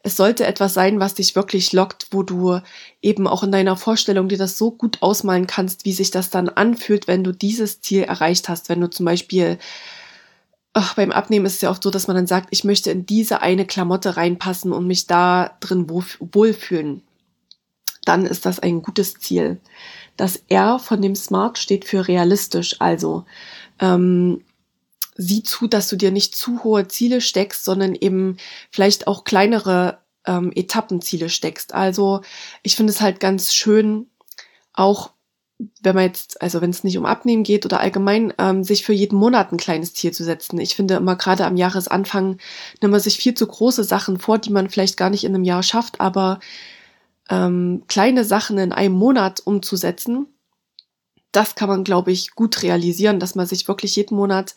es 0.06 0.16
sollte 0.16 0.46
etwas 0.46 0.72
sein, 0.72 1.00
was 1.00 1.14
dich 1.14 1.34
wirklich 1.34 1.72
lockt, 1.72 2.08
wo 2.12 2.22
du 2.22 2.60
eben 3.02 3.26
auch 3.26 3.42
in 3.42 3.50
deiner 3.50 3.76
Vorstellung 3.76 4.28
dir 4.28 4.38
das 4.38 4.56
so 4.56 4.70
gut 4.70 5.02
ausmalen 5.02 5.48
kannst, 5.48 5.84
wie 5.84 5.92
sich 5.92 6.12
das 6.12 6.30
dann 6.30 6.48
anfühlt, 6.48 7.08
wenn 7.08 7.24
du 7.24 7.32
dieses 7.32 7.80
Ziel 7.80 8.04
erreicht 8.04 8.48
hast. 8.48 8.68
Wenn 8.68 8.80
du 8.80 8.88
zum 8.88 9.04
Beispiel, 9.04 9.58
ach, 10.74 10.94
beim 10.94 11.10
Abnehmen 11.10 11.46
ist 11.46 11.56
es 11.56 11.60
ja 11.62 11.70
oft 11.70 11.82
so, 11.82 11.90
dass 11.90 12.06
man 12.06 12.14
dann 12.14 12.28
sagt, 12.28 12.48
ich 12.52 12.62
möchte 12.62 12.92
in 12.92 13.04
diese 13.04 13.42
eine 13.42 13.66
Klamotte 13.66 14.16
reinpassen 14.16 14.72
und 14.72 14.86
mich 14.86 15.08
da 15.08 15.56
drin 15.58 15.90
wohlfühlen. 15.90 17.02
Dann 18.04 18.26
ist 18.26 18.46
das 18.46 18.60
ein 18.60 18.82
gutes 18.82 19.14
Ziel. 19.14 19.60
Das 20.16 20.40
R 20.48 20.78
von 20.78 21.02
dem 21.02 21.16
Smart 21.16 21.58
steht 21.58 21.84
für 21.84 22.06
realistisch. 22.06 22.80
Also 22.80 23.24
ähm, 23.80 24.44
sieh 25.16 25.42
zu, 25.42 25.66
dass 25.66 25.88
du 25.88 25.96
dir 25.96 26.10
nicht 26.10 26.34
zu 26.34 26.62
hohe 26.64 26.88
Ziele 26.88 27.20
steckst, 27.20 27.64
sondern 27.64 27.94
eben 27.94 28.36
vielleicht 28.70 29.06
auch 29.06 29.24
kleinere 29.24 29.98
ähm, 30.26 30.52
Etappenziele 30.54 31.28
steckst. 31.28 31.74
Also 31.74 32.22
ich 32.62 32.76
finde 32.76 32.92
es 32.92 33.00
halt 33.00 33.20
ganz 33.20 33.54
schön, 33.54 34.08
auch 34.72 35.10
wenn 35.80 35.94
man 35.94 36.04
jetzt, 36.04 36.42
also 36.42 36.60
wenn 36.60 36.70
es 36.70 36.84
nicht 36.84 36.98
um 36.98 37.06
Abnehmen 37.06 37.42
geht 37.42 37.64
oder 37.64 37.80
allgemein, 37.80 38.32
ähm, 38.38 38.62
sich 38.62 38.84
für 38.84 38.92
jeden 38.92 39.18
Monat 39.18 39.52
ein 39.52 39.56
kleines 39.56 39.94
Ziel 39.94 40.12
zu 40.12 40.22
setzen. 40.22 40.60
Ich 40.60 40.76
finde 40.76 40.96
immer 40.96 41.16
gerade 41.16 41.46
am 41.46 41.56
Jahresanfang 41.56 42.38
nimmt 42.82 42.92
man 42.92 43.00
sich 43.00 43.16
viel 43.16 43.34
zu 43.34 43.46
große 43.46 43.84
Sachen 43.84 44.18
vor, 44.18 44.38
die 44.38 44.50
man 44.50 44.68
vielleicht 44.68 44.98
gar 44.98 45.08
nicht 45.08 45.24
in 45.24 45.34
einem 45.34 45.44
Jahr 45.44 45.62
schafft, 45.62 46.00
aber 46.00 46.40
ähm, 47.30 47.84
kleine 47.88 48.24
Sachen 48.24 48.58
in 48.58 48.72
einem 48.72 48.94
Monat 48.94 49.40
umzusetzen, 49.44 50.26
das 51.32 51.54
kann 51.54 51.68
man, 51.68 51.84
glaube 51.84 52.12
ich, 52.12 52.34
gut 52.34 52.62
realisieren, 52.62 53.20
dass 53.20 53.34
man 53.34 53.46
sich 53.46 53.68
wirklich 53.68 53.96
jeden 53.96 54.16
Monat 54.16 54.54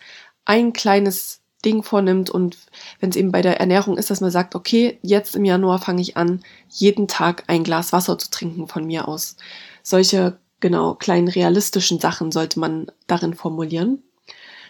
ein 0.50 0.74
kleines 0.74 1.42
Ding 1.64 1.84
vornimmt 1.84 2.32
und 2.32 2.58
wenn 3.00 3.12
es 3.12 3.16
eben 3.16 3.32
bei 3.32 3.44
der 3.44 3.60
Ernährung 3.60 3.98
ist, 3.98 4.10
dass 4.10 4.20
man 4.20 4.32
sagt, 4.32 4.56
okay, 4.56 4.98
jetzt 5.04 5.36
im 5.36 5.46
Januar 5.46 5.78
fange 5.78 6.02
ich 6.02 6.18
an, 6.18 6.42
jeden 6.70 7.08
Tag 7.08 7.44
ein 7.46 7.64
Glas 7.64 7.94
Wasser 7.94 8.18
zu 8.18 8.32
trinken 8.32 8.68
von 8.68 8.86
mir 8.86 9.08
aus. 9.08 9.36
Solche, 9.84 10.40
genau, 10.60 10.96
kleinen 10.96 11.28
realistischen 11.28 12.00
Sachen 12.00 12.32
sollte 12.32 12.60
man 12.60 12.88
darin 13.06 13.36
formulieren. 13.36 14.02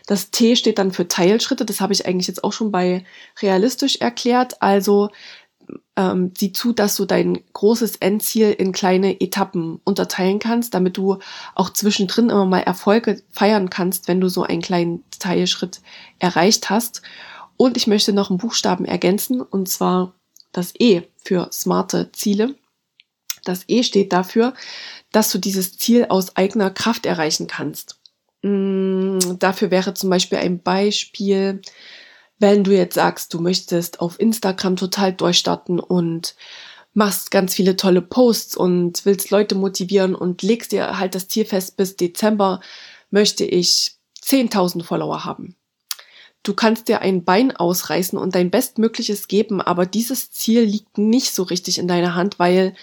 Das 0.05 0.31
T 0.31 0.55
steht 0.57 0.79
dann 0.79 0.91
für 0.91 1.07
Teilschritte, 1.07 1.63
das 1.63 1.79
habe 1.79 1.93
ich 1.93 2.05
eigentlich 2.05 2.27
jetzt 2.27 2.43
auch 2.43 2.51
schon 2.51 2.71
bei 2.71 3.05
realistisch 3.41 3.97
erklärt. 3.97 4.61
Also 4.61 5.11
ähm, 5.95 6.31
sieh 6.37 6.51
zu, 6.51 6.73
dass 6.73 6.95
du 6.95 7.05
dein 7.05 7.39
großes 7.53 7.97
Endziel 7.97 8.51
in 8.51 8.71
kleine 8.71 9.19
Etappen 9.19 9.79
unterteilen 9.83 10.39
kannst, 10.39 10.73
damit 10.73 10.97
du 10.97 11.17
auch 11.55 11.71
zwischendrin 11.71 12.29
immer 12.29 12.45
mal 12.45 12.61
Erfolge 12.61 13.21
feiern 13.31 13.69
kannst, 13.69 14.07
wenn 14.07 14.21
du 14.21 14.29
so 14.29 14.43
einen 14.43 14.61
kleinen 14.61 15.03
Teilschritt 15.19 15.81
erreicht 16.19 16.69
hast. 16.69 17.01
Und 17.57 17.75
ich 17.75 17.87
möchte 17.87 18.13
noch 18.13 18.29
einen 18.29 18.39
Buchstaben 18.39 18.85
ergänzen, 18.85 19.41
und 19.41 19.67
zwar 19.67 20.13
das 20.51 20.73
E 20.79 21.03
für 21.17 21.49
smarte 21.51 22.11
Ziele. 22.13 22.55
Das 23.43 23.65
E 23.67 23.83
steht 23.83 24.13
dafür, 24.13 24.53
dass 25.11 25.31
du 25.31 25.37
dieses 25.37 25.77
Ziel 25.77 26.05
aus 26.09 26.35
eigener 26.35 26.69
Kraft 26.69 27.05
erreichen 27.05 27.47
kannst. 27.47 27.99
Mm, 28.41 29.19
dafür 29.39 29.71
wäre 29.71 29.93
zum 29.93 30.09
Beispiel 30.09 30.37
ein 30.37 30.61
Beispiel, 30.61 31.61
wenn 32.39 32.63
du 32.63 32.71
jetzt 32.75 32.95
sagst, 32.95 33.33
du 33.33 33.39
möchtest 33.39 33.99
auf 33.99 34.19
Instagram 34.19 34.77
total 34.77 35.13
durchstarten 35.13 35.79
und 35.79 36.35
machst 36.93 37.31
ganz 37.31 37.53
viele 37.53 37.75
tolle 37.75 38.01
Posts 38.01 38.57
und 38.57 39.05
willst 39.05 39.29
Leute 39.29 39.55
motivieren 39.55 40.15
und 40.15 40.41
legst 40.41 40.71
dir 40.71 40.97
halt 40.97 41.15
das 41.15 41.27
Ziel 41.27 41.45
fest, 41.45 41.77
bis 41.77 41.95
Dezember 41.95 42.61
möchte 43.11 43.45
ich 43.45 43.93
10.000 44.23 44.83
Follower 44.83 45.25
haben. 45.25 45.55
Du 46.43 46.53
kannst 46.53 46.87
dir 46.87 47.01
ein 47.01 47.25
Bein 47.25 47.55
ausreißen 47.55 48.17
und 48.17 48.33
dein 48.33 48.49
Bestmögliches 48.49 49.27
geben, 49.27 49.61
aber 49.61 49.85
dieses 49.85 50.31
Ziel 50.31 50.61
liegt 50.61 50.97
nicht 50.97 51.33
so 51.33 51.43
richtig 51.43 51.77
in 51.77 51.87
deiner 51.87 52.15
Hand, 52.15 52.39
weil 52.39 52.73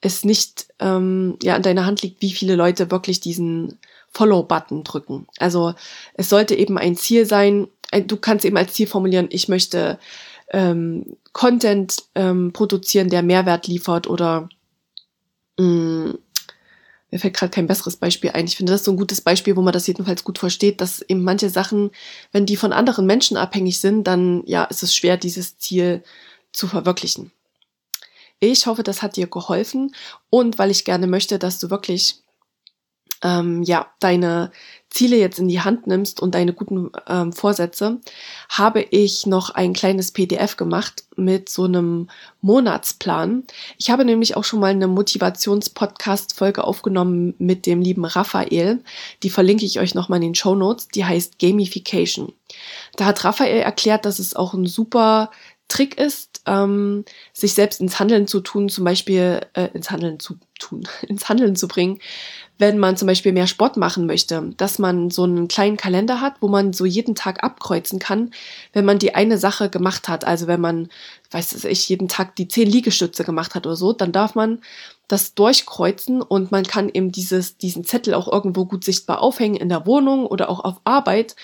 es 0.00 0.24
nicht 0.24 0.68
ähm, 0.80 1.36
ja 1.42 1.54
in 1.56 1.62
deiner 1.62 1.86
Hand 1.86 2.02
liegt, 2.02 2.20
wie 2.22 2.32
viele 2.32 2.56
Leute 2.56 2.90
wirklich 2.90 3.20
diesen 3.20 3.78
Follow-Button 4.12 4.82
drücken. 4.82 5.26
Also 5.38 5.74
es 6.14 6.28
sollte 6.28 6.56
eben 6.56 6.78
ein 6.78 6.96
Ziel 6.96 7.26
sein, 7.26 7.68
du 7.92 8.16
kannst 8.16 8.44
eben 8.44 8.56
als 8.56 8.74
Ziel 8.74 8.86
formulieren, 8.86 9.28
ich 9.30 9.48
möchte 9.48 9.98
ähm, 10.52 11.16
Content 11.32 11.96
ähm, 12.14 12.52
produzieren, 12.52 13.08
der 13.08 13.22
Mehrwert 13.22 13.66
liefert 13.66 14.08
oder 14.08 14.48
mh, 15.58 15.64
mm, 15.66 16.18
mir 17.10 17.18
fällt 17.18 17.34
gerade 17.34 17.50
kein 17.50 17.66
besseres 17.66 17.96
Beispiel 17.96 18.30
ein. 18.30 18.46
Ich 18.46 18.56
finde 18.56 18.72
das 18.72 18.84
so 18.84 18.92
ein 18.92 18.96
gutes 18.96 19.20
Beispiel, 19.20 19.56
wo 19.56 19.62
man 19.62 19.72
das 19.72 19.86
jedenfalls 19.86 20.22
gut 20.22 20.38
versteht, 20.38 20.80
dass 20.80 21.02
eben 21.02 21.24
manche 21.24 21.50
Sachen, 21.50 21.90
wenn 22.30 22.46
die 22.46 22.56
von 22.56 22.72
anderen 22.72 23.04
Menschen 23.04 23.36
abhängig 23.36 23.80
sind, 23.80 24.04
dann 24.04 24.42
ja, 24.46 24.64
ist 24.64 24.82
es 24.82 24.94
schwer, 24.94 25.16
dieses 25.16 25.58
Ziel 25.58 26.04
zu 26.52 26.68
verwirklichen. 26.68 27.32
Ich 28.38 28.66
hoffe, 28.66 28.82
das 28.82 29.02
hat 29.02 29.16
dir 29.16 29.26
geholfen 29.26 29.94
und 30.30 30.58
weil 30.58 30.70
ich 30.70 30.84
gerne 30.84 31.06
möchte, 31.06 31.38
dass 31.38 31.58
du 31.58 31.68
wirklich 31.68 32.22
ähm, 33.22 33.62
ja 33.62 33.86
deine 34.00 34.50
Ziele 34.90 35.16
jetzt 35.16 35.38
in 35.38 35.46
die 35.46 35.60
Hand 35.60 35.86
nimmst 35.86 36.20
und 36.20 36.34
deine 36.34 36.52
guten 36.52 36.90
ähm, 37.06 37.32
Vorsätze, 37.32 38.00
habe 38.48 38.82
ich 38.82 39.24
noch 39.24 39.50
ein 39.50 39.72
kleines 39.72 40.10
PDF 40.10 40.56
gemacht 40.56 41.04
mit 41.16 41.48
so 41.48 41.64
einem 41.64 42.08
Monatsplan. 42.40 43.44
Ich 43.78 43.90
habe 43.90 44.04
nämlich 44.04 44.36
auch 44.36 44.42
schon 44.42 44.58
mal 44.58 44.72
eine 44.72 44.88
Motivations-Podcast-Folge 44.88 46.64
aufgenommen 46.64 47.34
mit 47.38 47.66
dem 47.66 47.80
lieben 47.82 48.04
Raphael. 48.04 48.82
Die 49.22 49.30
verlinke 49.30 49.64
ich 49.64 49.78
euch 49.78 49.94
nochmal 49.94 50.16
in 50.16 50.30
den 50.30 50.34
Show 50.34 50.56
Notes. 50.56 50.88
Die 50.88 51.04
heißt 51.04 51.38
Gamification. 51.38 52.32
Da 52.96 53.04
hat 53.04 53.24
Raphael 53.24 53.60
erklärt, 53.60 54.04
dass 54.04 54.18
es 54.18 54.34
auch 54.34 54.54
ein 54.54 54.66
super 54.66 55.30
Trick 55.68 55.98
ist, 55.98 56.42
ähm, 56.46 57.04
sich 57.32 57.54
selbst 57.54 57.80
ins 57.80 58.00
Handeln 58.00 58.26
zu 58.26 58.40
tun, 58.40 58.68
zum 58.68 58.84
Beispiel 58.84 59.40
äh, 59.54 59.68
ins 59.72 59.90
Handeln 59.90 60.18
zu 60.18 60.34
tun, 60.58 60.86
ins 61.08 61.28
Handeln 61.28 61.54
zu 61.54 61.68
bringen, 61.68 62.00
wenn 62.60 62.78
man 62.78 62.96
zum 62.96 63.06
Beispiel 63.06 63.32
mehr 63.32 63.46
Sport 63.46 63.78
machen 63.78 64.06
möchte, 64.06 64.52
dass 64.58 64.78
man 64.78 65.10
so 65.10 65.24
einen 65.24 65.48
kleinen 65.48 65.78
Kalender 65.78 66.20
hat, 66.20 66.34
wo 66.40 66.48
man 66.48 66.74
so 66.74 66.84
jeden 66.84 67.14
Tag 67.14 67.42
abkreuzen 67.42 67.98
kann, 67.98 68.32
wenn 68.74 68.84
man 68.84 68.98
die 68.98 69.14
eine 69.14 69.38
Sache 69.38 69.70
gemacht 69.70 70.08
hat. 70.08 70.26
Also 70.26 70.46
wenn 70.46 70.60
man, 70.60 70.90
weiß 71.30 71.64
ich, 71.64 71.88
jeden 71.88 72.08
Tag 72.08 72.36
die 72.36 72.48
zehn 72.48 72.68
Liegestütze 72.68 73.24
gemacht 73.24 73.54
hat 73.54 73.66
oder 73.66 73.76
so, 73.76 73.94
dann 73.94 74.12
darf 74.12 74.34
man 74.34 74.60
das 75.08 75.34
durchkreuzen 75.34 76.20
und 76.20 76.52
man 76.52 76.64
kann 76.64 76.90
eben 76.90 77.10
dieses, 77.10 77.56
diesen 77.56 77.84
Zettel 77.84 78.12
auch 78.12 78.30
irgendwo 78.30 78.66
gut 78.66 78.84
sichtbar 78.84 79.22
aufhängen 79.22 79.56
in 79.56 79.70
der 79.70 79.86
Wohnung 79.86 80.26
oder 80.26 80.50
auch 80.50 80.60
auf 80.60 80.80
Arbeit, 80.84 81.36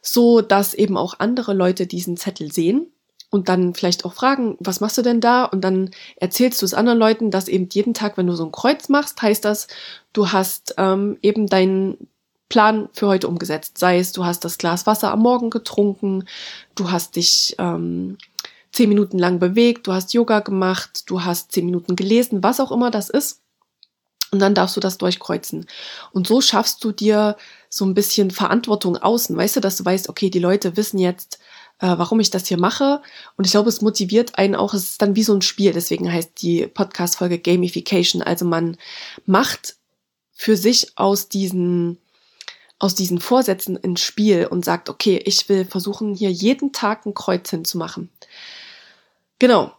so 0.00 0.40
dass 0.40 0.72
eben 0.72 0.96
auch 0.96 1.14
andere 1.18 1.52
Leute 1.52 1.86
diesen 1.86 2.16
Zettel 2.16 2.50
sehen 2.50 2.86
und 3.34 3.48
dann 3.48 3.74
vielleicht 3.74 4.04
auch 4.04 4.12
fragen, 4.12 4.56
was 4.60 4.78
machst 4.78 4.96
du 4.96 5.02
denn 5.02 5.20
da? 5.20 5.44
Und 5.44 5.62
dann 5.62 5.90
erzählst 6.14 6.62
du 6.62 6.66
es 6.66 6.72
anderen 6.72 7.00
Leuten, 7.00 7.32
dass 7.32 7.48
eben 7.48 7.68
jeden 7.72 7.92
Tag, 7.92 8.16
wenn 8.16 8.28
du 8.28 8.36
so 8.36 8.44
ein 8.44 8.52
Kreuz 8.52 8.88
machst, 8.88 9.20
heißt 9.20 9.44
das, 9.44 9.66
du 10.12 10.30
hast 10.30 10.76
ähm, 10.78 11.18
eben 11.20 11.48
deinen 11.48 12.06
Plan 12.48 12.88
für 12.92 13.08
heute 13.08 13.26
umgesetzt. 13.26 13.76
Sei 13.76 13.98
es, 13.98 14.12
du 14.12 14.24
hast 14.24 14.44
das 14.44 14.56
Glas 14.56 14.86
Wasser 14.86 15.10
am 15.10 15.18
Morgen 15.18 15.50
getrunken, 15.50 16.26
du 16.76 16.92
hast 16.92 17.16
dich 17.16 17.56
ähm, 17.58 18.18
zehn 18.70 18.88
Minuten 18.88 19.18
lang 19.18 19.40
bewegt, 19.40 19.88
du 19.88 19.92
hast 19.92 20.14
Yoga 20.14 20.38
gemacht, 20.38 21.02
du 21.06 21.24
hast 21.24 21.50
zehn 21.50 21.64
Minuten 21.64 21.96
gelesen, 21.96 22.44
was 22.44 22.60
auch 22.60 22.70
immer 22.70 22.92
das 22.92 23.10
ist. 23.10 23.40
Und 24.30 24.38
dann 24.38 24.54
darfst 24.54 24.76
du 24.76 24.80
das 24.80 24.96
durchkreuzen. 24.96 25.66
Und 26.12 26.28
so 26.28 26.40
schaffst 26.40 26.84
du 26.84 26.92
dir 26.92 27.36
so 27.68 27.84
ein 27.84 27.94
bisschen 27.94 28.30
Verantwortung 28.30 28.96
außen. 28.96 29.36
Weißt 29.36 29.56
du, 29.56 29.60
dass 29.60 29.76
du 29.76 29.84
weißt, 29.84 30.08
okay, 30.08 30.30
die 30.30 30.38
Leute 30.38 30.76
wissen 30.76 31.00
jetzt, 31.00 31.40
äh, 31.84 31.98
warum 31.98 32.18
ich 32.18 32.30
das 32.30 32.46
hier 32.46 32.58
mache. 32.58 33.02
Und 33.36 33.44
ich 33.44 33.50
glaube, 33.50 33.68
es 33.68 33.82
motiviert 33.82 34.38
einen 34.38 34.54
auch. 34.54 34.72
Es 34.72 34.84
ist 34.84 35.02
dann 35.02 35.16
wie 35.16 35.22
so 35.22 35.34
ein 35.34 35.42
Spiel. 35.42 35.72
Deswegen 35.72 36.10
heißt 36.10 36.40
die 36.40 36.66
Podcast-Folge 36.66 37.38
Gamification. 37.38 38.22
Also 38.22 38.46
man 38.46 38.78
macht 39.26 39.76
für 40.32 40.56
sich 40.56 40.92
aus 40.96 41.28
diesen 41.28 41.98
aus 42.80 42.94
diesen 42.94 43.20
Vorsätzen 43.20 43.78
ein 43.82 43.96
Spiel 43.96 44.46
und 44.46 44.64
sagt, 44.64 44.90
okay, 44.90 45.22
ich 45.24 45.48
will 45.48 45.64
versuchen, 45.64 46.14
hier 46.14 46.30
jeden 46.30 46.72
Tag 46.72 47.06
ein 47.06 47.14
Kreuz 47.14 47.48
hinzumachen. 47.48 48.10
Genau. 49.38 49.72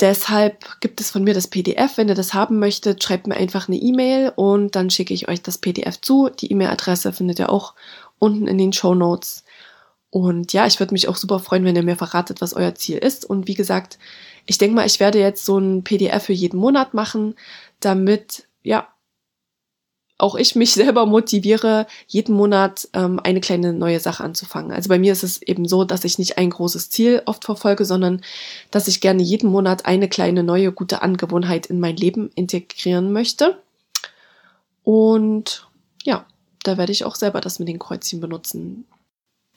Deshalb 0.00 0.80
gibt 0.80 1.00
es 1.00 1.10
von 1.10 1.22
mir 1.22 1.34
das 1.34 1.46
PDF. 1.48 1.96
Wenn 1.96 2.08
ihr 2.08 2.14
das 2.14 2.34
haben 2.34 2.58
möchtet, 2.58 3.02
schreibt 3.02 3.26
mir 3.26 3.36
einfach 3.36 3.68
eine 3.68 3.76
E-Mail 3.76 4.32
und 4.34 4.74
dann 4.74 4.90
schicke 4.90 5.14
ich 5.14 5.28
euch 5.28 5.40
das 5.40 5.58
PDF 5.58 6.00
zu. 6.00 6.28
Die 6.28 6.50
E-Mail-Adresse 6.50 7.12
findet 7.12 7.38
ihr 7.38 7.48
auch 7.48 7.74
unten 8.18 8.48
in 8.48 8.58
den 8.58 8.72
Show 8.72 8.94
Notes. 8.94 9.44
Und 10.16 10.54
ja, 10.54 10.66
ich 10.66 10.80
würde 10.80 10.94
mich 10.94 11.08
auch 11.08 11.16
super 11.16 11.40
freuen, 11.40 11.66
wenn 11.66 11.76
ihr 11.76 11.82
mir 11.82 11.94
verratet, 11.94 12.40
was 12.40 12.54
euer 12.54 12.74
Ziel 12.74 12.96
ist. 12.96 13.26
Und 13.26 13.48
wie 13.48 13.54
gesagt, 13.54 13.98
ich 14.46 14.56
denke 14.56 14.74
mal, 14.74 14.86
ich 14.86 14.98
werde 14.98 15.18
jetzt 15.18 15.44
so 15.44 15.58
ein 15.58 15.84
PDF 15.84 16.24
für 16.24 16.32
jeden 16.32 16.58
Monat 16.58 16.94
machen, 16.94 17.34
damit, 17.80 18.44
ja, 18.62 18.88
auch 20.16 20.34
ich 20.36 20.56
mich 20.56 20.72
selber 20.72 21.04
motiviere, 21.04 21.86
jeden 22.06 22.34
Monat 22.34 22.88
ähm, 22.94 23.20
eine 23.22 23.42
kleine 23.42 23.74
neue 23.74 24.00
Sache 24.00 24.24
anzufangen. 24.24 24.72
Also 24.72 24.88
bei 24.88 24.98
mir 24.98 25.12
ist 25.12 25.22
es 25.22 25.42
eben 25.42 25.68
so, 25.68 25.84
dass 25.84 26.02
ich 26.04 26.18
nicht 26.18 26.38
ein 26.38 26.48
großes 26.48 26.88
Ziel 26.88 27.20
oft 27.26 27.44
verfolge, 27.44 27.84
sondern 27.84 28.22
dass 28.70 28.88
ich 28.88 29.02
gerne 29.02 29.22
jeden 29.22 29.50
Monat 29.50 29.84
eine 29.84 30.08
kleine 30.08 30.42
neue 30.42 30.72
gute 30.72 31.02
Angewohnheit 31.02 31.66
in 31.66 31.78
mein 31.78 31.96
Leben 31.96 32.30
integrieren 32.34 33.12
möchte. 33.12 33.60
Und 34.82 35.68
ja, 36.04 36.24
da 36.62 36.78
werde 36.78 36.92
ich 36.92 37.04
auch 37.04 37.16
selber 37.16 37.42
das 37.42 37.58
mit 37.58 37.68
den 37.68 37.78
Kreuzchen 37.78 38.22
benutzen. 38.22 38.86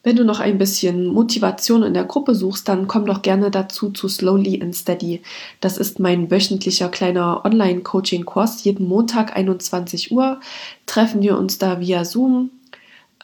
Wenn 0.02 0.16
du 0.16 0.24
noch 0.24 0.40
ein 0.40 0.56
bisschen 0.56 1.06
Motivation 1.08 1.82
in 1.82 1.92
der 1.92 2.04
Gruppe 2.04 2.34
suchst, 2.34 2.66
dann 2.68 2.86
komm 2.86 3.04
doch 3.04 3.20
gerne 3.20 3.50
dazu 3.50 3.90
zu 3.90 4.08
Slowly 4.08 4.62
and 4.62 4.74
Steady. 4.74 5.20
Das 5.60 5.76
ist 5.76 6.00
mein 6.00 6.30
wöchentlicher 6.30 6.88
kleiner 6.88 7.44
Online-Coaching-Kurs. 7.44 8.64
Jeden 8.64 8.88
Montag 8.88 9.36
21 9.36 10.10
Uhr 10.10 10.40
treffen 10.86 11.20
wir 11.20 11.36
uns 11.36 11.58
da 11.58 11.80
via 11.80 12.06
Zoom, 12.06 12.50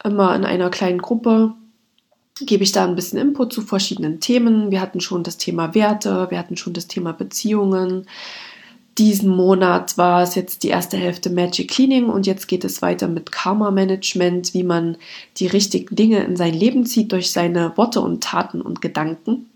immer 0.04 0.36
in 0.36 0.44
einer 0.44 0.68
kleinen 0.68 1.00
Gruppe. 1.00 1.54
Gebe 2.40 2.64
ich 2.64 2.72
da 2.72 2.84
ein 2.84 2.94
bisschen 2.94 3.18
Input 3.18 3.54
zu 3.54 3.62
verschiedenen 3.62 4.20
Themen. 4.20 4.70
Wir 4.70 4.82
hatten 4.82 5.00
schon 5.00 5.22
das 5.22 5.38
Thema 5.38 5.74
Werte, 5.74 6.26
wir 6.28 6.38
hatten 6.38 6.58
schon 6.58 6.74
das 6.74 6.88
Thema 6.88 7.12
Beziehungen, 7.12 8.06
diesen 8.98 9.28
Monat 9.28 9.98
war 9.98 10.22
es 10.22 10.34
jetzt 10.34 10.62
die 10.62 10.68
erste 10.68 10.96
Hälfte 10.96 11.28
Magic 11.28 11.70
Cleaning 11.70 12.08
und 12.08 12.26
jetzt 12.26 12.48
geht 12.48 12.64
es 12.64 12.80
weiter 12.80 13.08
mit 13.08 13.30
Karma 13.30 13.70
Management, 13.70 14.54
wie 14.54 14.62
man 14.62 14.96
die 15.36 15.46
richtigen 15.46 15.94
Dinge 15.94 16.24
in 16.24 16.36
sein 16.36 16.54
Leben 16.54 16.86
zieht 16.86 17.12
durch 17.12 17.30
seine 17.30 17.76
Worte 17.76 18.00
und 18.00 18.22
Taten 18.22 18.62
und 18.62 18.80
Gedanken. 18.80 19.50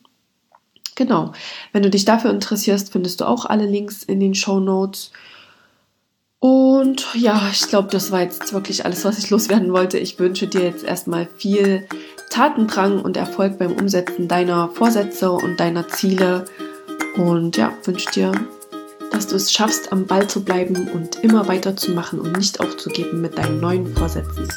Genau. 0.95 1.32
Wenn 1.72 1.82
du 1.82 1.88
dich 1.88 2.05
dafür 2.05 2.30
interessierst, 2.30 2.93
findest 2.93 3.22
du 3.22 3.24
auch 3.24 3.47
alle 3.47 3.64
Links 3.64 4.03
in 4.03 4.20
den 4.20 4.34
Show 4.34 4.61
Notes. 4.61 5.12
Und 6.38 7.07
ja, 7.14 7.49
ich 7.51 7.68
glaube, 7.68 7.88
das 7.91 8.12
war 8.12 8.20
jetzt 8.20 8.53
wirklich 8.53 8.84
alles, 8.84 9.05
was 9.05 9.18
ich 9.18 9.30
loswerden 9.30 9.72
wollte. 9.72 9.99
Ich 9.99 10.18
wünsche 10.18 10.47
dir 10.47 10.62
jetzt 10.62 10.84
erstmal 10.84 11.28
viel 11.36 11.86
Tatendrang 12.28 13.01
und 13.01 13.16
Erfolg 13.16 13.59
beim 13.59 13.72
Umsetzen 13.72 14.28
deiner 14.28 14.68
Vorsätze 14.68 15.32
und 15.32 15.59
deiner 15.59 15.88
Ziele. 15.88 16.45
Und 17.16 17.57
ja, 17.57 17.72
wünsche 17.84 18.11
dir 18.11 18.32
dass 19.11 19.26
du 19.26 19.36
es 19.36 19.52
schaffst, 19.52 19.92
am 19.92 20.06
Ball 20.06 20.28
zu 20.28 20.44
bleiben 20.44 20.88
und 20.88 21.16
immer 21.22 21.48
weiterzumachen 21.48 22.20
und 22.20 22.36
nicht 22.36 22.61
aufzugeben 22.61 23.20
mit 23.20 23.38
deinen 23.38 23.61
neuen 23.61 23.94
Vorsätzen. 23.94 24.48